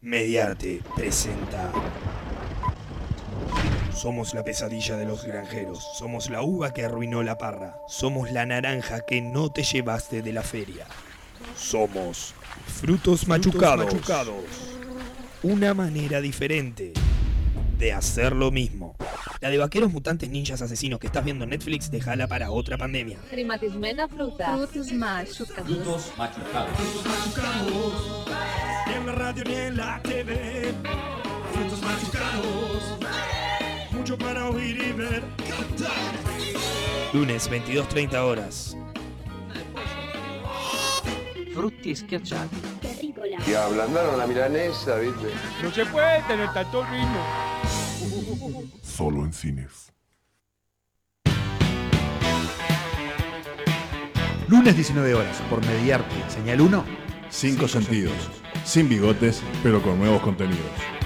Mediarte 0.00 0.80
presenta. 0.96 1.70
Somos 4.00 4.32
la 4.32 4.42
pesadilla 4.42 4.96
de 4.96 5.04
los 5.04 5.26
granjeros. 5.26 5.86
Somos 5.92 6.30
la 6.30 6.40
uva 6.40 6.72
que 6.72 6.86
arruinó 6.86 7.22
la 7.22 7.36
parra. 7.36 7.76
Somos 7.86 8.32
la 8.32 8.46
naranja 8.46 9.00
que 9.00 9.20
no 9.20 9.52
te 9.52 9.62
llevaste 9.62 10.22
de 10.22 10.32
la 10.32 10.42
feria. 10.42 10.86
Somos 11.54 12.32
frutos 12.80 13.28
machucados. 13.28 13.92
Una 15.42 15.74
manera 15.74 16.22
diferente 16.22 16.94
de 17.76 17.92
hacer 17.92 18.34
lo 18.34 18.50
mismo. 18.50 18.96
La 19.38 19.50
de 19.50 19.58
vaqueros 19.58 19.92
mutantes 19.92 20.30
ninjas 20.30 20.62
asesinos 20.62 20.98
que 20.98 21.08
estás 21.08 21.22
viendo 21.22 21.44
en 21.44 21.50
Netflix, 21.50 21.90
déjala 21.90 22.26
para 22.26 22.52
otra 22.52 22.78
pandemia. 22.78 23.18
Primatismena 23.30 24.08
fruta. 24.08 24.56
Frutos 24.66 24.92
machucados. 26.16 26.72
Ni 28.86 28.94
en 28.94 29.06
la 29.06 29.12
radio 29.12 29.44
ni 29.44 29.54
en 29.56 29.76
la 29.76 30.00
TV. 30.02 30.72
Frutos 31.52 31.82
machucados. 31.82 33.39
Mucho 34.10 34.24
para 34.24 34.50
oír 34.50 34.76
y 34.76 34.92
ver. 34.92 35.22
Lunes, 37.12 37.48
22.30 37.48 38.14
horas. 38.16 38.76
Frutti 41.54 41.94
schiacciati. 41.94 42.56
Y 43.46 43.54
ablandaron 43.54 44.18
la 44.18 44.26
milanesa, 44.26 44.96
¿viste? 44.96 45.28
No 45.62 45.70
se 45.70 45.86
puede 45.86 46.22
tener 46.22 46.52
tanto 46.52 46.84
vino. 46.90 47.24
Solo 48.82 49.24
en 49.24 49.32
cines. 49.32 49.92
Lunes 54.48 54.74
19 54.74 55.14
horas 55.14 55.40
por 55.48 55.64
Mediarte, 55.64 56.16
señal 56.28 56.60
1. 56.60 56.84
Cinco 57.28 57.68
sentidos, 57.68 58.16
sin 58.64 58.88
bigotes, 58.88 59.40
pero 59.62 59.80
con 59.80 60.00
nuevos 60.00 60.20
contenidos. 60.20 60.99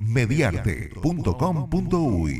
Mediarte.com.uy 0.00 2.34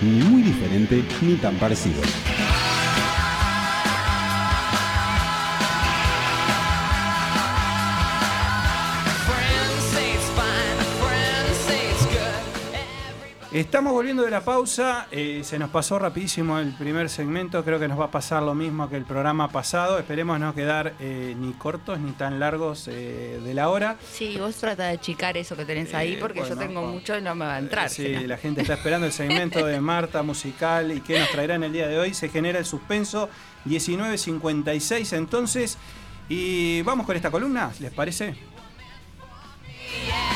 Ni 0.00 0.24
muy 0.24 0.42
diferente 0.42 1.04
ni 1.22 1.36
tan 1.36 1.54
parecido. 1.56 2.00
Estamos 13.54 13.92
volviendo 13.92 14.24
de 14.24 14.32
la 14.32 14.40
pausa, 14.40 15.06
eh, 15.12 15.42
se 15.44 15.60
nos 15.60 15.70
pasó 15.70 15.96
rapidísimo 15.96 16.58
el 16.58 16.72
primer 16.72 17.08
segmento, 17.08 17.64
creo 17.64 17.78
que 17.78 17.86
nos 17.86 18.00
va 18.00 18.06
a 18.06 18.10
pasar 18.10 18.42
lo 18.42 18.52
mismo 18.52 18.90
que 18.90 18.96
el 18.96 19.04
programa 19.04 19.48
pasado, 19.48 19.96
esperemos 19.96 20.40
no 20.40 20.52
quedar 20.56 20.94
eh, 20.98 21.36
ni 21.38 21.52
cortos 21.52 22.00
ni 22.00 22.10
tan 22.10 22.40
largos 22.40 22.88
eh, 22.88 23.40
de 23.44 23.54
la 23.54 23.68
hora. 23.68 23.96
Sí, 24.12 24.38
vos 24.40 24.56
trata 24.56 24.86
de 24.86 24.94
achicar 24.94 25.36
eso 25.36 25.54
que 25.54 25.64
tenés 25.64 25.94
ahí 25.94 26.14
Eh, 26.14 26.18
porque 26.20 26.40
yo 26.40 26.56
tengo 26.56 26.82
mucho 26.82 27.16
y 27.16 27.22
no 27.22 27.36
me 27.36 27.44
va 27.44 27.54
a 27.54 27.58
entrar. 27.60 27.90
Sí, 27.90 28.26
la 28.26 28.38
gente 28.38 28.62
está 28.62 28.74
esperando 28.74 29.06
el 29.06 29.12
segmento 29.12 29.64
de 29.64 29.80
Marta 29.94 30.24
musical 30.24 30.90
y 30.90 31.00
qué 31.00 31.20
nos 31.20 31.30
traerá 31.30 31.54
en 31.54 31.62
el 31.62 31.72
día 31.72 31.86
de 31.86 31.96
hoy. 31.96 32.12
Se 32.12 32.30
genera 32.30 32.58
el 32.58 32.64
suspenso 32.64 33.28
1956 33.66 35.12
entonces. 35.12 35.78
Y 36.28 36.82
vamos 36.82 37.06
con 37.06 37.14
esta 37.14 37.30
columna, 37.30 37.70
¿les 37.78 37.92
parece? 37.92 38.34
I'm 40.10 40.33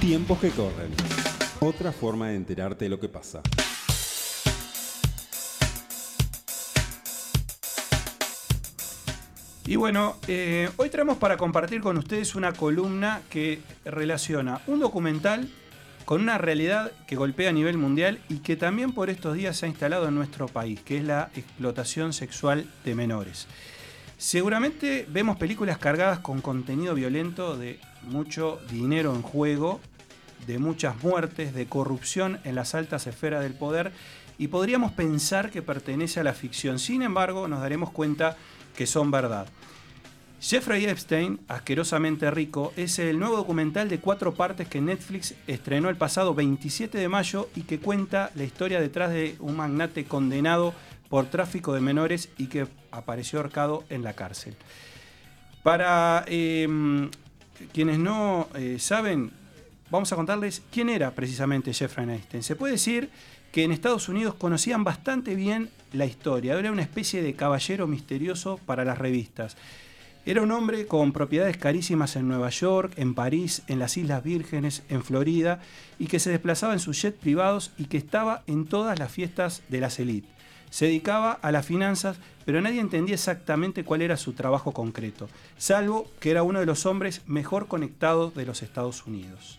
Tiempos 0.00 0.38
que 0.38 0.50
corren. 0.50 0.92
Otra 1.58 1.90
forma 1.90 2.28
de 2.28 2.36
enterarte 2.36 2.84
de 2.84 2.88
lo 2.88 3.00
que 3.00 3.08
pasa. 3.08 3.42
Y 9.66 9.74
bueno, 9.74 10.16
eh, 10.28 10.70
hoy 10.76 10.88
traemos 10.88 11.18
para 11.18 11.36
compartir 11.36 11.80
con 11.80 11.98
ustedes 11.98 12.36
una 12.36 12.52
columna 12.52 13.22
que 13.28 13.60
relaciona 13.84 14.60
un 14.68 14.78
documental 14.78 15.48
con 16.04 16.22
una 16.22 16.38
realidad 16.38 16.92
que 17.08 17.16
golpea 17.16 17.50
a 17.50 17.52
nivel 17.52 17.76
mundial 17.76 18.20
y 18.28 18.38
que 18.38 18.54
también 18.54 18.92
por 18.92 19.10
estos 19.10 19.34
días 19.34 19.56
se 19.56 19.66
ha 19.66 19.68
instalado 19.68 20.06
en 20.06 20.14
nuestro 20.14 20.46
país, 20.46 20.80
que 20.80 20.98
es 20.98 21.04
la 21.04 21.30
explotación 21.34 22.12
sexual 22.12 22.70
de 22.84 22.94
menores. 22.94 23.48
Seguramente 24.16 25.06
vemos 25.08 25.36
películas 25.36 25.78
cargadas 25.78 26.20
con 26.20 26.40
contenido 26.40 26.94
violento 26.94 27.56
de 27.56 27.78
mucho 28.02 28.60
dinero 28.70 29.14
en 29.14 29.22
juego, 29.22 29.80
de 30.46 30.58
muchas 30.58 31.02
muertes, 31.02 31.54
de 31.54 31.66
corrupción 31.66 32.40
en 32.44 32.54
las 32.54 32.74
altas 32.74 33.06
esferas 33.06 33.42
del 33.42 33.54
poder 33.54 33.92
y 34.38 34.48
podríamos 34.48 34.92
pensar 34.92 35.50
que 35.50 35.62
pertenece 35.62 36.20
a 36.20 36.24
la 36.24 36.32
ficción. 36.32 36.78
Sin 36.78 37.02
embargo, 37.02 37.48
nos 37.48 37.60
daremos 37.60 37.90
cuenta 37.90 38.36
que 38.76 38.86
son 38.86 39.10
verdad. 39.10 39.48
Jeffrey 40.40 40.84
Epstein, 40.84 41.40
Asquerosamente 41.48 42.30
Rico, 42.30 42.72
es 42.76 43.00
el 43.00 43.18
nuevo 43.18 43.36
documental 43.36 43.88
de 43.88 43.98
cuatro 43.98 44.34
partes 44.34 44.68
que 44.68 44.80
Netflix 44.80 45.34
estrenó 45.48 45.88
el 45.88 45.96
pasado 45.96 46.32
27 46.32 46.96
de 46.96 47.08
mayo 47.08 47.48
y 47.56 47.62
que 47.62 47.80
cuenta 47.80 48.30
la 48.36 48.44
historia 48.44 48.80
detrás 48.80 49.10
de 49.10 49.34
un 49.40 49.56
magnate 49.56 50.04
condenado 50.04 50.74
por 51.08 51.26
tráfico 51.26 51.74
de 51.74 51.80
menores 51.80 52.28
y 52.38 52.46
que 52.46 52.68
apareció 52.92 53.40
ahorcado 53.40 53.82
en 53.88 54.04
la 54.04 54.12
cárcel. 54.12 54.54
Para 55.64 56.24
eh, 56.28 56.68
quienes 57.72 57.98
no 57.98 58.48
eh, 58.54 58.76
saben, 58.78 59.30
vamos 59.90 60.12
a 60.12 60.16
contarles 60.16 60.62
quién 60.70 60.88
era 60.88 61.10
precisamente 61.12 61.72
Jeffrey 61.72 62.08
Epstein. 62.08 62.42
Se 62.42 62.56
puede 62.56 62.72
decir 62.72 63.10
que 63.52 63.64
en 63.64 63.72
Estados 63.72 64.08
Unidos 64.08 64.34
conocían 64.34 64.84
bastante 64.84 65.34
bien 65.34 65.70
la 65.92 66.06
historia. 66.06 66.58
Era 66.58 66.72
una 66.72 66.82
especie 66.82 67.22
de 67.22 67.34
caballero 67.34 67.86
misterioso 67.86 68.58
para 68.66 68.84
las 68.84 68.98
revistas. 68.98 69.56
Era 70.26 70.42
un 70.42 70.50
hombre 70.50 70.86
con 70.86 71.12
propiedades 71.12 71.56
carísimas 71.56 72.14
en 72.16 72.28
Nueva 72.28 72.50
York, 72.50 72.92
en 72.96 73.14
París, 73.14 73.62
en 73.66 73.78
las 73.78 73.96
Islas 73.96 74.22
Vírgenes, 74.22 74.82
en 74.90 75.02
Florida, 75.02 75.60
y 75.98 76.06
que 76.06 76.18
se 76.18 76.30
desplazaba 76.30 76.74
en 76.74 76.80
sus 76.80 77.00
jets 77.00 77.18
privados 77.18 77.72
y 77.78 77.86
que 77.86 77.96
estaba 77.96 78.42
en 78.46 78.66
todas 78.66 78.98
las 78.98 79.10
fiestas 79.10 79.62
de 79.70 79.80
las 79.80 79.98
élites. 79.98 80.37
Se 80.70 80.86
dedicaba 80.86 81.32
a 81.32 81.52
las 81.52 81.66
finanzas, 81.66 82.18
pero 82.44 82.60
nadie 82.60 82.80
entendía 82.80 83.14
exactamente 83.14 83.84
cuál 83.84 84.02
era 84.02 84.16
su 84.16 84.32
trabajo 84.32 84.72
concreto, 84.72 85.28
salvo 85.56 86.10
que 86.20 86.30
era 86.30 86.42
uno 86.42 86.60
de 86.60 86.66
los 86.66 86.86
hombres 86.86 87.22
mejor 87.26 87.68
conectados 87.68 88.34
de 88.34 88.46
los 88.46 88.62
Estados 88.62 89.06
Unidos. 89.06 89.58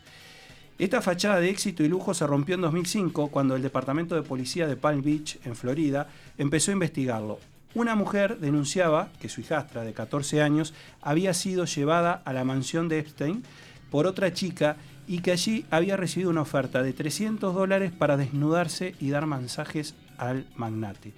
Esta 0.80 1.02
fachada 1.02 1.41
de 1.41 1.50
éxito 1.50 1.84
y 1.84 1.89
lujo 1.89 2.13
se 2.13 2.26
rompió 2.26 2.56
en 2.56 2.62
2005 2.62 3.28
cuando 3.28 3.56
el 3.56 3.62
Departamento 3.62 4.15
de 4.15 4.24
Policía 4.24 4.65
de 4.65 4.78
Palm 4.78 5.02
Beach, 5.02 5.38
en 5.43 5.56
Florida, 5.56 6.08
empezó 6.38 6.72
a 6.72 6.74
investigarlo. 6.74 7.39
Una 7.76 7.95
mujer 7.95 8.39
denunciaba 8.39 9.10
que 9.19 9.30
su 9.30 9.41
hijastra 9.41 9.84
de 9.84 9.93
14 9.93 10.41
años 10.41 10.74
había 11.02 11.34
sido 11.34 11.65
llevada 11.65 12.22
a 12.24 12.34
la 12.34 12.45
mansión 12.45 12.88
de 12.88 13.00
Epstein 13.00 13.43
por 13.91 14.08
otra 14.08 14.34
chica 14.34 14.78
y 15.06 15.19
que 15.19 15.32
allí 15.32 15.65
había 15.69 15.98
recibido 15.98 16.30
una 16.30 16.41
oferta 16.41 16.82
de 16.82 16.93
300 16.93 17.54
dólares 17.54 17.91
para 17.91 18.15
desnudarse 18.15 18.95
y 19.00 19.10
dar 19.10 19.26
mensajes 19.26 19.95
al 20.19 20.45
magnate. 20.55 21.13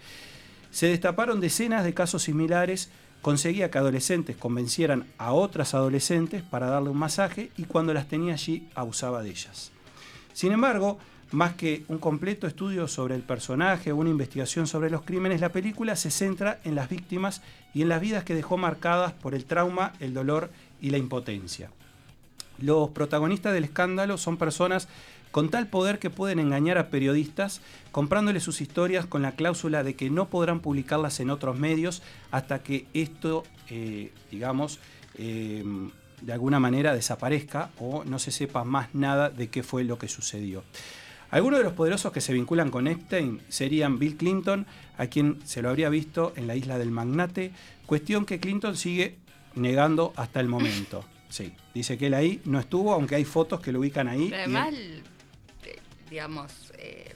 Se 0.71 0.87
destaparon 0.87 1.41
decenas 1.41 1.83
de 1.83 1.93
casos 1.93 2.23
similares, 2.23 2.89
conseguía 3.21 3.69
que 3.69 3.77
adolescentes 3.77 4.37
convencieran 4.37 5.05
a 5.17 5.33
otras 5.33 5.73
adolescentes 5.73 6.43
para 6.43 6.67
darle 6.67 6.89
un 6.89 6.97
masaje 6.97 7.51
y 7.57 7.65
cuando 7.65 7.93
las 7.93 8.07
tenía 8.07 8.33
allí 8.33 8.67
abusaba 8.73 9.21
de 9.21 9.29
ellas. 9.29 9.71
Sin 10.33 10.53
embargo, 10.53 10.97
más 11.31 11.53
que 11.53 11.85
un 11.87 11.97
completo 11.97 12.45
estudio 12.45 12.87
sobre 12.87 13.15
el 13.15 13.21
personaje 13.21 13.91
o 13.91 13.95
una 13.95 14.09
investigación 14.09 14.67
sobre 14.67 14.89
los 14.89 15.03
crímenes, 15.03 15.39
la 15.39 15.51
película 15.51 15.95
se 15.95 16.11
centra 16.11 16.59
en 16.65 16.75
las 16.75 16.89
víctimas 16.89 17.41
y 17.73 17.81
en 17.81 17.89
las 17.89 18.01
vidas 18.01 18.23
que 18.23 18.35
dejó 18.35 18.57
marcadas 18.57 19.13
por 19.13 19.33
el 19.33 19.45
trauma, 19.45 19.93
el 19.99 20.13
dolor 20.13 20.49
y 20.81 20.89
la 20.89 20.97
impotencia. 20.97 21.69
Los 22.57 22.89
protagonistas 22.89 23.53
del 23.53 23.63
escándalo 23.63 24.17
son 24.17 24.37
personas 24.37 24.87
con 25.31 25.49
tal 25.49 25.67
poder 25.67 25.99
que 25.99 26.09
pueden 26.09 26.39
engañar 26.39 26.77
a 26.77 26.89
periodistas 26.89 27.61
comprándoles 27.91 28.43
sus 28.43 28.61
historias 28.61 29.05
con 29.05 29.21
la 29.21 29.33
cláusula 29.33 29.83
de 29.83 29.95
que 29.95 30.09
no 30.09 30.29
podrán 30.29 30.59
publicarlas 30.59 31.19
en 31.19 31.29
otros 31.29 31.57
medios 31.57 32.01
hasta 32.31 32.63
que 32.63 32.85
esto, 32.93 33.43
eh, 33.69 34.11
digamos, 34.29 34.79
eh, 35.15 35.63
de 36.21 36.33
alguna 36.33 36.59
manera 36.59 36.93
desaparezca 36.93 37.71
o 37.79 38.03
no 38.03 38.19
se 38.19 38.31
sepa 38.31 38.63
más 38.63 38.93
nada 38.93 39.29
de 39.29 39.49
qué 39.49 39.63
fue 39.63 39.83
lo 39.83 39.97
que 39.97 40.07
sucedió. 40.07 40.63
Algunos 41.31 41.59
de 41.59 41.63
los 41.63 41.73
poderosos 41.73 42.11
que 42.11 42.19
se 42.19 42.33
vinculan 42.33 42.69
con 42.69 42.87
Epstein 42.87 43.41
serían 43.47 43.97
Bill 43.99 44.17
Clinton, 44.17 44.67
a 44.97 45.07
quien 45.07 45.39
se 45.45 45.61
lo 45.61 45.69
habría 45.69 45.89
visto 45.89 46.33
en 46.35 46.45
la 46.45 46.57
isla 46.57 46.77
del 46.77 46.91
Magnate, 46.91 47.53
cuestión 47.85 48.25
que 48.25 48.41
Clinton 48.41 48.75
sigue 48.75 49.17
negando 49.55 50.11
hasta 50.17 50.41
el 50.41 50.49
momento. 50.49 51.05
Sí, 51.29 51.53
dice 51.73 51.97
que 51.97 52.07
él 52.07 52.13
ahí 52.13 52.41
no 52.43 52.59
estuvo, 52.59 52.91
aunque 52.91 53.15
hay 53.15 53.23
fotos 53.23 53.61
que 53.61 53.71
lo 53.71 53.79
ubican 53.79 54.09
ahí. 54.09 54.27
Pero 54.29 54.43
además, 54.43 54.73
digamos, 56.11 56.51
eh, 56.77 57.15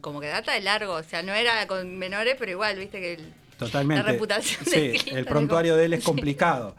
como 0.00 0.20
que 0.20 0.26
data 0.26 0.52
de 0.52 0.60
largo, 0.62 0.94
o 0.94 1.02
sea, 1.04 1.22
no 1.22 1.32
era 1.34 1.66
con 1.68 1.96
menores, 1.98 2.34
pero 2.38 2.50
igual, 2.50 2.76
viste 2.78 2.98
que 3.00 3.14
el- 3.14 3.32
Totalmente. 3.58 4.02
la 4.02 4.10
reputación 4.12 4.64
de 4.64 4.70
Sí, 4.70 4.90
Clinton 4.98 5.18
el 5.18 5.24
prontuario 5.26 5.76
de 5.76 5.84
él 5.84 5.92
es 5.92 6.02
complicado. 6.04 6.74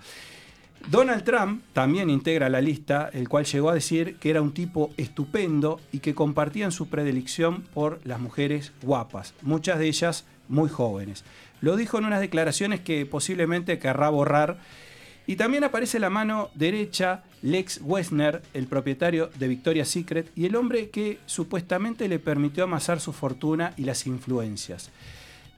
Donald 0.89 1.23
Trump 1.23 1.63
también 1.73 2.10
integra 2.10 2.47
la 2.49 2.62
lista, 2.62 3.10
el 3.13 3.27
cual 3.29 3.45
llegó 3.45 3.69
a 3.69 3.73
decir 3.73 4.17
que 4.17 4.29
era 4.29 4.41
un 4.41 4.53
tipo 4.53 4.91
estupendo 4.97 5.79
y 5.91 5.99
que 5.99 6.13
compartían 6.13 6.71
su 6.71 6.89
predilección 6.89 7.62
por 7.73 8.01
las 8.03 8.19
mujeres 8.19 8.71
guapas, 8.81 9.34
muchas 9.41 9.79
de 9.79 9.88
ellas 9.88 10.25
muy 10.47 10.69
jóvenes. 10.69 11.23
Lo 11.62 11.75
dijo 11.75 11.97
en 11.97 12.05
unas 12.05 12.19
declaraciones 12.19 12.81
que 12.81 13.05
posiblemente 13.08 13.79
querrá 13.79 14.10
borrar. 14.10 14.58
Y 15.27 15.38
también 15.38 15.63
aparece 15.63 15.99
la 15.99 16.09
mano 16.09 16.49
derecha 16.53 17.23
Lex 17.41 17.81
Wessner, 17.81 18.41
el 18.53 18.67
propietario 18.67 19.29
de 19.39 19.47
Victoria's 19.47 19.89
Secret 19.89 20.31
y 20.35 20.45
el 20.45 20.55
hombre 20.55 20.89
que 20.89 21.19
supuestamente 21.25 22.07
le 22.07 22.19
permitió 22.19 22.63
amasar 22.63 22.99
su 22.99 23.13
fortuna 23.13 23.73
y 23.77 23.83
las 23.83 24.05
influencias. 24.07 24.91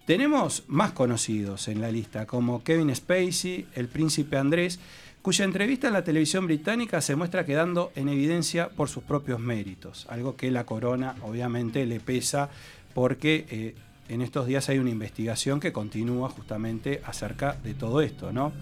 Tenemos 0.05 0.63
más 0.67 0.93
conocidos 0.93 1.67
en 1.67 1.81
la 1.81 1.91
lista, 1.91 2.25
como 2.25 2.63
Kevin 2.63 2.95
Spacey, 2.95 3.67
el 3.75 3.89
príncipe 3.89 4.37
Andrés, 4.37 4.79
cuya 5.21 5.43
entrevista 5.43 5.87
en 5.87 5.93
la 5.93 6.05
televisión 6.05 6.45
británica 6.45 7.01
se 7.01 7.17
muestra 7.17 7.45
quedando 7.45 7.91
en 7.95 8.07
evidencia 8.07 8.69
por 8.69 8.87
sus 8.87 9.03
propios 9.03 9.41
méritos, 9.41 10.07
algo 10.09 10.37
que 10.37 10.49
la 10.49 10.65
corona 10.65 11.15
obviamente 11.23 11.85
le 11.85 11.99
pesa 11.99 12.49
porque 12.93 13.45
eh, 13.49 13.75
en 14.07 14.21
estos 14.21 14.47
días 14.47 14.69
hay 14.69 14.79
una 14.79 14.89
investigación 14.89 15.59
que 15.59 15.73
continúa 15.73 16.29
justamente 16.29 17.01
acerca 17.05 17.57
de 17.61 17.73
todo 17.73 17.99
esto, 17.99 18.31
¿no? 18.31 18.53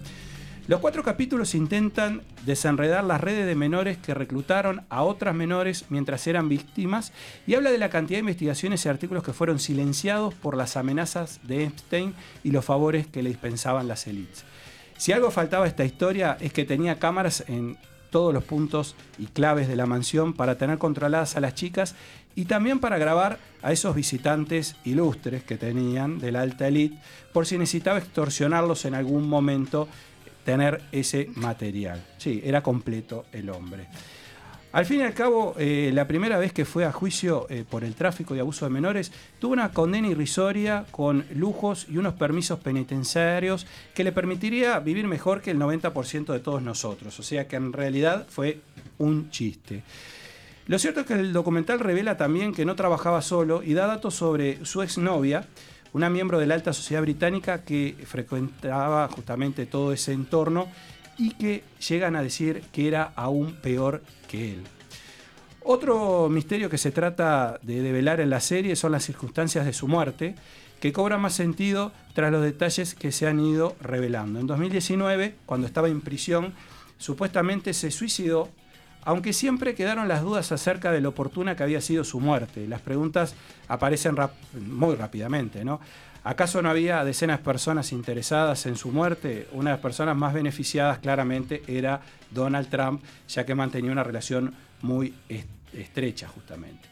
Los 0.68 0.80
cuatro 0.80 1.04
capítulos 1.04 1.54
intentan 1.54 2.22
desenredar 2.44 3.04
las 3.04 3.20
redes 3.20 3.46
de 3.46 3.54
menores 3.54 3.98
que 3.98 4.14
reclutaron 4.14 4.84
a 4.88 5.04
otras 5.04 5.32
menores 5.32 5.84
mientras 5.90 6.26
eran 6.26 6.48
víctimas 6.48 7.12
y 7.46 7.54
habla 7.54 7.70
de 7.70 7.78
la 7.78 7.88
cantidad 7.88 8.16
de 8.16 8.22
investigaciones 8.22 8.84
y 8.84 8.88
artículos 8.88 9.22
que 9.22 9.32
fueron 9.32 9.60
silenciados 9.60 10.34
por 10.34 10.56
las 10.56 10.76
amenazas 10.76 11.38
de 11.44 11.62
Epstein 11.66 12.14
y 12.42 12.50
los 12.50 12.64
favores 12.64 13.06
que 13.06 13.22
le 13.22 13.28
dispensaban 13.28 13.86
las 13.86 14.08
élites. 14.08 14.44
Si 14.96 15.12
algo 15.12 15.30
faltaba 15.30 15.66
a 15.66 15.68
esta 15.68 15.84
historia 15.84 16.36
es 16.40 16.52
que 16.52 16.64
tenía 16.64 16.98
cámaras 16.98 17.44
en 17.46 17.78
todos 18.10 18.34
los 18.34 18.42
puntos 18.42 18.96
y 19.18 19.26
claves 19.26 19.68
de 19.68 19.76
la 19.76 19.86
mansión 19.86 20.32
para 20.32 20.58
tener 20.58 20.78
controladas 20.78 21.36
a 21.36 21.40
las 21.40 21.54
chicas 21.54 21.94
y 22.34 22.46
también 22.46 22.80
para 22.80 22.98
grabar 22.98 23.38
a 23.62 23.70
esos 23.70 23.94
visitantes 23.94 24.74
ilustres 24.84 25.44
que 25.44 25.58
tenían 25.58 26.18
de 26.18 26.32
la 26.32 26.40
alta 26.40 26.66
elite 26.66 26.98
por 27.32 27.46
si 27.46 27.56
necesitaba 27.56 27.98
extorsionarlos 27.98 28.84
en 28.84 28.94
algún 28.94 29.28
momento 29.28 29.86
tener 30.46 30.80
ese 30.92 31.28
material. 31.34 32.02
Sí, 32.16 32.40
era 32.44 32.62
completo 32.62 33.26
el 33.32 33.50
hombre. 33.50 33.88
Al 34.72 34.86
fin 34.86 35.00
y 35.00 35.02
al 35.02 35.12
cabo, 35.12 35.54
eh, 35.58 35.90
la 35.92 36.06
primera 36.06 36.38
vez 36.38 36.52
que 36.52 36.64
fue 36.64 36.84
a 36.84 36.92
juicio 36.92 37.46
eh, 37.48 37.64
por 37.68 37.82
el 37.82 37.94
tráfico 37.94 38.36
y 38.36 38.38
abuso 38.38 38.64
de 38.64 38.70
menores, 38.70 39.10
tuvo 39.40 39.54
una 39.54 39.72
condena 39.72 40.08
irrisoria 40.08 40.84
con 40.90 41.24
lujos 41.34 41.86
y 41.90 41.96
unos 41.96 42.14
permisos 42.14 42.60
penitenciarios 42.60 43.66
que 43.94 44.04
le 44.04 44.12
permitiría 44.12 44.78
vivir 44.78 45.08
mejor 45.08 45.40
que 45.40 45.50
el 45.50 45.58
90% 45.58 46.32
de 46.32 46.40
todos 46.40 46.62
nosotros. 46.62 47.18
O 47.18 47.22
sea 47.22 47.48
que 47.48 47.56
en 47.56 47.72
realidad 47.72 48.26
fue 48.28 48.60
un 48.98 49.30
chiste. 49.30 49.82
Lo 50.66 50.78
cierto 50.78 51.00
es 51.00 51.06
que 51.06 51.14
el 51.14 51.32
documental 51.32 51.80
revela 51.80 52.16
también 52.16 52.52
que 52.52 52.64
no 52.64 52.76
trabajaba 52.76 53.22
solo 53.22 53.62
y 53.64 53.74
da 53.74 53.86
datos 53.86 54.14
sobre 54.14 54.64
su 54.64 54.82
exnovia, 54.82 55.46
una 55.96 56.10
miembro 56.10 56.38
de 56.38 56.44
la 56.44 56.54
alta 56.54 56.74
sociedad 56.74 57.00
británica 57.00 57.64
que 57.64 57.96
frecuentaba 58.04 59.08
justamente 59.08 59.64
todo 59.64 59.94
ese 59.94 60.12
entorno 60.12 60.68
y 61.16 61.30
que 61.30 61.64
llegan 61.88 62.16
a 62.16 62.22
decir 62.22 62.62
que 62.70 62.86
era 62.86 63.14
aún 63.16 63.54
peor 63.62 64.02
que 64.28 64.52
él. 64.52 64.62
Otro 65.62 66.28
misterio 66.28 66.68
que 66.68 66.76
se 66.76 66.90
trata 66.90 67.58
de 67.62 67.80
develar 67.80 68.20
en 68.20 68.28
la 68.28 68.40
serie 68.40 68.76
son 68.76 68.92
las 68.92 69.04
circunstancias 69.04 69.64
de 69.64 69.72
su 69.72 69.88
muerte, 69.88 70.34
que 70.80 70.92
cobra 70.92 71.16
más 71.16 71.32
sentido 71.32 71.92
tras 72.12 72.30
los 72.30 72.42
detalles 72.42 72.94
que 72.94 73.10
se 73.10 73.26
han 73.26 73.40
ido 73.40 73.74
revelando. 73.80 74.38
En 74.38 74.46
2019, 74.46 75.36
cuando 75.46 75.66
estaba 75.66 75.88
en 75.88 76.02
prisión, 76.02 76.52
supuestamente 76.98 77.72
se 77.72 77.90
suicidó, 77.90 78.50
aunque 79.06 79.32
siempre 79.32 79.74
quedaron 79.74 80.08
las 80.08 80.20
dudas 80.22 80.52
acerca 80.52 80.92
de 80.92 81.00
lo 81.00 81.10
oportuna 81.10 81.56
que 81.56 81.62
había 81.62 81.80
sido 81.80 82.04
su 82.04 82.20
muerte. 82.20 82.66
Las 82.68 82.80
preguntas 82.82 83.34
aparecen 83.68 84.16
muy 84.52 84.96
rápidamente, 84.96 85.64
¿no? 85.64 85.80
¿Acaso 86.24 86.60
no 86.60 86.68
había 86.70 87.04
decenas 87.04 87.38
de 87.38 87.44
personas 87.44 87.92
interesadas 87.92 88.66
en 88.66 88.74
su 88.74 88.90
muerte? 88.90 89.46
Una 89.52 89.70
de 89.70 89.76
las 89.76 89.80
personas 89.82 90.16
más 90.16 90.34
beneficiadas 90.34 90.98
claramente 90.98 91.62
era 91.68 92.00
Donald 92.32 92.68
Trump, 92.68 93.00
ya 93.28 93.46
que 93.46 93.54
mantenía 93.54 93.92
una 93.92 94.02
relación 94.02 94.52
muy 94.82 95.14
est- 95.28 95.46
estrecha 95.72 96.26
justamente. 96.26 96.88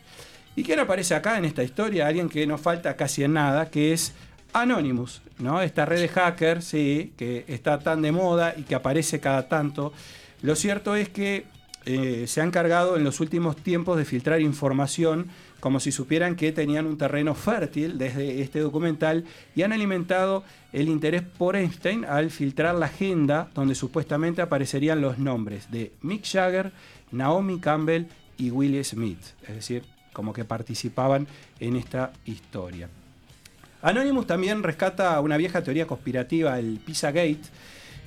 ¿Y 0.55 0.63
quién 0.63 0.79
aparece 0.79 1.17
acá 1.17 1.37
en 1.37 1.47
esta 1.47 1.65
historia? 1.65 2.07
Alguien 2.07 2.29
que 2.29 2.47
no 2.47 2.59
falta 2.59 2.95
casi 2.95 3.25
en 3.25 3.33
nada, 3.33 3.71
que 3.71 3.93
es 3.93 4.15
Anonymous, 4.53 5.21
¿no? 5.41 5.61
Esta 5.63 5.85
red 5.85 5.99
de 6.01 6.09
hackers, 6.09 6.65
sí, 6.65 7.13
que 7.17 7.45
está 7.49 7.81
tan 7.81 8.03
de 8.03 8.13
moda 8.13 8.55
y 8.57 8.63
que 8.63 8.77
aparece 8.77 9.19
cada 9.19 9.49
tanto. 9.49 9.93
Lo 10.43 10.55
cierto 10.55 10.95
es 10.95 11.09
que 11.09 11.53
eh, 11.87 12.25
se 12.27 12.41
han 12.41 12.51
cargado 12.51 12.97
en 12.97 13.05
los 13.05 13.21
últimos 13.21 13.57
tiempos 13.57 13.99
de 13.99 14.07
filtrar 14.07 14.41
información 14.41 15.27
como 15.61 15.81
si 15.81 15.93
supieran 15.93 16.35
que 16.35 16.51
tenían 16.53 16.87
un 16.87 16.97
terreno 16.97 17.35
fértil 17.35 17.99
desde 17.99 18.41
este 18.41 18.61
documental 18.61 19.25
y 19.55 19.63
han 19.63 19.73
alimentado 19.73 20.45
el 20.73 20.89
interés 20.89 21.23
por 21.23 21.57
Einstein 21.57 22.05
al 22.05 22.31
filtrar 22.31 22.75
la 22.75 22.87
agenda 22.87 23.51
donde 23.55 23.75
supuestamente 23.75 24.41
aparecerían 24.41 25.01
los 25.01 25.19
nombres 25.19 25.71
de 25.71 25.93
Mick 26.01 26.25
Jagger, 26.27 26.73
Naomi 27.13 27.61
Campbell 27.61 28.07
y 28.39 28.51
Will 28.51 28.83
Smith, 28.85 29.21
es 29.47 29.55
decir, 29.55 29.85
como 30.13 30.33
que 30.33 30.45
participaban 30.45 31.27
en 31.61 31.77
esta 31.77 32.13
historia. 32.25 32.89
Anonymous 33.83 34.27
también 34.27 34.63
rescata 34.63 35.21
una 35.21 35.37
vieja 35.37 35.63
teoría 35.63 35.87
conspirativa, 35.87 36.59
el 36.59 36.81
Pizzagate, 36.85 37.43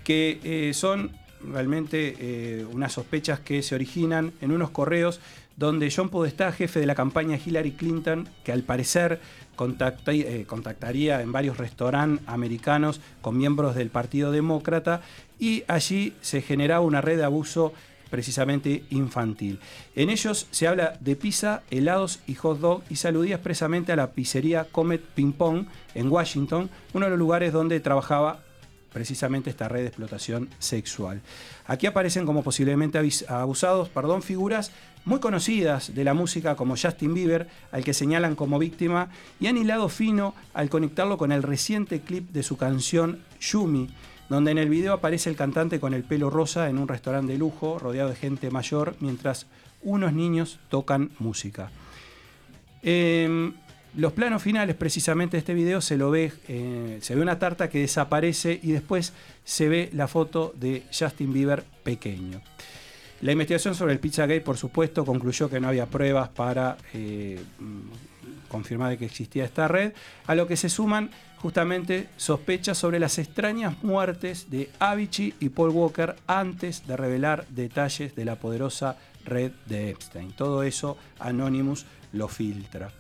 que 0.03 0.39
eh, 0.43 0.73
son 0.73 1.11
realmente 1.41 2.15
eh, 2.19 2.65
unas 2.71 2.93
sospechas 2.93 3.39
que 3.39 3.61
se 3.61 3.75
originan 3.75 4.33
en 4.41 4.51
unos 4.51 4.69
correos 4.69 5.19
donde 5.55 5.91
John 5.93 6.09
Podestá, 6.09 6.51
jefe 6.51 6.79
de 6.79 6.85
la 6.85 6.93
campaña 6.93 7.39
Hillary 7.43 7.71
Clinton, 7.71 8.29
que 8.43 8.51
al 8.51 8.61
parecer 8.61 9.19
eh, 10.07 10.45
contactaría 10.47 11.21
en 11.21 11.31
varios 11.31 11.57
restaurantes 11.57 12.23
americanos 12.27 13.01
con 13.21 13.37
miembros 13.37 13.75
del 13.75 13.89
Partido 13.89 14.31
Demócrata, 14.31 15.01
y 15.39 15.63
allí 15.67 16.13
se 16.21 16.41
generaba 16.41 16.85
una 16.85 17.01
red 17.01 17.17
de 17.17 17.23
abuso 17.23 17.73
precisamente 18.09 18.83
infantil. 18.91 19.59
En 19.95 20.09
ellos 20.09 20.47
se 20.51 20.67
habla 20.67 20.97
de 20.99 21.15
pizza, 21.15 21.63
helados 21.71 22.19
y 22.27 22.35
hot 22.35 22.59
dog 22.59 22.83
y 22.89 22.95
se 22.95 23.09
expresamente 23.09 23.91
a 23.91 23.95
la 23.95 24.11
pizzería 24.11 24.65
Comet 24.71 25.01
Ping 25.01 25.33
Pong 25.33 25.65
en 25.93 26.11
Washington, 26.11 26.69
uno 26.93 27.05
de 27.05 27.09
los 27.09 27.19
lugares 27.19 27.51
donde 27.51 27.79
trabajaba 27.79 28.43
precisamente 28.97 29.51
esta 29.51 29.67
red 29.67 29.81
de 29.81 29.89
explotación 29.89 30.49
sexual. 30.57 31.21
Aquí 31.67 31.85
aparecen 31.85 32.25
como 32.25 32.41
posiblemente 32.41 32.97
abusados 33.27 33.89
perdón, 33.89 34.23
figuras 34.23 34.71
muy 35.05 35.19
conocidas 35.19 35.93
de 35.93 36.03
la 36.03 36.15
música 36.15 36.55
como 36.55 36.75
Justin 36.75 37.13
Bieber, 37.13 37.47
al 37.71 37.83
que 37.83 37.93
señalan 37.93 38.35
como 38.35 38.57
víctima, 38.57 39.09
y 39.39 39.45
han 39.45 39.57
hilado 39.57 39.87
fino 39.87 40.33
al 40.55 40.71
conectarlo 40.71 41.19
con 41.19 41.31
el 41.31 41.43
reciente 41.43 42.01
clip 42.01 42.31
de 42.31 42.41
su 42.41 42.57
canción 42.57 43.19
Yumi, 43.39 43.91
donde 44.29 44.49
en 44.49 44.57
el 44.57 44.67
video 44.67 44.93
aparece 44.93 45.29
el 45.29 45.35
cantante 45.35 45.79
con 45.79 45.93
el 45.93 46.03
pelo 46.03 46.31
rosa 46.31 46.67
en 46.67 46.79
un 46.79 46.87
restaurante 46.87 47.33
de 47.33 47.37
lujo, 47.37 47.77
rodeado 47.77 48.09
de 48.09 48.15
gente 48.15 48.49
mayor, 48.49 48.95
mientras 48.99 49.45
unos 49.83 50.11
niños 50.11 50.57
tocan 50.69 51.11
música. 51.19 51.69
Eh, 52.81 53.51
los 53.97 54.13
planos 54.13 54.43
finales 54.43 54.75
precisamente 54.75 55.37
de 55.37 55.39
este 55.39 55.55
video 55.55 55.81
se 55.81 55.97
lo 55.97 56.11
ve, 56.11 56.31
eh, 56.47 56.99
se 57.01 57.15
ve 57.15 57.21
una 57.21 57.39
tarta 57.39 57.67
que 57.67 57.79
desaparece 57.79 58.59
y 58.61 58.71
después 58.71 59.11
se 59.43 59.67
ve 59.67 59.89
la 59.91 60.07
foto 60.07 60.53
de 60.55 60.83
Justin 60.97 61.33
Bieber 61.33 61.63
pequeño. 61.83 62.41
La 63.21 63.31
investigación 63.31 63.73
sobre 63.73 63.93
el 63.93 63.99
Pizzagate, 63.99 64.41
por 64.41 64.55
supuesto, 64.55 65.03
concluyó 65.03 65.49
que 65.49 65.59
no 65.59 65.67
había 65.67 65.87
pruebas 65.87 66.29
para 66.29 66.77
eh, 66.93 67.39
confirmar 68.47 68.91
de 68.91 68.99
que 68.99 69.05
existía 69.05 69.45
esta 69.45 69.67
red, 69.67 69.93
a 70.27 70.35
lo 70.35 70.45
que 70.45 70.57
se 70.57 70.69
suman 70.69 71.09
justamente 71.37 72.07
sospechas 72.17 72.77
sobre 72.77 72.99
las 72.99 73.17
extrañas 73.17 73.81
muertes 73.81 74.51
de 74.51 74.69
Avicii 74.77 75.33
y 75.39 75.49
Paul 75.49 75.71
Walker 75.71 76.15
antes 76.27 76.85
de 76.85 76.97
revelar 76.97 77.47
detalles 77.49 78.15
de 78.15 78.25
la 78.25 78.35
poderosa 78.35 78.95
red 79.25 79.53
de 79.65 79.89
Epstein. 79.89 80.33
Todo 80.33 80.61
eso 80.61 80.97
Anonymous 81.17 81.87
lo 82.13 82.27
filtra. 82.27 82.91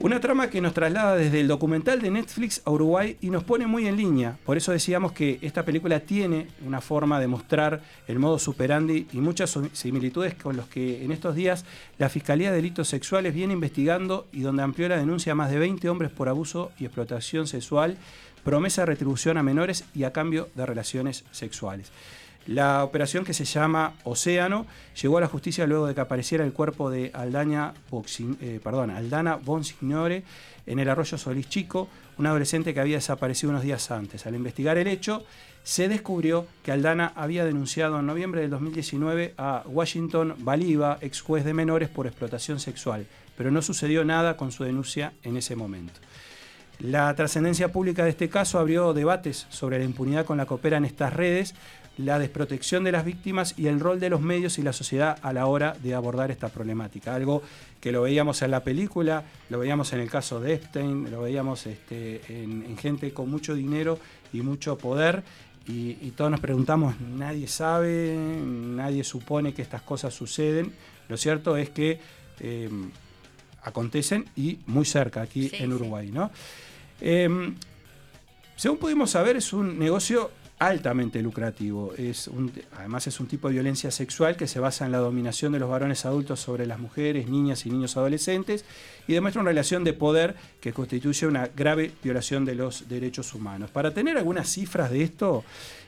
Una 0.00 0.20
trama 0.20 0.48
que 0.48 0.60
nos 0.60 0.74
traslada 0.74 1.16
desde 1.16 1.40
el 1.40 1.48
documental 1.48 2.00
de 2.00 2.12
Netflix 2.12 2.62
a 2.64 2.70
Uruguay 2.70 3.16
y 3.20 3.30
nos 3.30 3.42
pone 3.42 3.66
muy 3.66 3.88
en 3.88 3.96
línea. 3.96 4.38
Por 4.44 4.56
eso 4.56 4.70
decíamos 4.70 5.10
que 5.10 5.40
esta 5.42 5.64
película 5.64 5.98
tiene 5.98 6.46
una 6.64 6.80
forma 6.80 7.18
de 7.18 7.26
mostrar 7.26 7.82
el 8.06 8.20
modo 8.20 8.38
superandi 8.38 9.08
y 9.12 9.16
muchas 9.16 9.58
similitudes 9.72 10.36
con 10.36 10.56
los 10.56 10.68
que 10.68 11.02
en 11.04 11.10
estos 11.10 11.34
días 11.34 11.64
la 11.98 12.08
Fiscalía 12.08 12.50
de 12.50 12.56
Delitos 12.58 12.86
Sexuales 12.86 13.34
viene 13.34 13.54
investigando 13.54 14.28
y 14.30 14.42
donde 14.42 14.62
amplió 14.62 14.88
la 14.88 14.98
denuncia 14.98 15.32
a 15.32 15.34
más 15.34 15.50
de 15.50 15.58
20 15.58 15.88
hombres 15.88 16.12
por 16.12 16.28
abuso 16.28 16.70
y 16.78 16.84
explotación 16.84 17.48
sexual, 17.48 17.98
promesa 18.44 18.82
de 18.82 18.86
retribución 18.86 19.36
a 19.36 19.42
menores 19.42 19.84
y 19.96 20.04
a 20.04 20.12
cambio 20.12 20.48
de 20.54 20.64
relaciones 20.64 21.24
sexuales. 21.32 21.90
La 22.48 22.82
operación 22.82 23.26
que 23.26 23.34
se 23.34 23.44
llama 23.44 23.92
Océano 24.04 24.64
llegó 25.00 25.18
a 25.18 25.20
la 25.20 25.26
justicia 25.26 25.66
luego 25.66 25.86
de 25.86 25.94
que 25.94 26.00
apareciera 26.00 26.44
el 26.44 26.54
cuerpo 26.54 26.88
de 26.88 27.12
eh, 27.12 27.12
Aldana 27.12 27.74
Bonsignore 29.44 30.22
en 30.64 30.78
el 30.78 30.88
arroyo 30.88 31.18
Solís 31.18 31.50
Chico, 31.50 31.88
un 32.16 32.26
adolescente 32.26 32.72
que 32.72 32.80
había 32.80 32.96
desaparecido 32.96 33.50
unos 33.50 33.64
días 33.64 33.90
antes. 33.90 34.26
Al 34.26 34.34
investigar 34.34 34.78
el 34.78 34.86
hecho, 34.86 35.26
se 35.62 35.88
descubrió 35.88 36.46
que 36.62 36.72
Aldana 36.72 37.12
había 37.16 37.44
denunciado 37.44 38.00
en 38.00 38.06
noviembre 38.06 38.40
del 38.40 38.48
2019 38.48 39.34
a 39.36 39.64
Washington 39.66 40.34
Baliva, 40.38 40.96
ex 41.02 41.20
juez 41.20 41.44
de 41.44 41.52
menores, 41.52 41.90
por 41.90 42.06
explotación 42.06 42.60
sexual, 42.60 43.06
pero 43.36 43.50
no 43.50 43.60
sucedió 43.60 44.06
nada 44.06 44.38
con 44.38 44.52
su 44.52 44.64
denuncia 44.64 45.12
en 45.22 45.36
ese 45.36 45.54
momento. 45.54 46.00
La 46.80 47.12
trascendencia 47.16 47.72
pública 47.72 48.04
de 48.04 48.10
este 48.10 48.28
caso 48.28 48.58
abrió 48.60 48.94
debates 48.94 49.48
sobre 49.50 49.78
la 49.78 49.84
impunidad 49.84 50.24
con 50.24 50.38
la 50.38 50.46
que 50.46 50.54
operan 50.54 50.84
estas 50.84 51.12
redes, 51.12 51.56
la 51.98 52.18
desprotección 52.18 52.84
de 52.84 52.92
las 52.92 53.04
víctimas 53.04 53.54
y 53.58 53.66
el 53.66 53.80
rol 53.80 54.00
de 54.00 54.08
los 54.08 54.20
medios 54.20 54.58
y 54.58 54.62
la 54.62 54.72
sociedad 54.72 55.18
a 55.20 55.32
la 55.32 55.46
hora 55.46 55.76
de 55.82 55.94
abordar 55.94 56.30
esta 56.30 56.48
problemática. 56.48 57.14
Algo 57.14 57.42
que 57.80 57.92
lo 57.92 58.02
veíamos 58.02 58.40
en 58.42 58.52
la 58.52 58.62
película, 58.62 59.24
lo 59.50 59.58
veíamos 59.58 59.92
en 59.92 60.00
el 60.00 60.08
caso 60.08 60.40
de 60.40 60.54
Epstein, 60.54 61.10
lo 61.10 61.22
veíamos 61.22 61.66
este, 61.66 62.22
en, 62.28 62.64
en 62.64 62.76
gente 62.76 63.12
con 63.12 63.30
mucho 63.30 63.54
dinero 63.54 63.98
y 64.32 64.40
mucho 64.40 64.78
poder. 64.78 65.22
Y, 65.66 65.98
y 66.00 66.12
todos 66.16 66.30
nos 66.30 66.40
preguntamos, 66.40 66.98
nadie 67.00 67.46
sabe, 67.46 68.16
nadie 68.16 69.04
supone 69.04 69.52
que 69.52 69.62
estas 69.62 69.82
cosas 69.82 70.14
suceden. 70.14 70.72
Lo 71.08 71.16
cierto 71.16 71.56
es 71.56 71.68
que 71.70 72.00
eh, 72.40 72.70
acontecen 73.62 74.24
y 74.36 74.58
muy 74.66 74.84
cerca 74.84 75.20
aquí 75.20 75.48
Sí, 75.48 75.56
en. 75.56 75.72
Uruguay. 75.72 76.10
¿no? 76.10 76.30
Eh, 77.00 77.52
según 78.56 78.78
pudimos 78.78 79.10
saber, 79.10 79.36
es 79.36 79.52
un 79.52 79.78
negocio 79.78 80.32
altamente 80.58 81.22
lucrativo. 81.22 81.92
Es 81.96 82.30
además 82.76 83.06
es 83.06 83.20
un 83.20 83.26
tipo 83.26 83.48
de 83.48 83.54
violencia 83.54 83.90
sexual 83.90 84.36
que 84.36 84.46
se 84.46 84.60
basa 84.60 84.86
en 84.86 84.92
la 84.92 84.98
dominación 84.98 85.52
de 85.52 85.58
los 85.58 85.70
varones 85.70 86.04
adultos 86.04 86.40
sobre 86.40 86.66
las 86.66 86.78
mujeres, 86.78 87.28
niñas 87.28 87.66
y 87.66 87.70
niños 87.70 87.96
adolescentes 87.96 88.64
y 89.06 89.12
demuestra 89.12 89.40
una 89.40 89.50
relación 89.50 89.84
de 89.84 89.92
poder 89.92 90.34
que 90.60 90.72
constituye 90.72 91.26
una 91.26 91.48
grave 91.48 91.92
violación 92.02 92.44
de 92.44 92.54
los 92.54 92.88
derechos 92.88 93.34
humanos. 93.34 93.70
Para 93.70 93.94
tener 93.94 94.18
algunas 94.18 94.48
cifras 94.48 94.90
de 94.90 95.02
esto, 95.02 95.44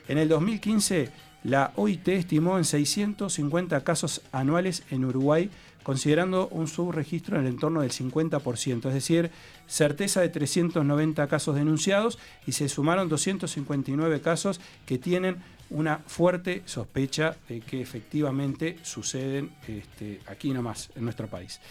en 0.07 0.17
el 0.17 0.29
2015 0.29 1.09
la 1.43 1.73
OIT 1.75 2.07
estimó 2.09 2.57
en 2.57 2.65
650 2.65 3.83
casos 3.83 4.21
anuales 4.31 4.83
en 4.91 5.05
Uruguay 5.05 5.49
considerando 5.83 6.47
un 6.49 6.67
subregistro 6.67 7.37
en 7.37 7.45
el 7.45 7.53
entorno 7.53 7.81
del 7.81 7.91
50%, 7.91 8.87
es 8.87 8.93
decir, 8.93 9.31
certeza 9.71 10.19
de 10.19 10.27
390 10.27 11.27
casos 11.27 11.55
denunciados 11.55 12.19
y 12.45 12.51
se 12.51 12.67
sumaron 12.67 13.07
259 13.07 14.19
casos 14.19 14.59
que 14.85 14.97
tienen 14.97 15.37
una 15.69 15.99
fuerte 15.99 16.61
sospecha 16.65 17.37
de 17.47 17.61
que 17.61 17.81
efectivamente 17.81 18.77
suceden 18.83 19.51
este, 19.69 20.19
aquí 20.27 20.51
nomás, 20.51 20.89
en 20.95 21.05
nuestro 21.05 21.27
país. 21.27 21.61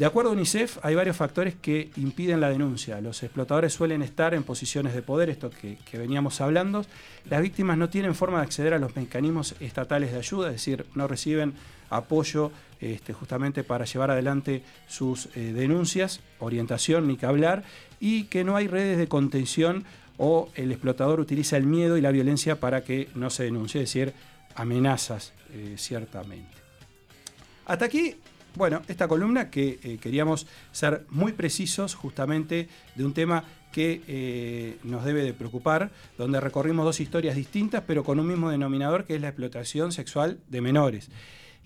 De 0.00 0.06
acuerdo 0.06 0.30
a 0.30 0.32
UNICEF, 0.32 0.78
hay 0.82 0.94
varios 0.94 1.14
factores 1.14 1.56
que 1.56 1.90
impiden 1.96 2.40
la 2.40 2.48
denuncia. 2.48 3.02
Los 3.02 3.22
explotadores 3.22 3.74
suelen 3.74 4.00
estar 4.00 4.32
en 4.32 4.44
posiciones 4.44 4.94
de 4.94 5.02
poder, 5.02 5.28
esto 5.28 5.50
que, 5.50 5.76
veníamos 5.92 6.40
hablando. 6.40 6.86
Las 7.28 7.42
víctimas 7.42 7.76
no 7.76 7.90
tienen 7.90 8.14
forma 8.14 8.38
de 8.38 8.44
acceder 8.44 8.72
a 8.72 8.78
los 8.78 8.96
mecanismos 8.96 9.56
estatales 9.60 10.12
de 10.12 10.16
ayuda, 10.16 10.46
es 10.46 10.54
decir, 10.54 10.86
no 10.94 11.06
reciben 11.06 11.52
apoyo 11.90 12.50
este, 12.80 13.12
justamente 13.12 13.62
para 13.62 13.84
llevar 13.84 14.10
adelante 14.10 14.62
sus 14.88 15.28
eh, 15.36 15.52
denuncias, 15.52 16.20
orientación, 16.38 17.06
ni 17.06 17.18
que 17.18 17.26
hablar, 17.26 17.62
y 18.00 18.24
que 18.24 18.42
no 18.42 18.56
hay 18.56 18.68
redes 18.68 18.96
de 18.96 19.06
contención 19.06 19.84
o 20.16 20.48
el 20.54 20.72
explotador 20.72 21.20
utiliza 21.20 21.58
el 21.58 21.66
miedo 21.66 21.98
y 21.98 22.00
la 22.00 22.10
violencia 22.10 22.58
para 22.58 22.84
que 22.84 23.10
no 23.14 23.28
se 23.28 23.42
denuncie, 23.42 23.82
es 23.82 23.92
decir, 23.92 24.14
amenazas, 24.54 25.34
eh, 25.52 25.74
ciertamente. 25.76 26.56
Hasta 27.66 27.84
aquí, 27.84 28.16
bueno, 28.54 28.82
esta 28.88 29.08
columna 29.08 29.50
que 29.50 29.78
eh, 29.82 29.98
queríamos 30.00 30.46
ser 30.72 31.06
muy 31.10 31.32
precisos 31.32 31.94
justamente 31.94 32.68
de 32.94 33.04
un 33.04 33.14
tema 33.14 33.44
que 33.72 34.02
eh, 34.08 34.78
nos 34.82 35.04
debe 35.04 35.22
de 35.22 35.32
preocupar, 35.32 35.90
donde 36.18 36.40
recorrimos 36.40 36.84
dos 36.84 37.00
historias 37.00 37.36
distintas, 37.36 37.84
pero 37.86 38.04
con 38.04 38.18
un 38.18 38.26
mismo 38.26 38.50
denominador, 38.50 39.04
que 39.04 39.14
es 39.14 39.20
la 39.20 39.28
explotación 39.28 39.92
sexual 39.92 40.38
de 40.48 40.60
menores. 40.60 41.10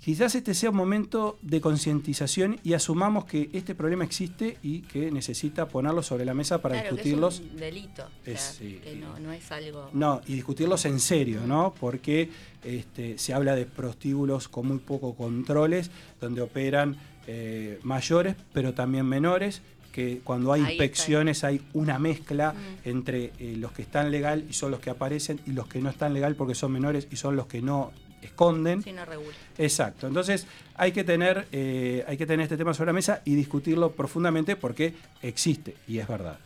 Quizás 0.01 0.35
este 0.35 0.53
sea 0.53 0.69
un 0.69 0.77
momento 0.77 1.39
de 1.41 1.63
concientización 1.63 2.61
y 2.63 2.75
asumamos 2.75 3.25
que 3.25 3.49
este 3.55 3.75
problema 3.75 4.05
existe 4.05 4.59
y 4.63 4.81
que 4.83 5.11
necesita 5.11 5.67
ponerlo 5.67 6.03
sobre 6.03 6.27
la 6.27 6.35
mesa 6.35 6.61
para 6.61 6.75
Claro, 6.75 6.91
discutirlos. 6.97 7.41
Que 7.41 7.47
es 7.47 7.53
un 7.53 7.57
delito. 7.59 8.03
o 8.05 8.25
sea, 8.25 8.35
Es, 8.35 8.41
sí, 8.59 8.81
que 8.85 8.97
no, 8.97 9.19
no 9.19 9.33
es 9.33 9.51
algo. 9.51 9.89
No, 9.95 10.21
y 10.27 10.35
discutirlos 10.35 10.85
en 10.85 11.01
serio, 11.01 11.41
¿no? 11.47 11.73
Porque 11.81 12.29
este, 12.63 13.17
se 13.17 13.33
habla 13.33 13.55
de 13.57 13.65
prostíbulos 13.65 14.49
con 14.49 14.69
muy 14.69 14.79
poco 14.79 15.15
controles, 15.15 15.91
donde 16.21 16.43
operan 16.43 16.99
eh, 17.27 17.79
mayores, 17.83 18.37
pero 18.53 18.75
también 18.75 19.07
menores, 19.07 19.63
que 19.91 20.21
cuando 20.23 20.53
hay 20.53 20.61
Ahí 20.61 20.73
está. 20.73 20.85
inspecciones 20.85 21.45
hay 21.45 21.63
una 21.73 21.99
mezcla 21.99 22.53
Mm. 22.53 22.89
entre 22.91 23.33
eh, 23.39 23.55
los 23.57 23.73
que 23.73 23.81
están 23.81 24.11
legal 24.11 24.45
y 24.51 24.53
son 24.53 24.71
los 24.71 24.81
que 24.81 24.91
aparecen, 24.91 25.41
y 25.47 25.53
los 25.53 25.67
que 25.67 25.81
no 25.81 25.89
están 25.89 26.13
legal 26.13 26.35
porque 26.37 26.55
son 26.55 26.73
menores 26.73 27.09
y 27.11 27.17
son 27.17 27.37
los 27.37 27.47
que 27.47 27.63
no 27.63 27.91
esconden. 28.25 28.83
Sí, 28.83 28.93
no 28.93 29.05
regula. 29.05 29.35
Exacto. 29.59 30.07
Entonces 30.07 30.47
hay 30.75 30.93
que 30.93 31.05
tener, 31.05 31.47
eh, 31.53 32.05
hay 32.07 32.17
que 32.17 32.27
tener 32.27 32.45
este 32.45 32.57
tema 32.57 32.75
sobre 32.75 32.89
la 32.89 32.95
mesa 32.95 33.23
y 33.25 33.35
discutirlo 33.35 33.93
profundamente 33.93 34.57
porque 34.57 34.95
existe 35.23 35.77
y 35.87 35.99
es 35.99 36.09
verdad. 36.09 36.39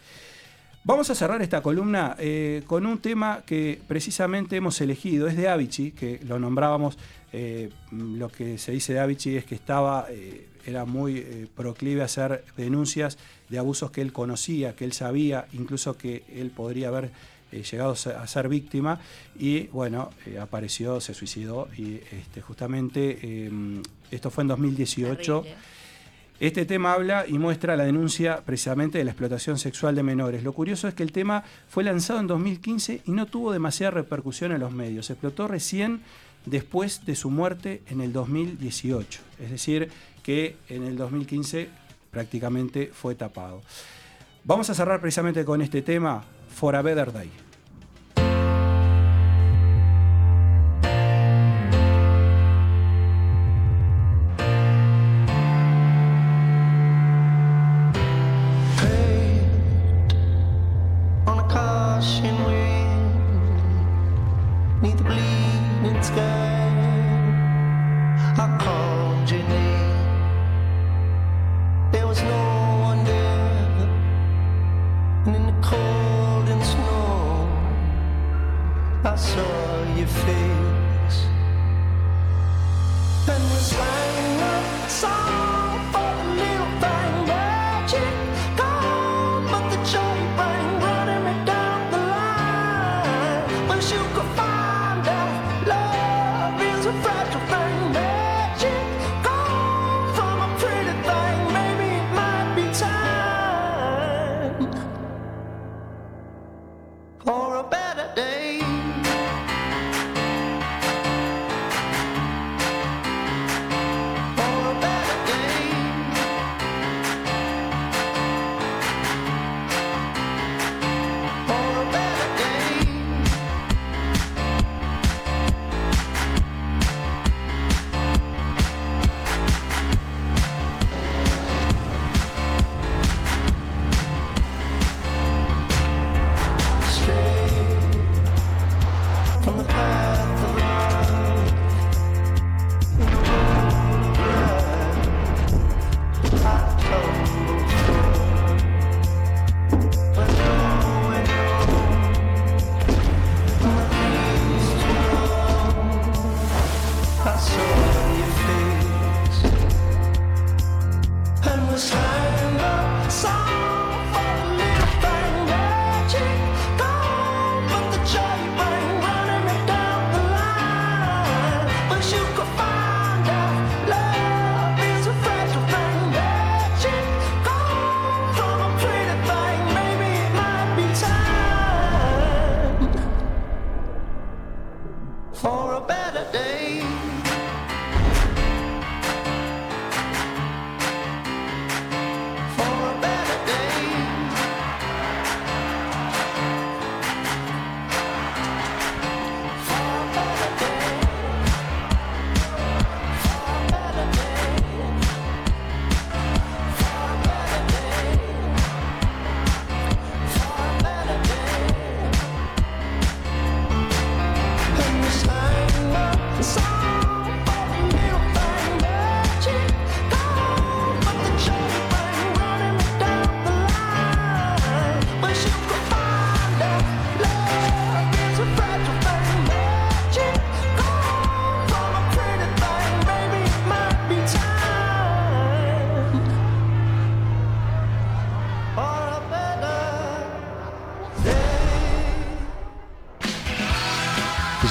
Vamos 0.88 1.10
a 1.10 1.14
cerrar 1.14 1.42
esta 1.42 1.60
columna 1.60 2.16
eh, 2.18 2.62
con 2.66 2.86
un 2.86 2.96
tema 2.96 3.42
que 3.44 3.78
precisamente 3.86 4.56
hemos 4.56 4.80
elegido. 4.80 5.28
Es 5.28 5.36
de 5.36 5.46
Avicii, 5.46 5.90
que 5.92 6.18
lo 6.26 6.38
nombrábamos. 6.38 6.96
eh, 7.30 7.68
lo 7.92 8.30
que 8.30 8.56
se 8.56 8.72
dice 8.72 8.94
de 8.94 9.00
Avicii 9.00 9.36
es 9.36 9.44
que 9.44 9.54
estaba, 9.54 10.06
eh, 10.08 10.48
era 10.64 10.86
muy 10.86 11.50
proclive 11.54 12.00
a 12.00 12.06
hacer 12.06 12.42
denuncias 12.56 13.18
de 13.50 13.58
abusos 13.58 13.90
que 13.90 14.00
él 14.00 14.14
conocía, 14.14 14.74
que 14.74 14.86
él 14.86 14.94
sabía, 14.94 15.46
incluso 15.52 15.98
que 15.98 16.24
él 16.34 16.50
podría 16.50 16.88
haber 16.88 17.10
eh, 17.52 17.62
llegado 17.62 17.92
a 17.92 18.26
ser- 18.26 18.48
víctima 18.48 19.00
y 19.38 19.66
bueno, 19.68 20.10
eh, 20.26 20.38
apareció, 20.38 21.00
se 21.00 21.14
suicidó 21.14 21.68
y 21.76 22.00
este, 22.12 22.40
justamente 22.40 23.18
eh, 23.22 23.50
esto 24.10 24.30
fue 24.30 24.42
en 24.42 24.48
2018. 24.48 25.40
Terrible. 25.42 25.78
Este 26.40 26.64
tema 26.64 26.92
habla 26.92 27.24
y 27.26 27.36
muestra 27.36 27.76
la 27.76 27.84
denuncia 27.84 28.42
precisamente 28.44 28.98
de 28.98 29.04
la 29.04 29.10
explotación 29.10 29.58
sexual 29.58 29.96
de 29.96 30.04
menores. 30.04 30.44
Lo 30.44 30.52
curioso 30.52 30.86
es 30.86 30.94
que 30.94 31.02
el 31.02 31.10
tema 31.10 31.42
fue 31.68 31.82
lanzado 31.82 32.20
en 32.20 32.28
2015 32.28 33.02
y 33.06 33.10
no 33.10 33.26
tuvo 33.26 33.50
demasiada 33.52 33.90
repercusión 33.90 34.52
en 34.52 34.60
los 34.60 34.70
medios. 34.70 35.06
Se 35.06 35.14
explotó 35.14 35.48
recién 35.48 36.00
después 36.46 37.04
de 37.04 37.16
su 37.16 37.30
muerte 37.30 37.82
en 37.88 38.00
el 38.00 38.12
2018. 38.12 39.20
Es 39.40 39.50
decir, 39.50 39.90
que 40.22 40.54
en 40.68 40.84
el 40.84 40.96
2015 40.96 41.68
prácticamente 42.12 42.90
fue 42.94 43.16
tapado. 43.16 43.60
Vamos 44.44 44.70
a 44.70 44.74
cerrar 44.74 45.00
precisamente 45.00 45.44
con 45.44 45.60
este 45.60 45.82
tema, 45.82 46.24
For 46.58 46.74
a 46.74 46.82
Better 46.82 47.12
Day. 47.12 47.47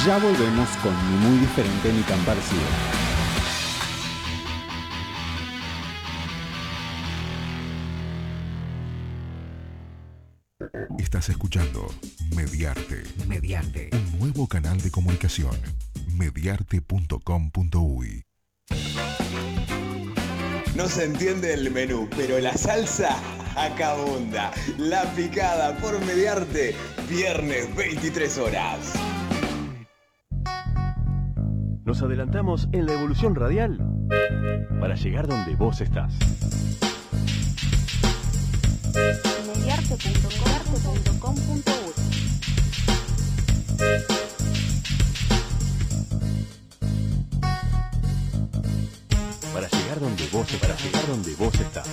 Ya 0.07 0.17
volvemos 0.19 0.69
con 0.77 0.93
Ni 1.11 1.17
muy 1.27 1.39
diferente 1.39 1.91
ni 1.91 2.01
tan 2.03 2.19
parecido. 2.21 2.61
Estás 10.97 11.27
escuchando 11.27 11.93
Mediarte. 12.33 13.03
Mediarte. 13.27 13.89
Un 13.91 14.19
nuevo 14.19 14.47
canal 14.47 14.79
de 14.79 14.91
comunicación. 14.91 15.59
Mediarte.com.uy 16.13 18.23
No 20.75 20.87
se 20.87 21.03
entiende 21.03 21.53
el 21.53 21.69
menú, 21.69 22.07
pero 22.15 22.39
la 22.39 22.53
salsa 22.53 23.17
acá 23.57 23.91
abunda. 23.91 24.53
La 24.77 25.03
picada 25.15 25.75
por 25.79 25.99
mediarte, 26.05 26.73
viernes 27.09 27.75
23 27.75 28.37
horas. 28.37 28.93
Nos 31.97 32.03
adelantamos 32.03 32.69
en 32.73 32.85
la 32.85 32.93
evolución 32.93 33.33
radial 33.33 33.79
para 34.79 34.93
llegar 34.93 35.25
donde 35.25 35.55
vos 35.55 35.81
estás. 35.81 36.13
Para 49.51 49.67
llegar 49.67 49.99
donde 49.99 50.27
vos 50.31 50.51
para 50.61 50.75
llegar 50.75 51.07
donde 51.07 51.33
vos 51.33 51.55
estás. 51.59 51.87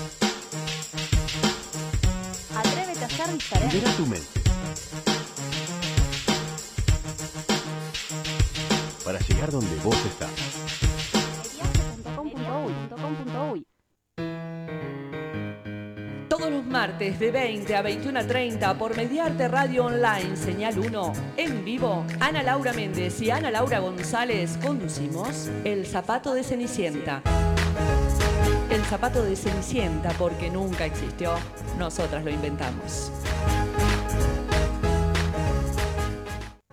Atrévete 2.55 3.05
a 3.05 3.07
hacer 3.07 3.33
diferente. 3.33 3.75
Libera 3.75 3.97
tu 3.97 4.07
mente. 4.07 5.14
Donde 9.51 9.77
vos 9.85 9.97
estás. 10.07 10.31
Todos 16.29 16.51
los 16.51 16.65
martes 16.65 16.75
martes 16.75 17.19
de 17.19 17.31
20 17.31 17.77
a 17.77 17.83
21 17.83 18.19
a 18.21 18.27
30 18.27 18.79
por 18.79 18.97
Mediarte 18.97 19.49
Radio 19.49 19.85
Online, 19.85 20.37
señal 20.37 20.79
1. 20.79 21.13
En 21.37 21.65
vivo, 21.65 22.05
Ana 22.21 22.43
Laura 22.43 22.73
Méndez 22.73 23.21
y 23.21 23.31
Ana 23.31 23.51
Laura 23.51 23.79
González 23.81 24.59
conducimos 24.63 25.51
El 25.65 25.87
Zapato 25.87 26.35
de 26.35 26.43
Cenicienta. 26.43 27.23
El 28.71 28.83
zapato 28.85 29.23
de 29.23 29.37
Cenicienta 29.37 30.11
porque 30.19 30.51
nunca 30.51 30.87
existió, 30.87 31.35
nosotras 31.79 32.25
lo 32.25 32.31
inventamos. 32.31 33.13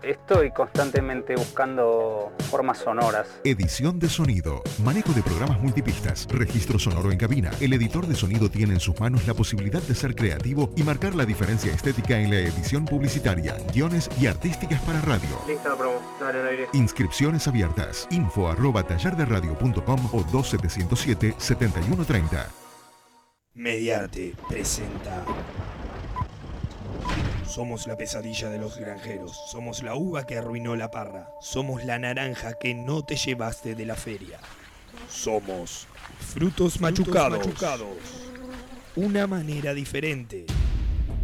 Estoy 0.04 0.52
constantemente 0.52 1.36
buscando 1.36 2.32
formas 2.50 2.80
sonoras. 2.80 3.28
Edición 3.44 4.00
de 4.00 4.10
sonido, 4.10 4.64
manejo 4.84 5.14
de 5.14 5.22
programas 5.22 5.62
multipistas, 5.62 6.28
registro 6.32 6.80
sonoro 6.80 7.12
en 7.12 7.20
cabina. 7.20 7.52
El 7.60 7.74
editor 7.74 8.08
de 8.08 8.16
sonido 8.16 8.50
tiene 8.50 8.74
en 8.74 8.80
sus 8.80 9.00
manos 9.00 9.28
la 9.28 9.36
posibilidad 9.36 9.82
de 9.82 9.94
ser 9.94 10.16
creativo 10.16 10.72
y 10.76 10.82
marcar 10.82 11.14
la 11.14 11.24
diferencia 11.24 11.72
estética 11.72 12.20
en 12.20 12.32
la 12.32 12.40
edición 12.40 12.86
publicitaria, 12.86 13.56
guiones 13.74 14.10
y 14.20 14.26
artísticas 14.26 14.82
para 14.82 15.02
radio. 15.02 15.30
Lista 15.48 15.78
promo, 15.78 16.02
dale 16.20 16.42
al 16.42 16.48
aire. 16.48 16.68
Inscripciones 16.74 17.48
abiertas. 17.48 18.08
Info 18.10 18.50
arroba 18.50 18.82
tallarderadio.com 18.82 20.10
o 20.14 20.24
2707-7130. 20.24 22.48
Mediarte 23.54 24.34
presenta. 24.48 25.26
Somos 27.52 27.86
la 27.86 27.98
pesadilla 27.98 28.50
de 28.50 28.58
los 28.58 28.78
granjeros. 28.78 29.38
Somos 29.52 29.84
la 29.84 29.96
uva 29.96 30.26
que 30.26 30.38
arruinó 30.38 30.78
la 30.78 30.90
parra. 30.90 31.28
Somos 31.42 31.84
la 31.84 32.00
naranja 32.00 32.54
que 32.54 32.74
no 32.74 33.04
te 33.04 33.18
llevaste 33.18 33.76
de 33.76 33.86
la 33.86 33.96
feria. 33.96 34.40
Somos 35.10 35.86
frutos 36.34 36.80
machucados. 36.80 37.46
Una 38.96 39.28
manera 39.28 39.74
diferente 39.74 40.46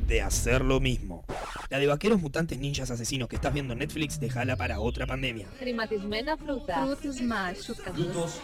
de 0.06 0.22
hacer 0.22 0.66
lo 0.66 0.82
mismo. 0.82 1.24
La 1.70 1.80
de 1.80 1.88
vaqueros 1.88 2.20
mutantes 2.20 2.60
ninjas 2.60 2.92
asesinos 2.92 3.30
que 3.30 3.38
estás 3.38 3.54
viendo 3.54 3.72
en 3.72 3.80
Netflix, 3.80 4.20
déjala 4.20 4.58
para 4.58 4.82
otra 4.82 5.08
pandemia. 5.08 5.48
Primatismena 5.58 6.36
fruta. 6.36 6.86
Frutos 6.98 7.22
machucados. 7.22 8.42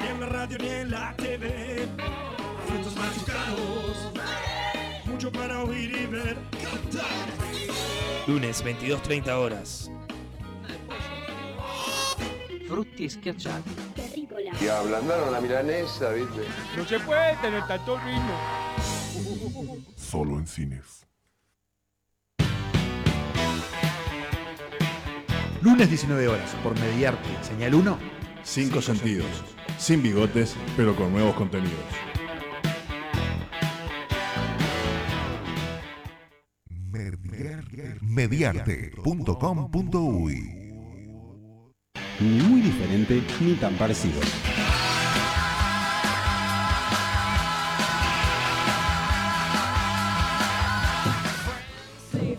Ni 0.00 0.08
en 0.08 0.20
la 0.20 0.26
radio 0.26 0.56
ni 0.56 0.68
en 0.68 0.90
la 0.90 1.14
TV. 1.18 1.86
Frutos 2.66 2.96
machucados. 2.96 4.21
Mucho 5.22 5.38
para 5.38 5.62
oír 5.62 5.96
y 5.96 6.06
ver. 6.06 6.36
Lunes, 8.26 8.64
22.30 8.64 9.28
horas. 9.30 9.88
Frutti 12.66 13.08
schiacciati. 13.08 13.70
Y 14.60 14.66
ablandaron 14.66 15.30
la 15.30 15.40
milanesa, 15.40 16.10
¿viste? 16.10 16.42
No 16.76 16.84
se 16.84 16.98
puede 16.98 17.36
tener 17.36 17.64
tanto 17.68 18.00
ritmo. 18.00 18.36
Solo 19.94 20.38
en 20.38 20.46
cines. 20.48 21.06
Lunes 25.60 25.88
19 25.88 26.26
horas 26.26 26.50
por 26.64 26.76
Mediarte, 26.80 27.28
señal 27.42 27.76
1. 27.76 27.96
Cinco 28.42 28.82
sentidos. 28.82 29.28
Sin 29.78 30.02
bigotes, 30.02 30.56
pero 30.76 30.96
con 30.96 31.12
nuevos 31.12 31.36
contenidos. 31.36 32.11
Mediarte.com.uy 38.00 40.34
Ni 42.20 42.42
muy 42.42 42.60
diferente 42.60 43.22
ni 43.40 43.54
tan 43.54 43.74
parecido. 43.74 44.20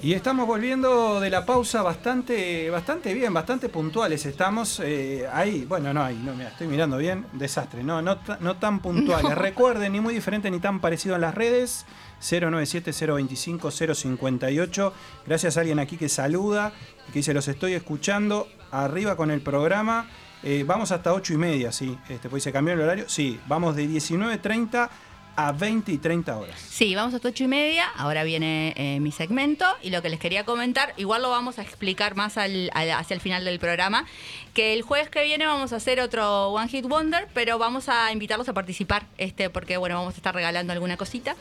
Y 0.03 0.13
estamos 0.13 0.45
volviendo 0.45 1.19
de 1.21 1.29
la 1.29 1.45
pausa 1.45 1.81
bastante, 1.81 2.69
bastante 2.69 3.13
bien, 3.13 3.33
bastante 3.33 3.69
puntuales 3.69 4.25
estamos. 4.25 4.81
eh, 4.83 5.25
ahí, 5.31 5.63
bueno, 5.63 5.93
no, 5.93 6.03
ahí, 6.03 6.21
no, 6.21 6.33
mira, 6.33 6.49
estoy 6.49 6.67
mirando 6.67 6.97
bien, 6.97 7.25
desastre, 7.31 7.85
no, 7.85 8.01
no, 8.01 8.19
no 8.41 8.57
tan 8.57 8.81
puntuales. 8.81 9.29
No. 9.29 9.35
Recuerden, 9.35 9.93
ni 9.93 10.01
muy 10.01 10.13
diferente 10.13 10.51
ni 10.51 10.59
tan 10.59 10.81
parecido 10.81 11.15
en 11.15 11.21
las 11.21 11.33
redes. 11.33 11.85
097-025-058. 12.21 14.91
Gracias 15.25 15.55
a 15.55 15.61
alguien 15.61 15.79
aquí 15.79 15.95
que 15.95 16.09
saluda 16.09 16.73
y 17.07 17.13
que 17.13 17.19
dice: 17.19 17.33
Los 17.33 17.47
estoy 17.47 17.71
escuchando. 17.71 18.49
Arriba 18.71 19.15
con 19.15 19.31
el 19.31 19.39
programa. 19.39 20.09
Eh, 20.43 20.65
vamos 20.67 20.91
hasta 20.91 21.13
8 21.13 21.33
y 21.33 21.37
media, 21.37 21.71
sí. 21.71 21.97
Este, 22.09 22.27
pues 22.27 22.43
se 22.43 22.51
cambió 22.51 22.73
el 22.73 22.81
horario. 22.81 23.05
Sí, 23.07 23.39
vamos 23.47 23.77
de 23.77 23.87
19.30 23.87 24.89
a 25.35 25.51
20 25.51 25.91
y 25.91 25.97
30 25.97 26.37
horas. 26.37 26.59
Sí, 26.59 26.93
vamos 26.95 27.13
hasta 27.13 27.27
ocho 27.29 27.43
y 27.43 27.47
media. 27.47 27.87
Ahora 27.95 28.23
viene 28.23 28.73
eh, 28.77 28.99
mi 28.99 29.11
segmento. 29.11 29.65
Y 29.81 29.89
lo 29.89 30.01
que 30.01 30.09
les 30.09 30.19
quería 30.19 30.43
comentar, 30.45 30.93
igual 30.97 31.21
lo 31.21 31.29
vamos 31.29 31.57
a 31.59 31.61
explicar 31.63 32.15
más 32.15 32.37
al- 32.37 32.69
al- 32.73 32.91
hacia 32.91 33.15
el 33.15 33.21
final 33.21 33.43
del 33.45 33.59
programa. 33.59 34.05
Que 34.53 34.73
el 34.73 34.83
jueves 34.83 35.09
que 35.09 35.23
viene 35.23 35.45
vamos 35.45 35.73
a 35.73 35.77
hacer 35.77 35.99
otro 35.99 36.49
One 36.49 36.67
Hit 36.69 36.85
Wonder, 36.85 37.27
pero 37.33 37.57
vamos 37.57 37.89
a 37.89 38.11
invitarlos 38.11 38.47
a 38.49 38.53
participar, 38.53 39.05
este, 39.17 39.49
porque 39.49 39.77
bueno, 39.77 39.95
vamos 39.95 40.13
a 40.13 40.17
estar 40.17 40.35
regalando 40.35 40.71
alguna 40.73 40.97
cosita. 40.97 41.35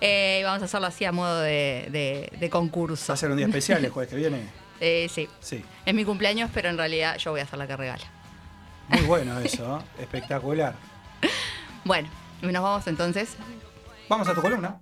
Eh, 0.00 0.38
y 0.40 0.44
vamos 0.44 0.60
a 0.62 0.66
hacerlo 0.66 0.86
así 0.86 1.04
a 1.06 1.12
modo 1.12 1.40
de, 1.40 1.88
de- 1.90 2.32
de 2.38 2.50
concurso. 2.50 3.04
Va 3.08 3.14
a 3.14 3.16
ser 3.16 3.30
un 3.30 3.36
día 3.38 3.46
especial 3.46 3.84
el 3.84 3.90
jueves 3.90 4.10
que 4.10 4.16
viene. 4.16 4.42
Eh, 4.80 5.08
sí. 5.12 5.28
Sí. 5.40 5.64
Es 5.84 5.92
mi 5.92 6.04
cumpleaños, 6.04 6.50
pero 6.54 6.68
en 6.68 6.78
realidad 6.78 7.16
yo 7.18 7.32
voy 7.32 7.40
a 7.40 7.46
ser 7.48 7.58
la 7.58 7.66
que 7.66 7.76
regala. 7.76 8.04
Muy 8.86 9.00
bueno 9.02 9.36
eso, 9.44 9.82
espectacular. 9.98 10.76
Bueno, 11.82 12.08
y 12.42 12.46
nos 12.46 12.62
vamos 12.62 12.86
entonces. 12.86 13.36
Vamos 14.08 14.28
a 14.28 14.34
tu 14.34 14.40
columna. 14.40 14.78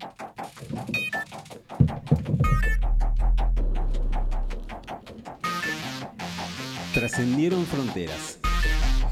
Trascendieron 6.95 7.67
fronteras, 7.67 8.39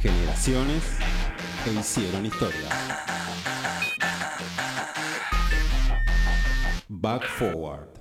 generaciones 0.00 0.82
e 1.66 1.72
hicieron 1.72 2.24
historia. 2.24 2.68
Back 6.88 7.26
Forward. 7.26 7.93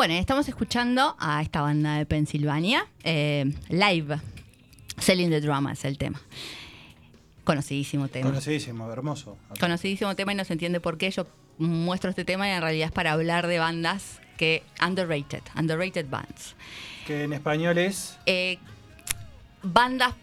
Bueno, 0.00 0.14
estamos 0.14 0.48
escuchando 0.48 1.14
a 1.18 1.42
esta 1.42 1.60
banda 1.60 1.98
de 1.98 2.06
Pensilvania, 2.06 2.86
eh, 3.04 3.52
Live. 3.68 4.18
Selling 4.96 5.28
the 5.28 5.42
Drama 5.42 5.74
es 5.74 5.84
el 5.84 5.98
tema. 5.98 6.18
Conocidísimo 7.44 8.08
tema. 8.08 8.30
Conocidísimo, 8.30 8.90
hermoso. 8.90 9.36
Conocidísimo 9.60 10.16
tema 10.16 10.32
y 10.32 10.36
no 10.36 10.44
se 10.46 10.54
entiende 10.54 10.80
por 10.80 10.96
qué 10.96 11.10
yo 11.10 11.26
muestro 11.58 12.08
este 12.08 12.24
tema 12.24 12.48
y 12.48 12.52
en 12.52 12.62
realidad 12.62 12.86
es 12.86 12.92
para 12.92 13.12
hablar 13.12 13.46
de 13.46 13.58
bandas 13.58 14.22
que 14.38 14.62
underrated, 14.82 15.42
underrated 15.54 16.06
bands. 16.08 16.54
Que 17.06 17.24
en 17.24 17.34
español 17.34 17.76
es. 17.76 18.16
Eh, 18.24 18.56
bandas 19.62 20.14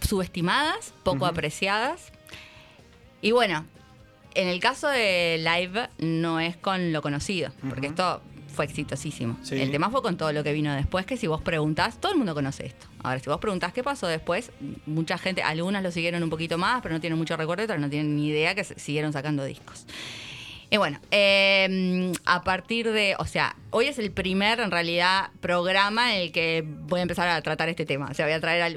subestimadas, 0.00 0.94
poco 1.02 1.26
apreciadas. 1.26 2.12
Y 3.20 3.32
bueno, 3.32 3.64
en 4.36 4.46
el 4.46 4.60
caso 4.60 4.86
de 4.86 5.38
Live 5.38 5.88
no 5.98 6.38
es 6.38 6.56
con 6.56 6.92
lo 6.92 7.02
conocido, 7.02 7.50
porque 7.68 7.88
esto 7.88 8.22
fue 8.54 8.64
exitosísimo. 8.64 9.36
Sí. 9.42 9.60
El 9.60 9.70
tema 9.70 9.90
fue 9.90 10.00
con 10.00 10.16
todo 10.16 10.32
lo 10.32 10.42
que 10.42 10.52
vino 10.54 10.72
después, 10.74 11.04
que 11.04 11.16
si 11.18 11.26
vos 11.26 11.42
preguntás, 11.42 12.00
todo 12.00 12.12
el 12.12 12.18
mundo 12.18 12.34
conoce 12.34 12.64
esto. 12.66 12.86
Ahora, 13.02 13.18
si 13.18 13.28
vos 13.28 13.38
preguntás 13.40 13.72
qué 13.74 13.82
pasó 13.82 14.06
después, 14.06 14.50
mucha 14.86 15.18
gente, 15.18 15.42
algunas 15.42 15.82
lo 15.82 15.90
siguieron 15.90 16.22
un 16.22 16.30
poquito 16.30 16.56
más, 16.56 16.80
pero 16.82 16.94
no 16.94 17.00
tienen 17.00 17.18
mucho 17.18 17.36
recuerdo, 17.36 17.64
otras 17.64 17.78
no 17.80 17.90
tienen 17.90 18.16
ni 18.16 18.28
idea 18.28 18.54
que 18.54 18.64
siguieron 18.64 19.12
sacando 19.12 19.44
discos. 19.44 19.86
Y 20.70 20.76
bueno, 20.76 20.98
eh, 21.12 22.12
a 22.24 22.42
partir 22.42 22.90
de, 22.90 23.14
o 23.18 23.26
sea, 23.26 23.54
hoy 23.70 23.86
es 23.86 23.98
el 24.00 24.10
primer, 24.10 24.58
en 24.58 24.70
realidad, 24.72 25.28
programa 25.40 26.16
en 26.16 26.22
el 26.22 26.32
que 26.32 26.64
voy 26.66 26.98
a 26.98 27.02
empezar 27.02 27.28
a 27.28 27.40
tratar 27.42 27.68
este 27.68 27.84
tema. 27.86 28.08
O 28.10 28.14
sea, 28.14 28.24
voy 28.26 28.32
a 28.34 28.40
traer 28.40 28.76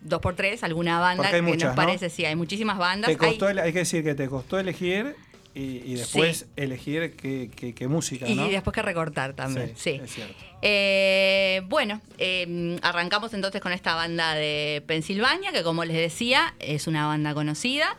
dos 0.00 0.20
por 0.20 0.36
tres, 0.36 0.62
alguna 0.62 1.00
banda 1.00 1.26
hay 1.26 1.32
que 1.34 1.42
muchas, 1.42 1.64
nos 1.70 1.76
¿no? 1.76 1.82
parece, 1.82 2.08
sí, 2.08 2.24
hay 2.24 2.36
muchísimas 2.36 2.78
bandas. 2.78 3.10
Te 3.10 3.18
costó 3.18 3.46
Hay- 3.46 3.52
el- 3.52 3.58
hay 3.58 3.72
que 3.72 3.80
decir 3.80 4.02
que 4.04 4.14
te 4.14 4.26
costó 4.28 4.58
elegir 4.58 5.16
y, 5.54 5.82
y 5.84 5.94
después 5.94 6.46
elegir 6.56 7.14
qué, 7.16 7.48
qué- 7.54 7.74
qué 7.74 7.88
música, 7.88 8.28
y 8.28 8.34
¿no? 8.34 8.48
después 8.48 8.74
que 8.74 8.82
recortar 8.82 9.34
también, 9.34 9.72
sí. 9.76 10.00
Es 10.02 10.12
cierto. 10.14 10.34
Eh, 10.62 11.62
bueno, 11.66 12.00
eh, 12.18 12.78
arrancamos 12.82 13.32
entonces 13.34 13.60
con 13.60 13.72
esta 13.72 13.94
banda 13.94 14.34
de 14.34 14.82
Pensilvania, 14.86 15.52
que 15.52 15.62
como 15.62 15.84
les 15.84 15.96
decía, 15.96 16.54
es 16.58 16.86
una 16.86 17.06
banda 17.06 17.34
conocida, 17.34 17.96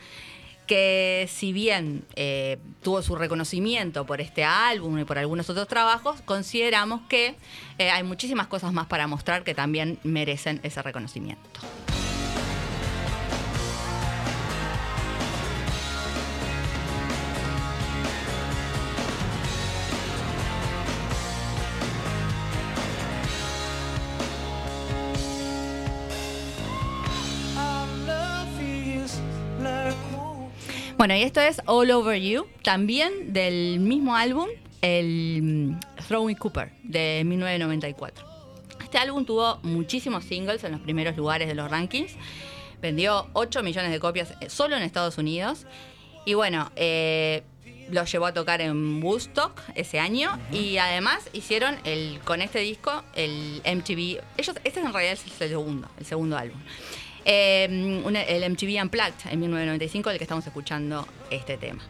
que 0.68 1.30
si 1.32 1.53
bien 1.53 2.03
eh, 2.16 2.58
tuvo 2.82 3.03
su 3.03 3.16
reconocimiento 3.16 4.06
por 4.08 4.20
este 4.20 4.43
álbum 4.43 4.97
y 4.97 5.06
por 5.06 5.20
algunos 5.20 5.47
otros 5.49 5.68
trabajos, 5.68 6.22
consideramos 6.22 7.01
que 7.08 7.36
eh, 7.78 7.91
hay 7.91 8.01
muchísimas 8.03 8.47
cosas 8.47 8.74
más 8.74 8.88
para 8.88 9.06
mostrar 9.06 9.43
que 9.43 9.53
también 9.53 9.99
merecen 10.03 10.60
ese 10.64 10.82
reconocimiento. 10.82 11.60
Bueno, 30.98 31.14
y 31.14 31.24
esto 31.24 31.41
es 31.41 31.62
All 31.66 31.91
Over 31.91 32.22
You, 32.22 32.48
también 32.64 33.34
del 33.34 33.82
mismo 33.82 34.16
álbum, 34.16 34.48
el 34.82 35.41
mm, 35.43 35.80
Throwing 36.08 36.38
Cooper, 36.38 36.72
de 36.84 37.24
1994. 37.26 38.26
Este 38.82 38.98
álbum 38.98 39.26
tuvo 39.26 39.60
muchísimos 39.64 40.24
singles 40.24 40.64
en 40.64 40.72
los 40.72 40.80
primeros 40.80 41.18
lugares 41.18 41.50
de 41.50 41.54
los 41.54 41.70
rankings. 41.70 42.14
Vendió 42.82 43.28
8 43.34 43.62
millones 43.62 43.91
de 43.91 44.00
copias 44.00 44.36
eh, 44.39 44.50
solo 44.50 44.78
en 44.78 44.84
Estados 44.84 45.18
Unidos. 45.18 45.66
Y 46.24 46.34
bueno, 46.34 46.72
eh, 46.78 47.43
lo 47.91 48.06
llevó 48.06 48.28
a 48.28 48.34
tocar 48.34 48.62
en 48.62 49.04
Woodstock 49.04 49.62
ese 49.76 50.00
año. 50.00 50.39
Y 50.54 50.78
además 50.78 51.30
hicieron 51.34 51.76
el, 51.84 52.22
con 52.24 52.41
este 52.41 52.60
disco 52.60 53.04
el 53.16 53.62
MTV. 53.66 54.22
Ellos, 54.38 54.56
este 54.64 54.80
en 54.80 54.93
realidad 54.93 55.14
es 55.14 55.26
el 55.26 55.50
segundo, 55.50 55.89
el 56.00 56.06
segundo 56.06 56.38
álbum. 56.38 56.62
Eh, 57.26 57.65
el 57.65 58.51
MTV 58.51 58.82
Unplugged 58.84 59.32
en 59.32 59.39
1995, 59.39 60.09
del 60.09 60.19
que 60.19 60.23
estamos 60.23 60.45
escuchando 60.45 61.07
este 61.32 61.57
tema. 61.57 61.84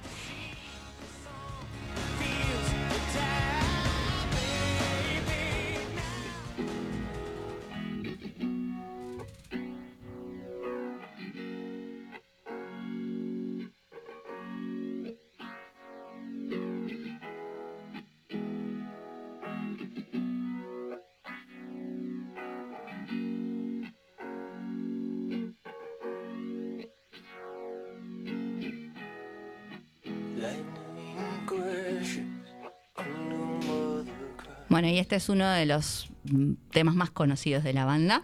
Este 35.06 35.18
es 35.18 35.30
uno 35.30 35.47
de 35.47 35.68
los 35.68 36.10
mm, 36.24 36.53
temas 36.72 36.95
más 36.95 37.12
conocidos 37.12 37.64
de 37.64 37.74
la 37.74 37.86
banda. 37.86 38.24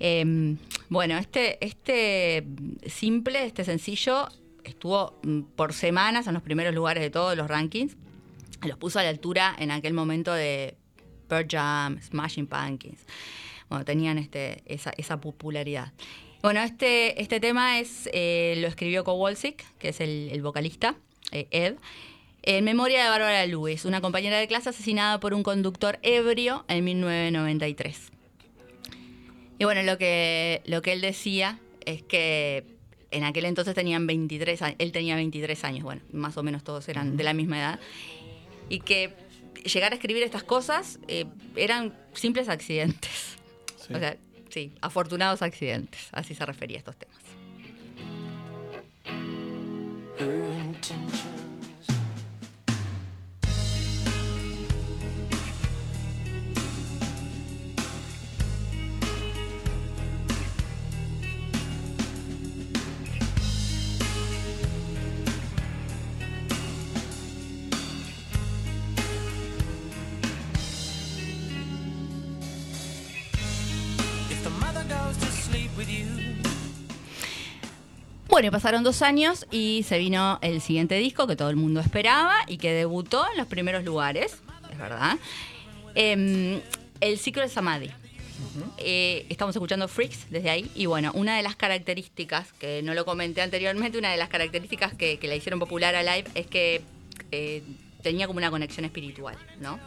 Eh, 0.00 0.56
bueno, 0.88 1.16
este, 1.18 1.64
este 1.64 2.44
simple, 2.86 3.46
este 3.46 3.64
sencillo, 3.64 4.26
estuvo 4.64 5.20
mm, 5.22 5.42
por 5.54 5.72
semanas 5.72 6.26
en 6.26 6.34
los 6.34 6.42
primeros 6.42 6.74
lugares 6.74 7.00
de 7.00 7.10
todos 7.10 7.36
los 7.36 7.46
rankings. 7.46 7.96
Los 8.62 8.76
puso 8.76 8.98
a 8.98 9.04
la 9.04 9.08
altura 9.10 9.54
en 9.56 9.70
aquel 9.70 9.94
momento 9.94 10.32
de 10.32 10.76
Pearl 11.28 11.46
Jam, 11.48 12.02
Smashing 12.02 12.48
Pumpkins. 12.48 13.06
Bueno, 13.68 13.84
tenían 13.84 14.18
este, 14.18 14.64
esa, 14.66 14.90
esa 14.96 15.20
popularidad. 15.20 15.92
Bueno, 16.42 16.60
este, 16.60 17.22
este 17.22 17.38
tema 17.38 17.78
es, 17.78 18.10
eh, 18.12 18.56
lo 18.58 18.66
escribió 18.66 19.04
Kowalczyk, 19.04 19.64
que 19.78 19.90
es 19.90 20.00
el, 20.00 20.28
el 20.32 20.42
vocalista, 20.42 20.96
eh, 21.30 21.46
Ed, 21.52 21.76
en 22.46 22.64
memoria 22.64 23.02
de 23.02 23.10
Bárbara 23.10 23.44
Lewis, 23.44 23.84
una 23.84 24.00
compañera 24.00 24.38
de 24.38 24.46
clase 24.46 24.68
asesinada 24.68 25.18
por 25.18 25.34
un 25.34 25.42
conductor 25.42 25.98
ebrio 26.02 26.64
en 26.68 26.84
1993. 26.84 28.12
Y 29.58 29.64
bueno, 29.64 29.82
lo 29.82 29.98
que, 29.98 30.62
lo 30.64 30.80
que 30.80 30.92
él 30.92 31.00
decía 31.00 31.58
es 31.84 32.04
que 32.04 32.64
en 33.10 33.24
aquel 33.24 33.46
entonces 33.46 33.74
tenían 33.74 34.06
23 34.06 34.62
años, 34.62 34.76
él 34.78 34.92
tenía 34.92 35.16
23 35.16 35.64
años, 35.64 35.82
bueno, 35.82 36.02
más 36.12 36.36
o 36.36 36.44
menos 36.44 36.62
todos 36.62 36.88
eran 36.88 37.16
de 37.16 37.24
la 37.24 37.32
misma 37.32 37.58
edad, 37.58 37.80
y 38.68 38.78
que 38.78 39.12
llegar 39.64 39.90
a 39.90 39.96
escribir 39.96 40.22
estas 40.22 40.44
cosas 40.44 41.00
eh, 41.08 41.24
eran 41.56 41.94
simples 42.12 42.48
accidentes. 42.48 43.36
O 43.88 43.98
sea, 43.98 44.16
sí, 44.50 44.72
afortunados 44.80 45.42
accidentes, 45.42 46.08
así 46.12 46.34
se 46.34 46.44
refería 46.46 46.76
a 46.76 46.80
estos 46.80 46.96
temas. 46.96 47.16
Bueno, 78.36 78.48
y 78.48 78.50
pasaron 78.50 78.84
dos 78.84 79.00
años 79.00 79.46
y 79.50 79.82
se 79.88 79.96
vino 79.96 80.38
el 80.42 80.60
siguiente 80.60 80.94
disco 80.96 81.26
que 81.26 81.36
todo 81.36 81.48
el 81.48 81.56
mundo 81.56 81.80
esperaba 81.80 82.34
y 82.46 82.58
que 82.58 82.70
debutó 82.70 83.24
en 83.32 83.38
los 83.38 83.46
primeros 83.46 83.82
lugares, 83.82 84.42
es 84.70 84.76
verdad. 84.76 85.16
Em, 85.94 86.60
el 87.00 87.16
Secret 87.16 87.48
Samadhi. 87.48 87.90
Eh, 88.76 89.24
estamos 89.30 89.56
escuchando 89.56 89.88
Freaks 89.88 90.28
desde 90.28 90.50
ahí 90.50 90.70
y 90.74 90.84
bueno, 90.84 91.12
una 91.14 91.34
de 91.38 91.42
las 91.42 91.56
características, 91.56 92.52
que 92.52 92.82
no 92.82 92.92
lo 92.92 93.06
comenté 93.06 93.40
anteriormente, 93.40 93.96
una 93.96 94.10
de 94.10 94.18
las 94.18 94.28
características 94.28 94.92
que, 94.92 95.18
que 95.18 95.28
la 95.28 95.34
hicieron 95.34 95.58
popular 95.58 95.94
a 95.94 96.02
Live 96.02 96.28
es 96.34 96.46
que 96.46 96.82
eh, 97.32 97.62
tenía 98.02 98.26
como 98.26 98.36
una 98.36 98.50
conexión 98.50 98.84
espiritual, 98.84 99.38
¿no? 99.60 99.80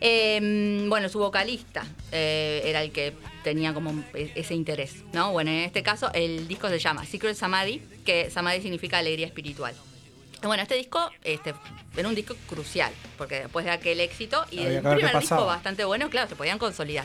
Eh, 0.00 0.86
bueno, 0.88 1.08
su 1.08 1.18
vocalista 1.18 1.84
eh, 2.12 2.62
era 2.64 2.82
el 2.82 2.92
que 2.92 3.12
tenía 3.46 3.72
como 3.72 4.02
e- 4.12 4.32
ese 4.34 4.54
interés, 4.54 5.04
¿no? 5.12 5.30
Bueno, 5.30 5.52
en 5.52 5.58
este 5.58 5.84
caso 5.84 6.10
el 6.14 6.48
disco 6.48 6.68
se 6.68 6.80
llama 6.80 7.06
Secret 7.06 7.36
Samadhi, 7.36 7.80
que 8.04 8.28
Samadhi 8.28 8.60
significa 8.60 8.98
alegría 8.98 9.28
espiritual. 9.28 9.72
Bueno, 10.42 10.64
este 10.64 10.74
disco 10.74 11.12
este, 11.22 11.54
era 11.96 12.08
un 12.08 12.16
disco 12.16 12.34
crucial, 12.48 12.92
porque 13.16 13.42
después 13.42 13.64
de 13.64 13.70
aquel 13.70 14.00
éxito 14.00 14.44
y 14.50 14.58
Había 14.58 14.78
el 14.78 14.96
primer 14.96 15.20
disco 15.20 15.46
bastante 15.46 15.84
bueno, 15.84 16.10
claro, 16.10 16.28
se 16.28 16.34
podían 16.34 16.58
consolidar. 16.58 17.04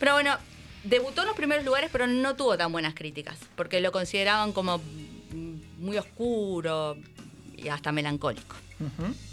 Pero 0.00 0.14
bueno, 0.14 0.36
debutó 0.82 1.20
en 1.20 1.28
los 1.28 1.36
primeros 1.36 1.64
lugares, 1.64 1.88
pero 1.92 2.08
no 2.08 2.34
tuvo 2.34 2.58
tan 2.58 2.72
buenas 2.72 2.94
críticas, 2.94 3.38
porque 3.54 3.80
lo 3.80 3.92
consideraban 3.92 4.52
como 4.52 4.80
muy 5.78 5.98
oscuro 5.98 6.96
y 7.56 7.68
hasta 7.68 7.92
melancólico. 7.92 8.56
caught 8.80 9.29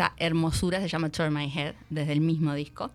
esta 0.00 0.14
hermosura 0.16 0.80
se 0.80 0.88
llama 0.88 1.10
Turn 1.10 1.34
My 1.34 1.52
Head, 1.54 1.74
desde 1.90 2.12
el 2.12 2.22
mismo 2.22 2.54
disco. 2.54 2.90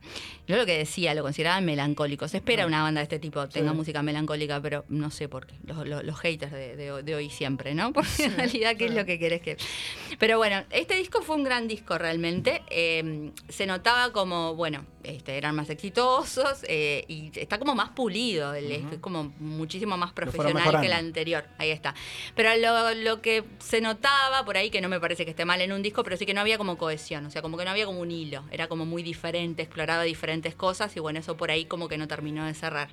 Yo 0.47 0.57
lo 0.57 0.65
que 0.65 0.75
decía, 0.77 1.13
lo 1.13 1.21
consideraban 1.21 1.63
melancólico. 1.63 2.27
Se 2.27 2.37
espera 2.37 2.65
una 2.65 2.81
banda 2.81 2.99
de 2.99 3.03
este 3.03 3.19
tipo 3.19 3.47
tenga 3.47 3.71
Sí. 3.71 3.77
música 3.77 4.01
melancólica, 4.01 4.59
pero 4.59 4.85
no 4.89 5.11
sé 5.11 5.29
por 5.29 5.45
qué. 5.45 5.53
Los, 5.65 5.87
los- 5.87 6.03
los 6.03 6.19
haters 6.19 6.51
de, 6.51 6.75
de- 6.75 7.03
de 7.03 7.15
hoy 7.15 7.29
siempre, 7.29 7.75
¿no? 7.75 7.93
Porque 7.93 8.25
en 8.25 8.35
realidad, 8.37 8.75
¿qué 8.75 8.85
es 8.85 8.93
lo 8.95 9.05
que 9.05 9.19
querés 9.19 9.41
que...? 9.41 9.57
Pero 10.19 10.37
bueno, 10.37 10.63
este 10.69 10.95
disco 10.95 11.21
fue 11.21 11.35
un 11.35 11.43
gran 11.43 11.67
disco 11.67 11.97
realmente. 11.97 12.61
Eh, 12.69 13.31
se 13.49 13.65
notaba 13.65 14.11
como, 14.13 14.55
bueno, 14.55 14.85
este, 15.03 15.37
eran 15.37 15.55
más 15.55 15.69
exitosos 15.69 16.63
eh, 16.69 17.03
y 17.09 17.31
está 17.37 17.59
como 17.59 17.75
más 17.75 17.89
pulido. 17.89 18.53
Es 18.53 18.81
como 19.01 19.33
muchísimo 19.39 19.97
más 19.97 20.13
profesional 20.13 20.79
que 20.79 20.87
el 20.87 20.93
anterior. 20.93 21.43
Ahí 21.57 21.69
está. 21.71 21.93
Pero 22.35 22.55
lo, 22.55 22.93
lo 22.95 23.21
que 23.21 23.43
se 23.59 23.81
notaba 23.81 24.45
por 24.45 24.55
ahí, 24.57 24.69
que 24.69 24.79
no 24.79 24.87
me 24.89 24.99
parece 24.99 25.25
que 25.25 25.31
esté 25.31 25.43
mal 25.43 25.59
en 25.61 25.73
un 25.73 25.81
disco, 25.83 26.01
pero 26.03 26.15
sí 26.17 26.25
que 26.25 26.33
no 26.33 26.39
había 26.41 26.57
como 26.57 26.77
cohesión, 26.77 26.94
o 27.27 27.31
sea, 27.31 27.41
como 27.41 27.57
que 27.57 27.65
no 27.65 27.71
había 27.71 27.85
como 27.85 27.99
un 27.99 28.11
hilo, 28.11 28.43
era 28.51 28.67
como 28.67 28.85
muy 28.85 29.03
diferente, 29.03 29.61
exploraba 29.63 30.03
diferentes 30.03 30.55
cosas 30.55 30.95
y 30.95 30.99
bueno, 30.99 31.19
eso 31.19 31.37
por 31.37 31.51
ahí 31.51 31.65
como 31.65 31.87
que 31.87 31.97
no 31.97 32.07
terminó 32.07 32.45
de 32.45 32.53
cerrar. 32.53 32.89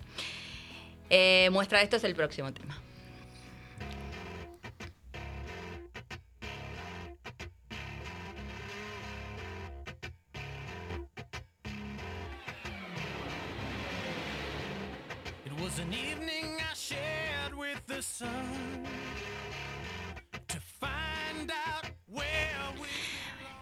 Eh, 1.11 1.48
muestra 1.53 1.82
esto 1.82 1.96
es 1.96 2.05
el 2.05 2.14
próximo 2.14 2.53
tema. 2.53 2.80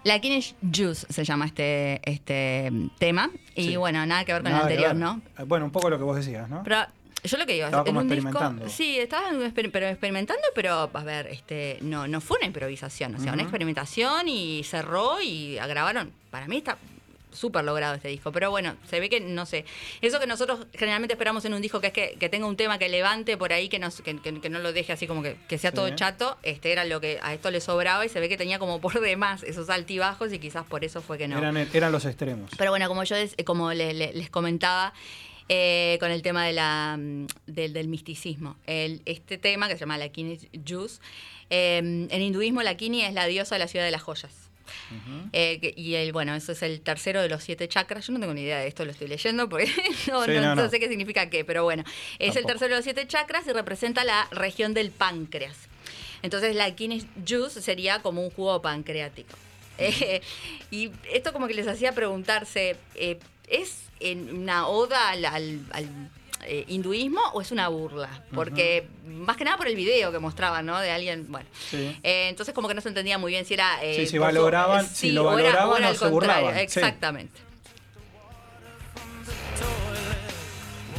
La 0.05 0.19
Kinish 0.19 0.55
Juice 0.75 1.07
se 1.11 1.25
llama 1.25 1.45
este, 1.47 2.01
este 2.11 2.73
tema 2.99 3.31
y 3.55 3.69
Sí. 3.69 3.77
bueno, 3.77 4.05
nada 4.07 4.25
que 4.25 4.33
ver 4.33 4.43
con 4.43 4.51
Nada 4.53 4.67
el 4.67 4.73
anterior. 4.73 4.95
¿no? 4.97 5.21
Eh, 5.39 5.43
Bueno, 5.45 5.67
un 5.67 5.71
poco 5.73 5.91
lo 5.91 5.99
que 5.99 6.05
vos 6.05 6.17
decías, 6.17 6.49
¿no? 6.49 6.63
Pero 6.63 6.79
yo 7.23 7.37
lo 7.37 7.45
que 7.45 7.53
digo, 7.53 7.67
Estaba 7.67 7.83
en 7.83 7.87
como 7.87 8.01
un 8.01 8.09
disco, 8.09 8.29
experimentando. 8.29 8.69
sí, 8.71 8.99
estaba 8.99 9.31
exper- 9.33 9.71
pero 9.71 9.89
experimentando, 9.89 10.43
pero 10.55 10.91
a 10.93 11.05
ver, 11.05 11.27
este, 11.27 11.77
no, 11.83 12.09
no 12.09 12.23
fue 12.23 12.39
una 12.39 12.47
improvisación, 12.47 13.15
o 13.15 13.19
sea, 13.21 13.35
una 13.35 13.43
experimentación 13.43 14.27
y 14.29 14.63
cerró 14.65 15.21
y 15.21 15.57
grabaron. 15.57 16.13
Para 16.31 16.47
mí 16.49 16.57
está 16.57 16.79
súper 17.33 17.65
logrado 17.65 17.95
este 17.95 18.09
disco, 18.09 18.33
pero 18.33 18.51
bueno, 18.51 18.77
se 18.89 19.01
ve 19.01 19.09
que, 19.09 19.21
no 19.21 19.47
sé, 19.47 19.65
eso 20.01 20.19
que 20.21 20.27
nosotros 20.27 20.67
generalmente 20.73 21.15
esperamos 21.15 21.45
en 21.45 21.55
un 21.55 21.63
disco, 21.63 21.81
que 21.81 21.89
es 21.89 21.93
que, 21.93 22.17
que 22.19 22.29
tenga 22.29 22.47
un 22.47 22.57
tema 22.57 22.79
que 22.79 22.89
levante 22.89 23.37
por 23.37 23.53
ahí, 23.53 23.69
que, 23.69 23.79
nos, 23.79 24.01
que, 24.03 24.17
que- 24.19 24.41
que 24.41 24.51
no 24.51 24.59
lo 24.59 24.73
deje 24.73 24.93
así 24.93 25.07
como 25.07 25.23
que, 25.23 25.37
que 25.49 25.59
sea 25.59 25.71
Sí. 25.71 25.77
todo 25.77 25.91
chato, 25.97 26.39
este 26.43 26.73
era 26.73 26.85
lo 26.85 27.01
que 27.01 27.19
a 27.23 27.33
esto 27.35 27.51
le 27.51 27.61
sobraba 27.61 28.05
y 28.05 28.09
se 28.09 28.21
ve 28.21 28.29
que 28.29 28.37
tenía 28.37 28.59
como 28.59 28.81
por 28.81 29.01
demás 29.01 29.43
esos 29.43 29.71
altibajos 29.71 30.33
y 30.33 30.39
quizás 30.39 30.65
por 30.67 30.85
eso 30.85 31.01
fue 31.03 31.19
que 31.19 31.29
no. 31.29 31.39
Eran, 31.39 31.57
eran 31.57 31.93
los 31.93 32.05
extremos. 32.05 32.51
Pero 32.59 32.71
bueno, 32.71 32.89
como 32.89 33.05
yo 33.05 33.17
les, 33.17 33.35
como 33.45 33.73
le- 33.73 33.95
le- 33.95 34.13
les 34.13 34.31
comentaba 34.31 34.93
eh, 35.49 35.97
con 36.01 36.11
el 36.13 36.23
tema 36.23 36.45
de 36.47 36.53
la, 36.53 36.97
mm, 36.99 37.27
del, 37.47 37.73
del 37.73 37.89
misticismo, 37.89 38.57
el, 38.67 39.03
este 39.05 39.37
tema 39.39 39.67
que 39.69 39.75
se 39.75 39.81
llama 39.81 39.99
la 39.99 40.09
Kini 40.11 40.39
Juice, 40.67 41.01
eh, 41.51 41.79
en 41.79 42.23
hinduismo 42.23 42.63
la 42.63 42.77
Kini 42.77 43.03
es 43.03 43.15
la 43.15 43.27
diosa 43.27 43.57
de 43.57 43.59
la 43.59 43.67
ciudad 43.69 43.85
de 43.85 43.91
las 43.91 44.03
joyas. 44.03 44.50
Eh, 45.33 45.73
y 45.77 45.95
el, 45.95 46.13
bueno, 46.13 46.35
eso 46.35 46.53
es 46.53 46.63
el 46.63 46.81
tercero 46.81 47.23
de 47.23 47.29
los 47.29 47.43
siete 47.45 47.69
chakras. 47.69 48.07
Yo 48.07 48.13
no 48.13 48.21
tengo 48.21 48.35
ni 48.35 48.43
idea 48.43 48.59
de 48.59 48.67
esto, 48.69 48.85
lo 48.85 48.91
estoy 48.91 49.09
leyendo 49.09 49.49
porque 49.49 49.67
no, 50.09 50.25
Sí, 50.25 50.31
no- 50.33 50.41
no, 50.41 50.55
no 50.55 50.63
no. 50.65 50.69
sé 50.71 50.81
qué 50.81 50.89
significa 50.89 51.31
qué, 51.31 51.45
pero 51.45 51.65
bueno, 51.65 51.85
es 52.19 52.37
el 52.37 52.45
tercero 52.47 52.71
de 52.75 52.77
los 52.79 52.85
siete 52.85 53.07
chakras 53.07 53.47
y 53.47 53.53
representa 53.53 54.05
la 54.05 54.27
región 54.31 54.75
del 54.75 54.91
páncreas. 54.91 55.57
Entonces 56.23 56.55
la 56.55 56.75
kidney 56.75 57.07
juice 57.27 57.63
sería 57.63 58.03
como 58.03 58.23
un 58.23 58.31
jugo 58.31 58.61
pancreático. 58.63 59.37
Eh, 59.79 60.21
y 60.71 60.91
esto 61.13 61.33
como 61.33 61.47
que 61.49 61.55
les 61.55 61.67
hacía 61.69 61.93
preguntarse, 61.93 62.77
eh, 62.95 63.19
¿es 63.49 63.85
en 64.01 64.35
una 64.37 64.67
oda 64.67 65.11
al, 65.11 65.25
al- 65.25 65.61
al, 65.73 66.11
eh, 66.45 66.65
hinduismo 66.69 67.21
o 67.33 67.41
es 67.41 67.51
una 67.53 67.69
burla? 67.69 68.23
Porque 68.35 68.87
más 69.07 69.37
que 69.37 69.45
nada 69.45 69.57
por 69.57 69.69
el 69.69 69.77
video 69.77 70.11
que 70.13 70.19
mostraban, 70.19 70.65
¿no? 70.67 70.79
De 70.81 70.91
alguien, 70.91 71.27
bueno. 71.31 71.47
Sí. 71.71 71.97
Eh, 72.03 72.29
entonces 72.29 72.55
como 72.55 72.69
que 72.69 72.75
no 72.75 72.81
se 72.81 72.89
entendía 72.89 73.19
muy 73.19 73.33
bien 73.33 73.45
si 73.45 73.55
era... 73.55 73.83
eh, 73.83 73.95
Sí, 73.97 74.07
si 74.07 74.19
por 74.19 74.29
su- 74.31 74.35
valoraban- 74.37 74.85
eh, 74.85 74.89
si 74.93 75.11
lo 75.13 75.25
o 75.29 75.39
era- 75.39 75.51
valoraban 75.67 75.83
era 75.83 75.91
o 75.91 75.95
se 75.95 75.99
contrario, 76.11 76.43
burlaban. 76.47 76.59
Exactamente. 76.59 77.41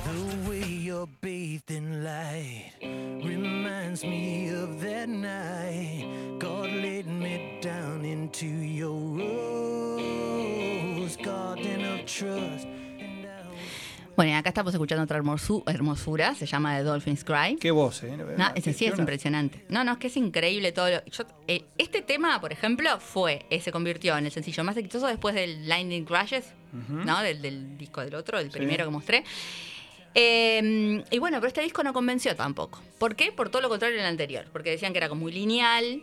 The 0.04 0.50
way 0.50 0.64
you're 0.84 1.08
bathed 1.22 1.72
in 1.72 2.04
light 2.04 2.74
reminds 3.24 4.04
me 4.04 4.50
of 4.52 4.82
that 4.82 5.08
night 5.10 6.06
God 6.40 6.70
laid 6.72 7.08
me 7.08 7.60
down 7.62 8.04
into 8.06 8.46
your 8.46 8.92
rose 9.18 11.16
garden 11.24 11.86
of 11.86 12.06
trust. 12.06 12.68
Bueno, 14.18 14.32
y 14.34 14.36
acá 14.36 14.50
estamos 14.50 14.74
escuchando 14.74 15.04
otra 15.04 15.18
hermosu- 15.20 15.64
hermosura, 15.68 16.36
se 16.36 16.46
llama 16.46 16.78
The 16.78 16.84
Dolphin's 16.84 17.24
Cry. 17.24 17.56
Qué 17.60 17.72
voz, 17.72 18.04
¿eh? 18.04 18.16
No, 18.38 18.52
ese 18.56 18.74
sí 18.74 18.86
es 18.86 19.00
impresionante. 19.00 19.66
No, 19.70 19.84
no, 19.84 19.94
es 19.94 19.98
que 20.00 20.08
es 20.08 20.18
increíble 20.18 20.72
todo. 20.72 20.90
lo- 20.90 21.06
yo- 21.06 21.24
eh, 21.48 21.64
este 21.78 22.02
tema, 22.02 22.40
por 22.42 22.52
ejemplo, 22.52 23.00
fue, 23.00 23.46
eh, 23.50 23.62
se 23.62 23.72
convirtió 23.72 24.18
en 24.18 24.26
el 24.26 24.32
sencillo 24.32 24.64
más 24.64 24.76
exitoso 24.78 25.08
después 25.08 25.34
del 25.34 25.68
Lightning 25.68 26.04
Crashes. 26.06 26.46
¿no? 26.88 27.22
Del, 27.22 27.42
del 27.42 27.78
disco 27.78 28.00
del 28.02 28.16
otro, 28.16 28.40
el 28.40 28.50
Sí. 28.50 28.58
primero 28.58 28.86
que 28.86 28.92
mostré. 28.92 29.24
Eh, 30.14 31.04
y 31.12 31.20
bueno, 31.20 31.38
pero 31.40 31.48
este 31.50 31.62
disco 31.62 31.84
no 31.84 31.92
convenció 31.94 32.34
tampoco. 32.36 32.82
¿Por 32.98 33.16
qué? 33.16 33.32
Por 33.32 33.50
todo 33.50 33.62
lo 33.62 33.70
contrario 33.70 33.98
del 33.98 34.06
anterior. 34.06 34.46
Porque 34.54 34.70
decían 34.72 34.94
que 34.94 34.98
era 35.00 35.10
como 35.10 35.22
muy 35.22 35.32
lineal, 35.34 36.02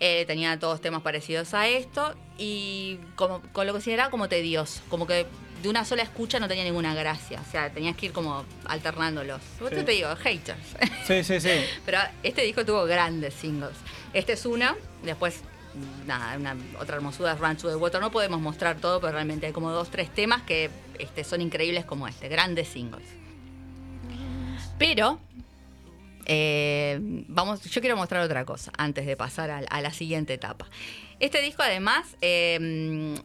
eh, 0.00 0.24
tenía 0.26 0.58
todos 0.58 0.80
temas 0.80 1.02
parecidos 1.02 1.54
a 1.54 1.68
esto, 1.68 2.14
y 2.36 2.98
como, 3.16 3.42
con 3.52 3.66
lo 3.66 3.72
que 3.72 3.78
consideraba 3.78 4.10
como 4.10 4.28
tedioso. 4.28 4.82
Como 4.88 5.06
que 5.06 5.26
de 5.62 5.68
una 5.68 5.84
sola 5.84 6.02
escucha 6.02 6.38
no 6.40 6.48
tenía 6.48 6.64
ninguna 6.64 6.94
gracia. 6.94 7.40
O 7.46 7.50
sea, 7.50 7.70
tenías 7.70 7.96
que 7.96 8.06
ir 8.06 8.12
como 8.12 8.44
alternándolos. 8.66 9.40
Yo 9.60 9.68
Sí. 9.68 9.76
te 9.84 9.92
digo, 9.92 10.14
haters. 10.16 10.58
Sí, 11.06 11.24
sí, 11.24 11.40
sí. 11.40 11.50
Pero 11.86 11.98
este 12.22 12.42
disco 12.42 12.64
tuvo 12.64 12.84
grandes 12.84 13.34
singles. 13.34 13.74
Este 14.12 14.32
es 14.34 14.46
uno, 14.46 14.76
después, 15.02 15.40
nada, 16.06 16.36
una, 16.36 16.56
otra 16.80 16.96
hermosura, 16.96 17.34
Run 17.34 17.56
to 17.56 17.68
the 17.68 17.76
Water. 17.76 18.00
No 18.00 18.10
podemos 18.10 18.40
mostrar 18.40 18.76
todo, 18.78 19.00
pero 19.00 19.12
realmente 19.12 19.46
hay 19.46 19.52
como 19.52 19.70
dos, 19.70 19.90
tres 19.90 20.12
temas 20.14 20.42
que 20.42 20.70
este, 20.98 21.24
son 21.24 21.40
increíbles 21.42 21.84
como 21.84 22.08
este, 22.08 22.28
grandes 22.28 22.68
singles. 22.68 23.06
Pero, 24.78 25.18
eh, 26.26 26.98
vamos, 27.28 27.62
yo 27.64 27.80
quiero 27.80 27.96
mostrar 27.96 28.22
otra 28.22 28.44
cosa 28.44 28.70
antes 28.78 29.06
de 29.06 29.16
pasar 29.16 29.50
a, 29.50 29.58
a 29.58 29.80
la 29.80 29.92
siguiente 29.92 30.34
etapa. 30.34 30.66
Este 31.20 31.40
disco 31.42 31.62
además 31.62 32.06
eh, 32.20 33.16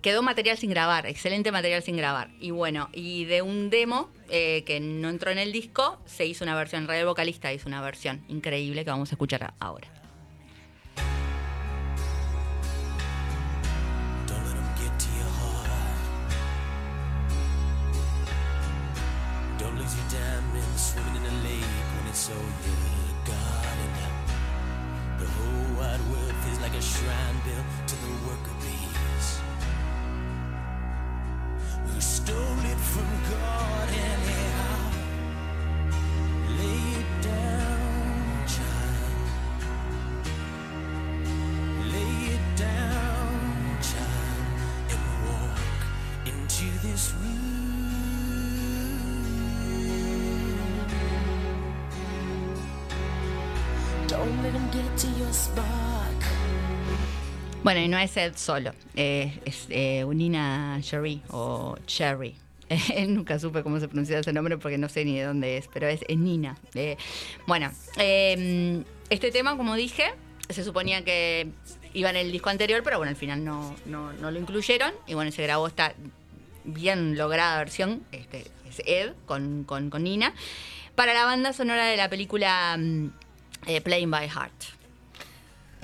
quedó 0.00 0.22
material 0.22 0.56
sin 0.58 0.70
grabar, 0.70 1.06
excelente 1.06 1.52
material 1.52 1.82
sin 1.82 1.96
grabar. 1.96 2.30
Y 2.40 2.50
bueno, 2.50 2.88
y 2.92 3.24
de 3.24 3.42
un 3.42 3.70
demo 3.70 4.10
eh, 4.28 4.64
que 4.66 4.80
no 4.80 5.08
entró 5.08 5.30
en 5.30 5.38
el 5.38 5.52
disco, 5.52 5.98
se 6.06 6.26
hizo 6.26 6.44
una 6.44 6.54
versión, 6.54 6.90
el 6.90 7.06
vocalista 7.06 7.52
hizo 7.52 7.68
una 7.68 7.80
versión 7.80 8.24
increíble 8.28 8.84
que 8.84 8.90
vamos 8.90 9.10
a 9.12 9.14
escuchar 9.14 9.54
ahora. 9.58 9.88
Don't 19.58 19.78
let 19.78 20.10
stole 32.00 32.64
it 32.64 32.78
from 32.78 33.10
God. 33.30 33.88
Anyhow, 33.88 34.90
lay 36.58 36.99
Bueno, 57.62 57.80
y 57.80 57.88
no 57.88 57.98
es 57.98 58.16
Ed 58.16 58.36
solo, 58.36 58.72
eh, 58.96 59.38
es 59.44 59.66
eh, 59.68 60.06
Nina 60.08 60.78
Cherry 60.80 61.20
o 61.28 61.76
Cherry. 61.86 62.34
Nunca 63.08 63.38
supe 63.38 63.62
cómo 63.62 63.78
se 63.80 63.88
pronuncia 63.88 64.18
ese 64.18 64.32
nombre 64.32 64.56
porque 64.56 64.78
no 64.78 64.88
sé 64.88 65.04
ni 65.04 65.18
de 65.18 65.24
dónde 65.24 65.58
es, 65.58 65.68
pero 65.68 65.86
es, 65.86 66.00
Nina. 66.08 66.56
Eh, 66.74 66.96
bueno, 67.46 67.70
eh, 67.98 68.82
este 69.10 69.30
tema, 69.30 69.58
como 69.58 69.74
dije, 69.74 70.04
se 70.48 70.64
suponía 70.64 71.04
que 71.04 71.48
iba 71.92 72.08
en 72.08 72.16
el 72.16 72.32
disco 72.32 72.48
anterior, 72.48 72.82
pero 72.82 72.96
bueno, 72.96 73.10
al 73.10 73.16
final 73.16 73.44
no, 73.44 73.76
no, 73.84 74.12
no 74.14 74.30
lo 74.30 74.38
incluyeron. 74.38 74.92
Y 75.06 75.12
bueno, 75.12 75.30
se 75.30 75.42
grabó 75.42 75.66
esta 75.66 75.94
bien 76.64 77.18
lograda 77.18 77.58
versión, 77.58 78.04
este, 78.12 78.46
es 78.68 78.82
Ed 78.86 79.12
con, 79.26 79.64
con, 79.64 79.90
con 79.90 80.04
Nina, 80.04 80.32
para 80.94 81.12
la 81.12 81.24
banda 81.24 81.52
sonora 81.52 81.86
de 81.86 81.96
la 81.96 82.08
película 82.08 82.76
mm, 82.78 83.06
eh, 83.66 83.80
Playing 83.82 84.10
by 84.10 84.28
Heart. 84.28 84.79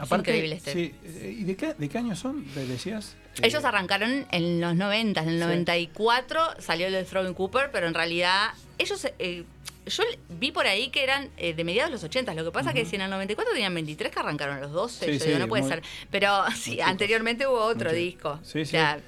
Es 0.03 0.11
increíble 0.13 0.57
este. 0.57 0.73
sí, 0.73 0.95
eh, 1.05 1.37
¿Y 1.39 1.45
de 1.45 1.57
qué, 1.57 1.75
de 1.75 1.89
qué 1.89 1.99
año 1.99 2.15
son? 2.17 2.53
¿De- 2.55 2.67
¿Decías? 2.67 3.17
Eh, 3.37 3.41
Ellos 3.47 3.65
arrancaron 3.65 4.27
en 4.31 4.61
los 4.61 4.75
90, 4.77 5.23
en 5.23 5.29
el 5.29 5.35
Sí. 5.39 5.41
94 5.45 6.41
salió 6.59 6.87
el 6.87 6.93
de 6.93 7.05
Throwing 7.05 7.35
Cooper, 7.35 7.71
pero 7.73 7.87
en 7.87 7.95
realidad 7.95 8.51
ellos, 8.79 9.07
eh, 9.19 9.45
yo 9.87 10.03
vi 10.29 10.51
por 10.53 10.67
ahí 10.67 10.89
que 10.91 11.03
eran 11.05 11.31
eh, 11.37 11.55
de 11.55 11.65
mediados 11.65 11.91
de 11.91 11.95
los 11.97 12.05
80. 12.05 12.35
Lo 12.35 12.45
que 12.45 12.51
pasa 12.51 12.73
que 12.73 12.85
si 12.85 12.97
en 12.97 13.03
el 13.03 13.11
94 13.11 13.53
tenían 13.55 13.75
23 13.75 14.13
que 14.13 14.19
arrancaron 14.19 14.61
los 14.61 14.73
12, 14.73 15.07
Sí, 15.07 15.13
yo 15.13 15.19
sí, 15.21 15.27
digo, 15.29 15.39
no 15.39 15.49
puede 15.49 15.63
muy- 15.63 15.71
ser. 15.71 15.83
Pero 16.11 16.45
sí, 16.57 16.81
anteriormente 16.81 17.47
hubo 17.47 17.61
otro 17.61 17.93
disco. 17.93 18.39
Sí, 18.43 18.61
O 18.63 18.65
sí. 18.65 18.71
sea, 18.73 18.99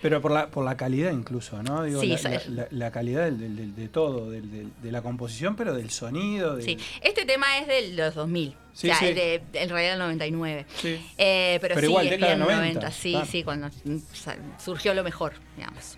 Pero 0.00 0.20
por 0.22 0.30
la, 0.30 0.46
por 0.48 0.64
la 0.64 0.76
calidad 0.76 1.10
incluso, 1.12 1.62
¿no? 1.62 1.82
Digo, 1.82 2.00
Sí, 2.00 2.08
la, 2.22 2.40
la- 2.48 2.68
la- 2.70 2.90
calidad 2.92 3.24
del- 3.24 3.38
del- 3.38 3.56
del- 3.56 3.74
de 3.74 3.88
todo, 3.88 4.30
del- 4.30 4.50
del- 4.50 4.70
de 4.80 4.92
la 4.92 5.02
composición, 5.02 5.56
pero 5.56 5.74
del 5.74 5.90
sonido. 5.90 6.56
del- 6.56 6.64
sí. 6.64 6.78
Este 7.02 7.24
tema 7.24 7.58
es 7.58 7.66
de 7.66 7.92
los 7.94 8.14
2000. 8.14 8.54
Sí, 8.72 8.88
o 8.90 8.94
sea, 8.94 9.08
sí. 9.08 9.12
de, 9.14 9.42
en 9.54 9.68
realidad 9.70 9.90
del 9.92 9.98
99. 9.98 10.66
Sí. 10.80 11.00
Eh, 11.18 11.58
pero, 11.60 11.74
Pero 11.74 11.86
sí, 11.86 11.90
igual, 11.90 12.06
es 12.06 12.16
bien 12.18 12.38
90, 12.38 12.56
90. 12.56 12.90
Sí, 12.92 13.10
claro. 13.10 13.26
sí, 13.26 13.42
cuando 13.42 13.68
mm, 13.84 13.96
sa- 14.12 14.36
surgió 14.64 14.94
lo 14.94 15.02
mejor, 15.02 15.32
digamos. 15.56 15.96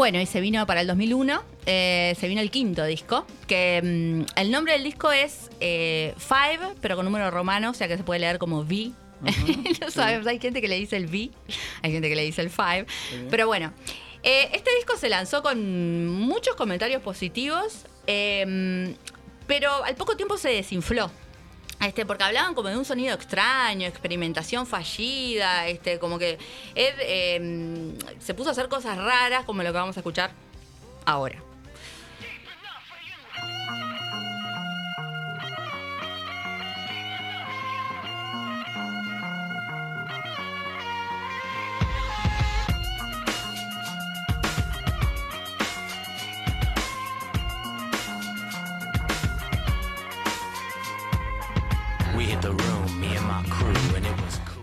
Bueno, 0.00 0.18
y 0.18 0.24
se 0.24 0.40
vino 0.40 0.64
para 0.66 0.80
el 0.80 0.86
2001, 0.86 1.42
eh, 1.66 2.16
se 2.18 2.26
vino 2.26 2.40
el 2.40 2.50
quinto 2.50 2.82
disco, 2.86 3.26
que 3.46 3.82
mm, 3.84 4.38
el 4.40 4.50
nombre 4.50 4.72
del 4.72 4.82
disco 4.82 5.12
es 5.12 5.50
eh, 5.60 6.14
Five, 6.16 6.76
pero 6.80 6.96
con 6.96 7.04
número 7.04 7.30
romano, 7.30 7.68
o 7.68 7.74
sea 7.74 7.86
que 7.86 7.98
se 7.98 8.02
puede 8.02 8.20
leer 8.20 8.38
como 8.38 8.60
V. 8.60 8.92
no 9.82 9.90
sabemos, 9.90 10.26
hay 10.26 10.38
gente 10.38 10.62
que 10.62 10.68
le 10.68 10.76
dice 10.76 10.96
el 10.96 11.04
V, 11.04 11.30
hay 11.82 11.92
gente 11.92 12.08
que 12.08 12.16
le 12.16 12.24
dice 12.24 12.40
el 12.40 12.48
Five, 12.48 12.86
pero 13.28 13.46
bueno. 13.46 13.74
eh, 14.22 14.48
este 14.54 14.74
disco 14.74 14.96
se 14.96 15.10
lanzó 15.10 15.42
con 15.42 16.06
muchos 16.06 16.56
comentarios 16.56 17.02
positivos, 17.02 17.84
pero 18.06 19.84
al 19.84 19.96
poco 19.96 20.16
tiempo 20.16 20.38
se 20.38 20.48
desinfló. 20.48 21.10
Este, 21.80 22.04
porque 22.04 22.24
hablaban 22.24 22.54
como 22.54 22.68
de 22.68 22.76
un 22.76 22.84
sonido 22.84 23.14
extraño, 23.14 23.86
experimentación 23.86 24.66
fallida, 24.66 25.66
este, 25.66 25.98
como 25.98 26.18
que 26.18 26.38
Ed 26.74 26.94
eh, 26.98 27.94
se 28.18 28.34
puso 28.34 28.50
a 28.50 28.52
hacer 28.52 28.68
cosas 28.68 28.98
raras, 28.98 29.44
como 29.46 29.62
lo 29.62 29.72
que 29.72 29.78
vamos 29.78 29.96
a 29.96 30.00
escuchar 30.00 30.30
ahora. 31.06 31.49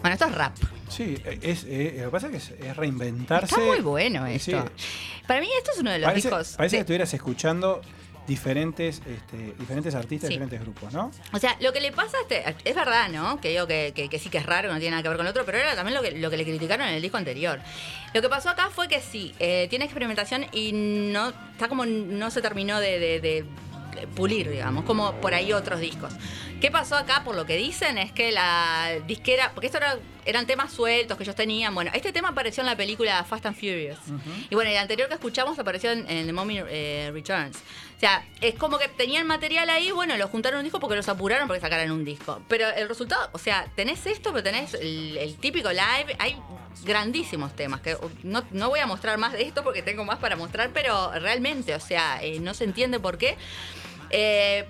Bueno, 0.08 0.14
esto 0.14 0.26
es 0.28 0.36
rap. 0.36 0.56
Sí, 0.90 1.18
es, 1.42 1.66
eh, 1.68 1.96
lo 2.00 2.06
que 2.06 2.12
pasa 2.12 2.28
es 2.28 2.32
que 2.32 2.38
es, 2.38 2.62
es 2.70 2.78
reinventarse. 2.78 3.54
Está 3.56 3.60
muy 3.60 3.82
bueno 3.82 4.26
Sí, 4.40 4.52
esto. 4.54 4.66
Para 5.28 5.42
mí 5.42 5.50
esto 5.58 5.72
es 5.74 5.80
uno 5.80 5.92
de 5.92 6.00
los 6.00 6.08
parece 6.08 6.30
discos... 6.30 6.54
parece 6.56 6.76
de- 6.76 6.78
que 6.78 6.82
estuvieras 6.82 7.14
escuchando 7.14 7.82
diferentes, 8.26 9.02
este, 9.06 9.54
diferentes 9.60 9.96
artistas, 9.96 10.30
Sí. 10.30 10.36
diferentes 10.36 10.62
grupos, 10.62 10.94
¿no? 10.94 11.12
O 11.34 11.40
sea, 11.40 11.58
lo 11.60 11.74
que 11.74 11.82
le 11.82 11.92
pasa 11.92 12.16
a 12.18 12.22
este, 12.22 12.70
es 12.70 12.74
verdad, 12.76 13.10
¿no? 13.10 13.42
Que 13.42 13.50
digo 13.50 13.68
que, 13.68 13.92
que- 13.94 14.08
que 14.08 14.18
sí 14.18 14.30
que 14.30 14.38
es 14.38 14.46
raro, 14.46 14.70
que 14.70 14.74
no 14.76 14.80
tiene 14.80 14.92
nada 14.92 15.04
que 15.04 15.10
ver 15.10 15.18
con 15.18 15.26
el 15.26 15.32
otro, 15.32 15.46
pero 15.46 15.58
era 15.58 15.76
también 15.76 15.96
lo 15.96 16.02
que, 16.02 16.12
lo 16.12 16.30
que 16.30 16.38
le 16.38 16.46
criticaron 16.46 16.88
en 16.88 16.96
el 16.96 17.02
disco 17.02 17.18
anterior. 17.18 17.60
Lo 18.14 18.22
que 18.22 18.30
pasó 18.30 18.48
acá 18.50 18.70
fue 18.74 18.88
que 18.88 19.02
sí, 19.02 19.36
eh, 19.40 19.68
tiene 19.70 19.84
experimentación 19.84 20.46
y 20.54 20.72
no 20.72 21.34
está 21.52 21.68
como 21.68 21.86
no 21.86 22.32
se 22.32 22.42
terminó 22.42 22.80
de, 22.80 22.98
de- 22.98 23.20
de 23.20 23.46
pulir, 24.16 24.50
digamos, 24.50 24.86
como 24.86 25.14
por 25.16 25.34
ahí 25.34 25.52
otros 25.54 25.80
discos. 25.82 26.14
¿Qué 26.60 26.72
pasó 26.72 26.96
acá? 26.96 27.24
Por 27.24 27.36
lo 27.36 27.46
que 27.46 27.56
dicen 27.56 28.00
es 28.00 28.12
que 28.12 28.32
la 28.32 28.96
disquera, 29.06 29.52
porque 29.54 29.68
esto 29.68 29.78
era- 29.78 30.00
eran 30.26 30.48
temas 30.48 30.74
sueltos 30.74 31.16
que 31.16 31.24
ellos 31.24 31.36
tenían. 31.36 31.74
Bueno, 31.76 31.92
este 31.94 32.12
tema 32.12 32.30
apareció 32.30 32.62
en 32.62 32.68
la 32.68 32.76
película 32.76 33.24
Fast 33.26 33.46
and 33.46 33.56
Furious. 33.56 34.00
Y 34.50 34.56
bueno, 34.56 34.72
el 34.72 34.78
anterior 34.78 35.08
que 35.08 35.14
escuchamos 35.14 35.60
apareció 35.60 35.92
en, 35.92 36.10
en 36.10 36.26
The 36.26 36.34
Mommy 36.34 36.60
eh, 36.68 37.12
Returns. 37.14 37.58
O 37.58 38.00
sea, 38.00 38.26
es 38.42 38.56
como 38.56 38.80
que 38.80 38.88
tenían 38.88 39.28
material 39.28 39.70
ahí, 39.70 39.92
bueno, 39.92 40.18
lo 40.18 40.28
juntaron 40.30 40.58
en 40.58 40.60
un 40.62 40.64
disco 40.66 40.80
porque 40.80 40.96
los 40.96 41.08
apuraron 41.08 41.48
porque 41.48 41.62
sacaran 41.62 41.92
un 41.92 42.04
disco. 42.04 42.42
Pero 42.48 42.68
el 42.70 42.88
resultado, 42.90 43.30
o 43.34 43.38
sea, 43.38 43.68
tenés 43.76 44.06
esto, 44.08 44.32
pero 44.32 44.42
tenés 44.44 44.74
el, 44.74 45.16
el 45.18 45.36
típico 45.38 45.70
live. 45.70 46.16
Hay 46.18 46.38
grandísimos 46.86 47.56
temas 47.56 47.82
que 47.82 47.96
no, 48.24 48.44
no 48.52 48.70
voy 48.70 48.80
a 48.80 48.88
mostrar 48.88 49.18
más 49.20 49.34
de 49.34 49.44
esto 49.44 49.64
porque 49.64 49.84
tengo 49.84 50.06
más 50.06 50.18
para 50.18 50.36
mostrar, 50.36 50.72
pero 50.74 51.12
realmente, 51.20 51.76
o 51.76 51.80
sea, 51.80 52.20
eh, 52.24 52.40
no 52.40 52.56
se 52.56 52.64
entiende 52.64 53.00
por 53.00 53.18
qué. 53.20 53.38
Eh, 54.10 54.66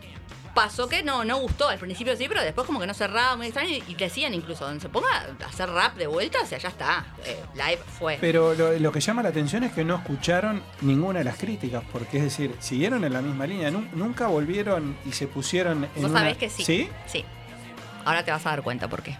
pasó 0.57 0.89
que 0.89 1.03
no, 1.03 1.23
no 1.23 1.37
gustó. 1.37 1.69
Al 1.69 1.77
principio 1.79 2.15
sí, 2.17 2.25
pero 2.27 2.41
después 2.41 2.65
como 2.67 2.79
que 2.79 2.87
no 2.87 2.93
cerraba, 2.93 3.35
muy 3.35 3.47
extraño. 3.47 3.69
Y, 3.69 3.83
y 3.87 3.95
decían 3.95 4.33
incluso, 4.33 4.65
donde 4.65 4.81
se 4.81 4.89
ponga 4.89 5.07
a 5.43 5.47
hacer 5.47 5.69
rap 5.69 5.95
de 5.95 6.07
vuelta, 6.07 6.39
o 6.41 6.45
sea, 6.45 6.57
ya 6.57 6.69
está. 6.69 7.05
Eh, 7.25 7.39
live 7.53 7.79
fue. 7.99 8.17
Pero 8.19 8.53
lo, 8.55 8.73
lo 8.73 8.91
que 8.91 8.99
llama 8.99 9.21
la 9.23 9.29
atención 9.29 9.63
es 9.63 9.71
que 9.71 9.85
no 9.85 9.95
escucharon 9.95 10.61
ninguna 10.81 11.19
de 11.19 11.25
las 11.25 11.37
críticas, 11.37 11.83
porque 11.91 12.17
es 12.17 12.23
decir, 12.23 12.55
siguieron 12.59 13.03
en 13.05 13.13
la 13.13 13.21
misma 13.21 13.45
línea, 13.47 13.69
nu- 13.71 13.87
nunca 13.93 14.27
volvieron 14.27 14.97
y 15.05 15.11
se 15.11 15.27
pusieron 15.27 15.83
en 15.95 16.01
Vos 16.01 16.11
una... 16.11 16.19
sabés 16.21 16.37
que 16.37 16.49
sí. 16.49 16.63
¿Sí? 16.65 16.89
Sí. 17.05 17.23
Ahora 18.03 18.23
te 18.25 18.31
vas 18.31 18.45
a 18.45 18.49
dar 18.49 18.63
cuenta 18.63 18.87
por 18.87 19.03
qué. 19.03 19.17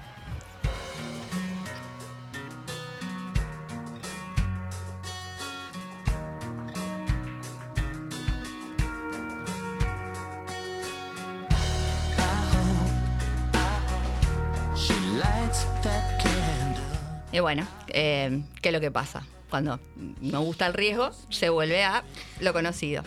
Y 17.37 17.39
bueno, 17.39 17.67
eh, 17.89 18.41
¿qué 18.63 18.69
es 18.69 18.73
lo 18.73 18.81
que 18.81 18.89
pasa? 18.89 19.23
Cuando 19.51 19.79
no 20.21 20.41
gusta 20.41 20.65
el 20.65 20.73
riesgo, 20.73 21.11
se 21.29 21.49
vuelve 21.49 21.83
a 21.83 22.03
lo 22.39 22.51
conocido. 22.51 23.03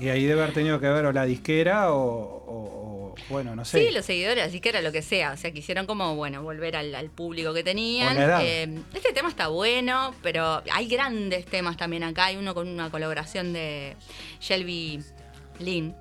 Y 0.00 0.10
ahí 0.10 0.24
debe 0.26 0.42
haber 0.42 0.54
tenido 0.54 0.78
que 0.78 0.86
ver 0.86 1.04
o 1.06 1.12
la 1.12 1.24
disquera 1.24 1.92
o, 1.92 1.98
o- 1.98 2.78
o, 3.10 3.14
bueno, 3.28 3.56
no 3.56 3.64
sé. 3.64 3.84
Sí, 3.88 3.92
los 3.92 4.04
seguidores, 4.06 4.46
así 4.46 4.60
que 4.60 4.68
era 4.68 4.80
lo 4.80 4.92
que 4.92 5.02
sea. 5.02 5.32
O 5.32 5.36
sea, 5.36 5.50
quisieron 5.50 5.86
como, 5.86 6.14
bueno, 6.14 6.40
volver 6.44 6.76
al, 6.76 6.94
al 6.94 7.10
público 7.10 7.52
que 7.52 7.64
tenían. 7.64 8.16
La. 8.16 8.44
Eh, 8.44 8.78
este 8.94 9.12
tema 9.12 9.28
está 9.28 9.48
bueno, 9.48 10.14
pero 10.22 10.62
hay 10.70 10.86
grandes 10.86 11.44
temas 11.44 11.76
también 11.76 12.04
acá. 12.04 12.26
Hay 12.26 12.36
uno 12.36 12.54
con 12.54 12.68
una 12.68 12.90
colaboración 12.92 13.52
de 13.52 13.96
Shelby 14.40 15.02
Lynn, 15.58 15.96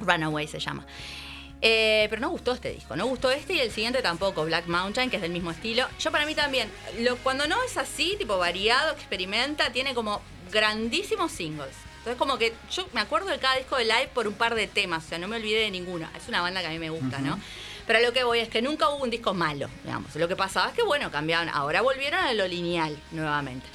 Runaway 0.00 0.48
se 0.48 0.58
llama. 0.58 0.84
Eh, 1.60 2.06
pero 2.08 2.22
no 2.22 2.30
gustó 2.30 2.52
este 2.52 2.70
disco, 2.70 2.94
no 2.94 3.06
gustó 3.06 3.30
este 3.30 3.54
y 3.54 3.58
el 3.58 3.72
siguiente 3.72 4.00
tampoco, 4.00 4.44
Black 4.44 4.66
Mountain, 4.66 5.10
que 5.10 5.16
es 5.16 5.22
del 5.22 5.32
mismo 5.32 5.50
estilo. 5.50 5.86
Yo 5.98 6.12
para 6.12 6.24
mí 6.24 6.34
también, 6.34 6.70
lo, 7.00 7.16
cuando 7.16 7.48
no 7.48 7.60
es 7.64 7.76
así, 7.76 8.14
tipo 8.16 8.38
variado, 8.38 8.92
experimenta, 8.92 9.72
tiene 9.72 9.94
como 9.94 10.22
grandísimos 10.52 11.32
singles. 11.32 11.74
Entonces 11.98 12.16
como 12.16 12.38
que 12.38 12.54
yo 12.70 12.88
me 12.92 13.00
acuerdo 13.00 13.28
de 13.28 13.38
cada 13.38 13.56
disco 13.56 13.76
de 13.76 13.84
live 13.84 14.08
por 14.14 14.28
un 14.28 14.34
par 14.34 14.54
de 14.54 14.68
temas, 14.68 15.04
o 15.04 15.08
sea, 15.08 15.18
no 15.18 15.26
me 15.26 15.36
olvidé 15.36 15.60
de 15.60 15.70
ninguno. 15.70 16.08
Es 16.16 16.28
una 16.28 16.40
banda 16.40 16.60
que 16.60 16.68
a 16.68 16.70
mí 16.70 16.78
me 16.78 16.90
gusta, 16.90 17.18
¿no? 17.18 17.40
Pero 17.86 17.98
a 17.98 18.02
lo 18.02 18.12
que 18.12 18.22
voy 18.22 18.38
es 18.38 18.48
que 18.48 18.62
nunca 18.62 18.88
hubo 18.90 19.02
un 19.02 19.10
disco 19.10 19.34
malo, 19.34 19.68
digamos. 19.82 20.14
Lo 20.14 20.28
que 20.28 20.36
pasaba 20.36 20.68
es 20.68 20.74
que, 20.74 20.82
bueno, 20.82 21.10
cambiaban, 21.10 21.48
ahora 21.48 21.80
volvieron 21.80 22.20
a 22.20 22.32
lo 22.34 22.46
lineal 22.46 22.96
nuevamente. 23.10 23.66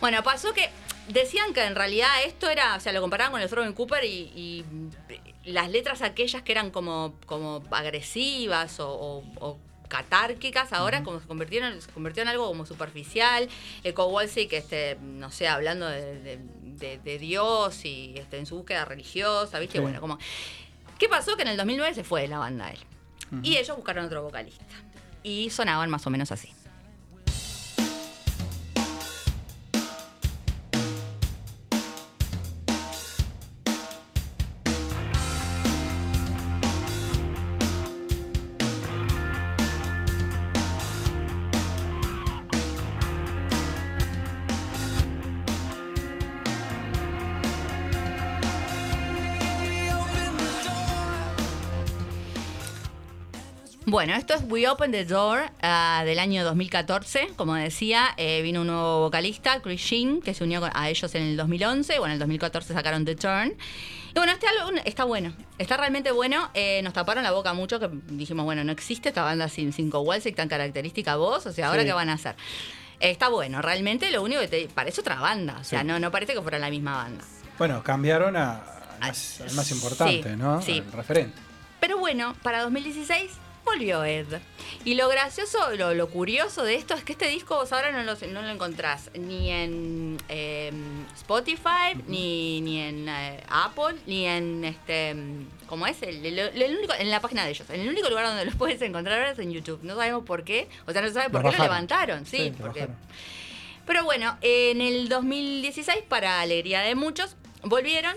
Bueno, 0.00 0.22
pasó 0.22 0.52
que 0.52 0.70
decían 1.08 1.52
que 1.52 1.64
en 1.64 1.74
realidad 1.74 2.10
esto 2.24 2.48
era, 2.48 2.76
o 2.76 2.80
sea, 2.80 2.92
lo 2.92 3.00
comparaban 3.00 3.32
con 3.32 3.40
el 3.40 3.48
Throwing 3.48 3.72
Cooper 3.72 4.04
y, 4.04 4.30
y 4.34 4.64
las 5.44 5.70
letras 5.70 6.02
aquellas 6.02 6.42
que 6.42 6.52
eran 6.52 6.70
como, 6.70 7.14
como 7.26 7.62
agresivas 7.70 8.80
o, 8.80 8.88
o- 8.92 9.24
o 9.40 9.58
catárquicas, 9.88 10.72
ahora 10.72 11.04
como 11.04 11.20
se 11.20 11.26
convirtieron, 11.26 11.80
se 11.80 11.90
convirtió 11.92 12.22
en 12.22 12.28
algo 12.28 12.46
como 12.48 12.66
superficial. 12.66 13.48
Eco 13.84 14.08
Wolsey, 14.08 14.48
que 14.48 14.56
este, 14.56 14.96
no 15.00 15.30
sé, 15.30 15.46
hablando 15.48 15.86
de, 15.86 16.18
de- 16.20 16.38
de- 16.64 16.98
de 16.98 17.18
Dios 17.18 17.84
y 17.84 18.14
este, 18.16 18.38
en 18.38 18.46
su 18.46 18.56
búsqueda 18.56 18.84
religiosa, 18.84 19.58
¿viste? 19.58 19.78
Sí. 19.78 19.82
Bueno, 19.82 20.00
como. 20.00 20.18
¿Qué 20.98 21.08
pasó? 21.08 21.36
Que 21.36 21.42
en 21.42 21.48
el 21.48 21.56
2009 21.56 21.94
se 21.94 22.04
fue 22.04 22.22
de 22.22 22.28
la 22.28 22.38
banda 22.38 22.70
él. 22.70 22.78
Y 23.42 23.56
ellos 23.56 23.76
buscaron 23.76 24.04
otro 24.04 24.22
vocalista. 24.22 24.64
Y 25.24 25.50
sonaban 25.50 25.90
más 25.90 26.06
o 26.06 26.10
menos 26.10 26.30
así. 26.30 26.48
Bueno, 53.94 54.16
esto 54.16 54.34
es 54.34 54.42
We 54.48 54.68
Open 54.68 54.90
the 54.90 55.04
Door 55.04 55.52
ah, 55.62 56.02
del 56.04 56.18
año 56.18 56.42
2014. 56.42 57.28
Como 57.36 57.54
decía, 57.54 58.08
eh, 58.16 58.42
vino 58.42 58.62
un 58.62 58.66
nuevo 58.66 59.02
vocalista, 59.02 59.60
Chris 59.62 59.80
Sheen, 59.80 60.20
que 60.20 60.34
se 60.34 60.42
unió 60.42 60.68
a 60.74 60.88
ellos 60.88 61.14
en 61.14 61.22
el 61.22 61.36
2011. 61.36 62.00
Bueno, 62.00 62.06
en 62.06 62.12
el 62.14 62.18
2014 62.18 62.74
sacaron 62.74 63.04
The 63.04 63.14
Turn. 63.14 63.54
Y 64.10 64.14
bueno, 64.18 64.32
este 64.32 64.48
álbum 64.48 64.80
está 64.84 65.04
bueno. 65.04 65.32
Está 65.58 65.76
realmente 65.76 66.10
bueno. 66.10 66.50
Eh, 66.54 66.80
nos 66.82 66.92
taparon 66.92 67.22
la 67.22 67.30
boca 67.30 67.52
mucho 67.52 67.78
que 67.78 67.88
dijimos, 68.08 68.44
bueno, 68.44 68.64
no 68.64 68.72
existe 68.72 69.10
esta 69.10 69.22
banda 69.22 69.48
sin 69.48 69.72
cinco 69.72 70.00
Walsick 70.00 70.34
tan 70.34 70.48
característica 70.48 71.14
voz. 71.14 71.46
O 71.46 71.52
sea, 71.52 71.68
¿ahora 71.68 71.82
Sí. 71.82 71.86
qué 71.86 71.92
van 71.92 72.08
a 72.08 72.14
hacer? 72.14 72.34
Eh, 72.98 73.10
está 73.12 73.28
bueno. 73.28 73.62
Realmente 73.62 74.10
lo 74.10 74.24
único 74.24 74.40
que 74.40 74.48
te 74.48 74.66
parece 74.74 75.02
otra 75.02 75.20
banda. 75.20 75.58
O 75.60 75.62
sea, 75.62 75.82
Sí. 75.82 75.86
no, 75.86 76.00
no 76.00 76.10
parece 76.10 76.34
que 76.34 76.42
fuera 76.42 76.58
la 76.58 76.68
misma 76.68 76.96
banda. 76.96 77.22
Bueno, 77.58 77.80
cambiaron 77.84 78.36
a, 78.36 78.54
al 79.00 79.10
más, 79.10 79.40
al 79.40 79.54
más 79.54 79.70
importante, 79.70 80.30
sí, 80.30 80.36
¿no? 80.36 80.60
sí. 80.62 80.82
Al 80.84 80.92
referente. 80.94 81.38
Pero 81.78 81.98
bueno, 81.98 82.34
para 82.42 82.60
2016 82.62 83.30
volvió 83.64 84.04
Ed. 84.04 84.26
Y 84.84 84.94
lo 84.94 85.08
gracioso, 85.08 85.58
lo, 85.76 85.94
lo 85.94 86.08
curioso 86.10 86.62
de 86.64 86.74
esto 86.74 86.94
es 86.94 87.02
que 87.04 87.12
este 87.12 87.28
disco 87.28 87.56
vos 87.56 87.72
ahora 87.72 87.90
no 87.92 88.02
lo, 88.02 88.14
no 88.28 88.42
lo 88.42 88.48
encontrás 88.48 89.10
ni 89.18 89.50
en 89.50 90.16
eh, 90.28 90.70
Spotify, 91.14 91.94
ni, 92.06 92.60
ni 92.60 92.80
en 92.80 93.08
eh, 93.08 93.42
Apple, 93.48 93.96
ni 94.06 94.26
en 94.26 94.64
este. 94.64 95.14
¿Cómo 95.66 95.86
es? 95.86 96.02
El, 96.02 96.24
el- 96.26 96.38
el 96.38 96.76
único, 96.78 96.92
en 96.94 97.10
la 97.10 97.20
página 97.20 97.44
de 97.44 97.50
ellos. 97.52 97.68
El 97.70 97.88
único 97.88 98.08
lugar 98.10 98.26
donde 98.26 98.44
los 98.44 98.54
puedes 98.58 98.80
encontrar 98.82 99.18
ahora 99.18 99.30
es 99.32 99.38
en 99.38 99.50
YouTube. 99.52 99.80
No 99.82 99.96
sabemos 99.96 100.24
por 100.24 100.44
qué. 100.44 100.68
O 100.86 100.92
sea, 100.92 101.00
no 101.02 101.08
se 101.08 101.14
sabe 101.14 101.30
por 101.30 101.42
Lo 101.42 101.50
qué 101.50 101.56
lo 101.56 101.64
levantaron. 101.64 102.26
Sí, 102.26 102.36
Sí, 102.36 102.52
porque. 102.60 102.80
bajaron. 102.80 102.96
Pero 103.86 104.04
bueno, 104.04 104.38
en 104.40 104.80
el 104.80 105.08
2016, 105.10 106.04
para 106.08 106.40
alegría 106.40 106.80
de 106.80 106.94
muchos, 106.94 107.36
volvieron 107.62 108.14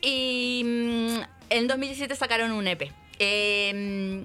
y 0.00 0.62
mm, 0.64 1.18
en 1.50 1.66
2017 1.66 2.14
sacaron 2.14 2.52
un 2.52 2.68
EP. 2.68 2.92
Eh, 3.18 4.24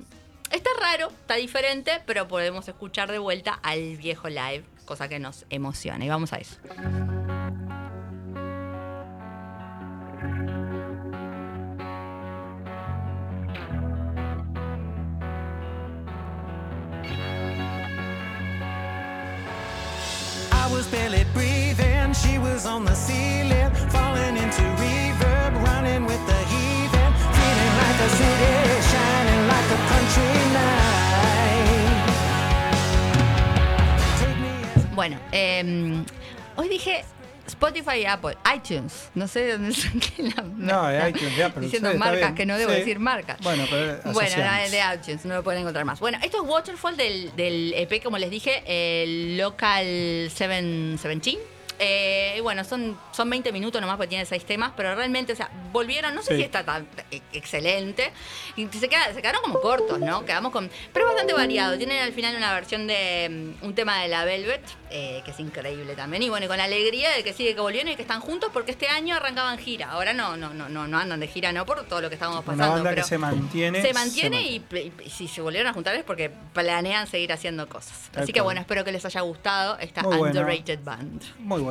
está 0.51 0.69
raro, 0.79 1.09
está 1.09 1.35
diferente, 1.35 2.01
pero 2.05 2.27
podemos 2.27 2.67
escuchar 2.67 3.11
de 3.11 3.19
vuelta 3.19 3.53
al 3.63 3.95
viejo 3.97 4.29
live, 4.29 4.63
cosa 4.85 5.07
que 5.07 5.19
nos 5.19 5.45
emociona. 5.49 6.03
Y 6.03 6.09
vamos 6.09 6.33
a 6.33 6.37
eso. 6.37 6.57
I 20.53 20.73
was 20.73 20.87
barely 20.87 21.25
breathing, 21.33 22.13
she 22.13 22.37
was 22.37 22.65
on 22.65 22.85
the 22.85 22.95
ceiling, 22.95 23.71
falling 23.89 24.37
into 24.37 24.61
reverb, 24.79 25.53
running 25.65 26.05
with 26.05 26.25
the 26.27 26.39
heathen, 26.51 27.13
feeling 27.35 27.73
like 27.81 27.99
a 27.99 28.09
city, 28.09 28.80
Bueno, 34.93 35.17
eh, 35.31 36.03
hoy 36.55 36.69
dije 36.69 37.03
Spotify 37.47 37.99
y 38.01 38.05
Apple, 38.05 38.37
iTunes. 38.55 39.09
No 39.15 39.27
sé 39.27 39.39
de 39.41 39.51
dónde 39.53 39.73
saqué 39.73 40.23
la. 40.23 40.43
No, 40.43 40.87
de 40.87 41.09
iTunes, 41.09 41.35
de 41.37 41.43
Apple. 41.43 41.61
Diciendo 41.63 41.91
Sí, 41.91 41.97
marcas 41.97 42.19
bien. 42.19 42.35
que 42.35 42.45
no 42.45 42.57
debo 42.57 42.71
Sí. 42.71 42.77
decir 42.77 42.99
marcas. 42.99 43.37
Bueno, 43.41 43.65
pero 43.69 43.99
Bueno, 44.13 44.35
de 44.69 44.81
iTunes, 44.95 45.25
no 45.25 45.35
lo 45.35 45.43
pueden 45.43 45.61
encontrar 45.61 45.85
más. 45.85 45.99
Bueno, 45.99 46.19
esto 46.23 46.43
es 46.43 46.49
Waterfall 46.49 46.97
del, 46.97 47.35
del 47.35 47.73
EP, 47.75 48.01
como 48.03 48.17
les 48.17 48.29
dije, 48.29 48.63
el 48.67 49.37
Local 49.37 49.85
717. 50.33 51.39
Eh, 51.83 52.35
y 52.37 52.41
bueno, 52.41 52.63
son, 52.63 52.95
son 53.11 53.27
20 53.27 53.51
minutos 53.51 53.81
nomás 53.81 53.97
porque 53.97 54.09
tiene 54.09 54.23
6 54.25 54.45
temas, 54.45 54.71
pero 54.77 54.93
realmente, 54.93 55.33
o 55.33 55.35
sea, 55.35 55.49
volvieron, 55.73 56.13
no 56.13 56.21
sé 56.21 56.33
Sí. 56.35 56.37
si 56.37 56.43
está 56.43 56.63
tan 56.63 56.87
e- 57.09 57.21
excelente, 57.33 58.13
y 58.55 58.67
se, 58.67 58.87
queda- 58.87 59.11
se 59.15 59.19
quedaron 59.21 59.41
como 59.41 59.59
cortos, 59.61 59.99
¿no? 59.99 60.23
Quedamos 60.23 60.51
con... 60.51 60.69
Pero 60.93 61.05
es 61.07 61.11
bastante 61.13 61.33
variado, 61.33 61.75
tienen 61.79 61.99
al 62.03 62.13
final 62.13 62.35
una 62.35 62.53
versión 62.53 62.85
de 62.85 63.55
mm, 63.61 63.65
un 63.65 63.73
tema 63.73 63.99
de 64.03 64.09
la 64.09 64.25
Velvet, 64.25 64.61
eh, 64.91 65.21
que 65.25 65.31
es 65.31 65.39
increíble 65.39 65.95
también, 65.95 66.21
y 66.21 66.29
bueno, 66.29 66.45
y 66.45 66.49
con 66.49 66.57
la 66.57 66.65
alegría 66.65 67.09
de 67.11 67.23
que 67.23 67.33
sigue 67.33 67.55
que 67.55 67.61
volvieron 67.61 67.91
y 67.91 67.95
que 67.95 68.03
están 68.03 68.21
juntos 68.21 68.51
porque 68.53 68.69
este 68.71 68.87
año 68.87 69.15
arrancaban 69.15 69.57
gira, 69.57 69.89
ahora 69.89 70.13
no, 70.13 70.37
no, 70.37 70.53
no, 70.53 70.69
no, 70.69 70.87
no 70.87 70.99
andan 70.99 71.19
de 71.19 71.27
gira, 71.27 71.51
no 71.51 71.65
por 71.65 71.83
todo 71.85 71.99
lo 72.01 72.09
que 72.09 72.15
estábamos 72.15 72.45
pasando. 72.45 72.65
Una 72.65 72.83
banda 72.83 72.93
que 72.95 73.03
se 73.03 73.17
mantiene. 73.17 73.81
se 73.81 73.93
mantiene 73.93 74.41
y, 74.43 74.63
si 75.09 75.27
se 75.27 75.41
volvieron 75.41 75.67
a 75.69 75.73
juntar 75.73 75.95
es 75.95 76.03
porque 76.03 76.29
planean 76.53 77.07
seguir 77.07 77.33
haciendo 77.33 77.67
cosas. 77.67 78.11
Así 78.15 78.31
que 78.33 78.41
bueno, 78.41 78.61
espero 78.61 78.83
que 78.83 78.91
les 78.91 79.03
haya 79.03 79.21
gustado 79.21 79.79
esta 79.79 80.03
Muy 80.03 80.17
bueno. 80.17 80.39
underrated 80.39 80.79
band. 80.83 81.23
Muy 81.39 81.59
bueno, 81.61 81.70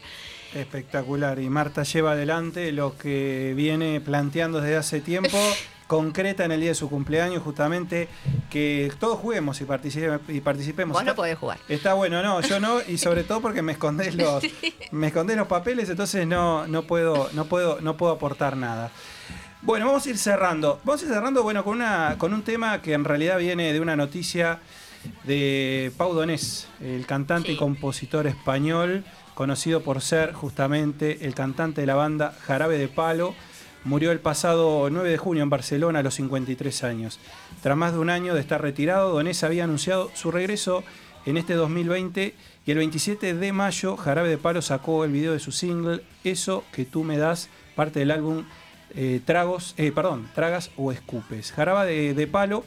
Espectacular. 0.53 1.39
Y 1.39 1.49
Marta 1.49 1.83
lleva 1.83 2.11
adelante 2.13 2.71
lo 2.71 2.97
que 2.97 3.53
viene 3.55 4.01
planteando 4.01 4.59
desde 4.61 4.75
hace 4.77 5.01
tiempo. 5.01 5.37
concreta 5.87 6.45
en 6.45 6.51
el 6.51 6.59
día 6.59 6.69
de 6.69 6.75
su 6.75 6.87
cumpleaños, 6.87 7.41
justamente 7.41 8.07
que 8.51 8.91
todos 8.99 9.17
juguemos 9.17 9.59
y, 9.59 9.63
participe- 9.65 10.19
y 10.27 10.39
participemos. 10.39 10.93
Vos 10.93 11.03
no 11.03 11.15
podés 11.15 11.35
jugar. 11.35 11.57
Está 11.67 11.95
bueno, 11.95 12.21
no, 12.21 12.41
yo 12.41 12.59
no, 12.59 12.79
y 12.87 12.99
sobre 12.99 13.23
todo 13.23 13.41
porque 13.41 13.63
me 13.63 13.71
escondés 13.71 14.13
los, 14.15 14.43
me 14.91 15.07
escondés 15.07 15.35
los 15.35 15.47
papeles, 15.47 15.89
entonces 15.89 16.27
no, 16.27 16.67
no 16.67 16.83
puedo, 16.83 17.31
no 17.33 17.45
puedo, 17.45 17.81
no 17.81 17.97
puedo 17.97 18.11
aportar 18.13 18.55
nada. 18.55 18.91
Bueno, 19.61 19.87
vamos 19.87 20.05
a 20.05 20.09
ir 20.09 20.17
cerrando. 20.17 20.79
Vamos 20.85 21.01
a 21.01 21.05
ir 21.05 21.11
cerrando, 21.11 21.43
bueno, 21.43 21.65
con 21.65 21.75
una, 21.75 22.15
con 22.17 22.33
un 22.33 22.43
tema 22.43 22.81
que 22.81 22.93
en 22.93 23.03
realidad 23.03 23.37
viene 23.39 23.73
de 23.73 23.81
una 23.81 23.97
noticia 23.97 24.59
de 25.25 25.91
Pau 25.97 26.13
Donés, 26.13 26.69
el 26.79 27.05
cantante 27.05 27.51
y 27.51 27.57
compositor 27.57 28.25
español, 28.25 29.03
conocido 29.35 29.81
por 29.81 29.99
ser 29.99 30.31
justamente 30.31 31.25
el 31.25 31.35
cantante 31.35 31.81
de 31.81 31.87
la 31.87 31.95
banda 31.95 32.33
Jarabe 32.41 32.77
de 32.77 32.87
Palo. 32.87 33.35
Murió 33.83 34.13
el 34.13 34.21
pasado 34.21 34.89
9 34.89 35.09
de 35.09 35.17
junio 35.17 35.43
en 35.43 35.49
Barcelona 35.49 35.99
a 35.99 36.03
los 36.03 36.15
53 36.15 36.85
años. 36.85 37.19
Tras 37.61 37.75
más 37.75 37.91
de 37.91 37.99
un 37.99 38.09
año 38.09 38.35
de 38.35 38.39
estar 38.39 38.61
retirado, 38.61 39.11
Donés 39.11 39.43
había 39.43 39.65
anunciado 39.65 40.09
su 40.13 40.31
regreso 40.31 40.85
en 41.25 41.35
este 41.35 41.55
2020 41.55 42.33
y 42.65 42.71
el 42.71 42.77
27 42.77 43.33
de 43.33 43.51
mayo 43.51 43.97
Jarabe 43.97 44.29
de 44.29 44.37
Palo 44.37 44.61
sacó 44.61 45.03
el 45.03 45.11
video 45.11 45.33
de 45.33 45.39
su 45.39 45.51
single 45.51 46.01
Eso 46.23 46.63
que 46.71 46.85
tú 46.85 47.03
me 47.03 47.17
das, 47.17 47.49
parte 47.75 47.99
del 47.99 48.11
álbum 48.11 48.45
eh, 48.95 49.21
Tragos, 49.25 49.73
eh, 49.77 49.91
perdón, 49.91 50.29
Tragas 50.35 50.71
o 50.77 50.91
Escupes. 50.91 51.51
Jarabe 51.51 51.91
de, 51.91 52.13
de 52.13 52.27
Palo 52.27 52.63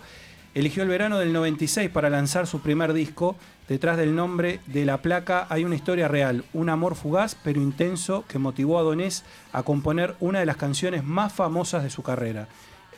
eligió 0.55 0.83
el 0.83 0.89
verano 0.89 1.19
del 1.19 1.33
96 1.33 1.91
para 1.91 2.11
lanzar 2.11 2.47
su 2.47 2.61
primer 2.61 2.93
disco. 2.93 3.37
Detrás 3.69 3.97
del 3.97 4.15
nombre 4.15 4.61
de 4.67 4.85
la 4.85 4.99
placa 4.99 5.47
hay 5.49 5.65
una 5.65 5.77
historia 5.77 6.09
real, 6.09 6.45
un 6.53 6.69
amor 6.69 6.95
fugaz 6.95 7.37
pero 7.43 7.61
intenso 7.61 8.25
que 8.29 8.39
motivó 8.39 8.79
a 8.79 8.83
Donés 8.83 9.25
a 9.53 9.63
componer 9.63 10.15
una 10.21 10.41
de 10.41 10.47
las 10.47 10.57
canciones 10.57 11.05
más 11.05 11.33
famosas 11.33 11.83
de 11.83 11.91
su 11.91 12.03
carrera. 12.03 12.49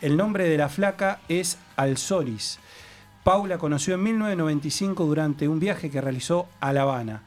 El 0.01 0.17
nombre 0.17 0.49
de 0.49 0.59
la 0.59 0.69
flaca 0.69 1.21
es 1.29 1.59
Alzoris. 1.77 2.59
Paula 3.23 3.57
conoció 3.57 3.95
en 3.95 4.03
1995 4.03 5.05
durante 5.07 5.49
un 5.49 5.61
viaje 5.61 5.91
que 5.91 6.01
realizó 6.01 6.47
a 6.61 6.73
La 6.73 6.83
Habana. 6.83 7.23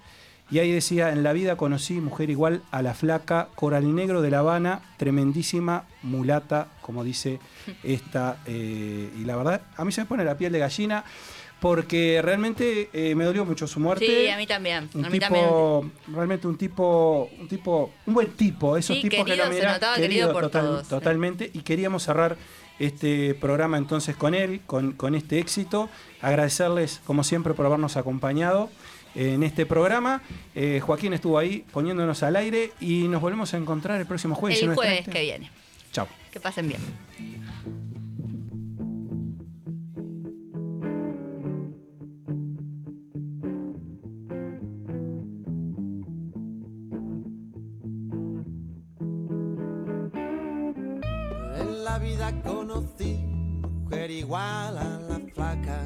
Y 0.50 0.60
ahí 0.60 0.72
decía, 0.72 1.10
en 1.12 1.24
la 1.24 1.34
vida 1.34 1.58
conocí 1.58 1.96
mujer 2.00 2.30
igual 2.30 2.62
a 2.72 2.82
la 2.82 2.94
flaca, 2.94 3.50
coral 3.56 3.94
negro 3.96 4.22
de 4.22 4.32
La 4.32 4.40
Habana, 4.40 4.82
tremendísima 4.98 5.84
mulata, 6.04 6.68
como 6.82 7.04
dice 7.04 7.40
esta. 7.84 8.38
eh, 8.46 9.10
y 9.20 9.26
la 9.26 9.36
verdad, 9.36 9.62
a 9.76 9.84
mí 9.84 9.92
se 9.92 10.02
me 10.02 10.08
pone 10.08 10.24
la 10.24 10.38
piel 10.38 10.52
de 10.54 10.60
gallina 10.60 11.04
porque 11.60 12.22
realmente 12.24 12.90
eh, 12.94 13.16
me 13.16 13.26
dolió 13.26 13.44
mucho 13.44 13.68
su 13.68 13.80
muerte. 13.80 14.06
Sí, 14.06 14.30
a 14.30 14.38
mí 14.38 14.46
también. 14.46 14.90
Un 14.94 15.06
a 15.06 15.10
mí 15.10 15.20
también. 15.20 15.44
tipo, 15.46 15.90
realmente 16.14 16.48
un 16.48 16.56
tipo, 16.58 17.30
un 17.40 17.48
tipo, 17.48 17.92
un 18.06 18.14
buen 18.14 18.28
tipo, 18.34 18.78
esos 18.78 18.96
Sí, 18.96 19.02
tipos 19.02 19.26
que 19.26 19.32
querido, 19.32 19.48
lo 19.48 19.54
se 19.54 19.66
notaba 19.66 19.96
querido 19.96 20.32
por 20.34 20.50
todos. 20.50 20.88
totalmente, 20.88 21.50
y 21.54 21.62
queríamos 21.62 22.04
cerrar 22.04 22.38
este 22.80 23.34
programa 23.34 23.78
entonces 23.78 24.16
con 24.16 24.36
él, 24.36 24.62
con, 24.68 24.92
con 24.94 25.16
este 25.16 25.40
éxito, 25.40 25.90
agradecerles 26.22 27.02
como 27.06 27.24
siempre 27.24 27.56
por 27.56 27.66
habernos 27.66 27.98
acompañado 27.98 28.70
en 29.18 29.44
este 29.44 29.66
programa. 29.66 30.22
Eh, 30.54 30.80
Joaquín 30.80 31.12
estuvo 31.14 31.38
ahí 31.40 31.66
poniéndonos 31.72 32.22
al 32.24 32.36
aire 32.36 32.72
y 32.80 33.08
nos 33.08 33.20
volvemos 33.20 33.54
a 33.54 33.58
encontrar 33.58 34.00
el 34.00 34.06
próximo 34.06 34.36
jueves. 34.36 34.62
el 34.62 34.70
¿no, 34.70 34.76
jueves 34.76 35.00
Estrella? 35.00 35.20
que 35.20 35.24
viene. 35.26 35.52
Chao. 35.92 36.08
Que 36.32 36.40
pasen 36.40 36.68
bien. 36.68 36.82
En 51.60 51.84
la 51.84 51.98
vida 52.00 52.32
conocí 52.44 53.16
mujer 53.88 54.12
igual 54.12 54.78
a 54.78 55.00
la 55.10 55.20
flaca, 55.34 55.86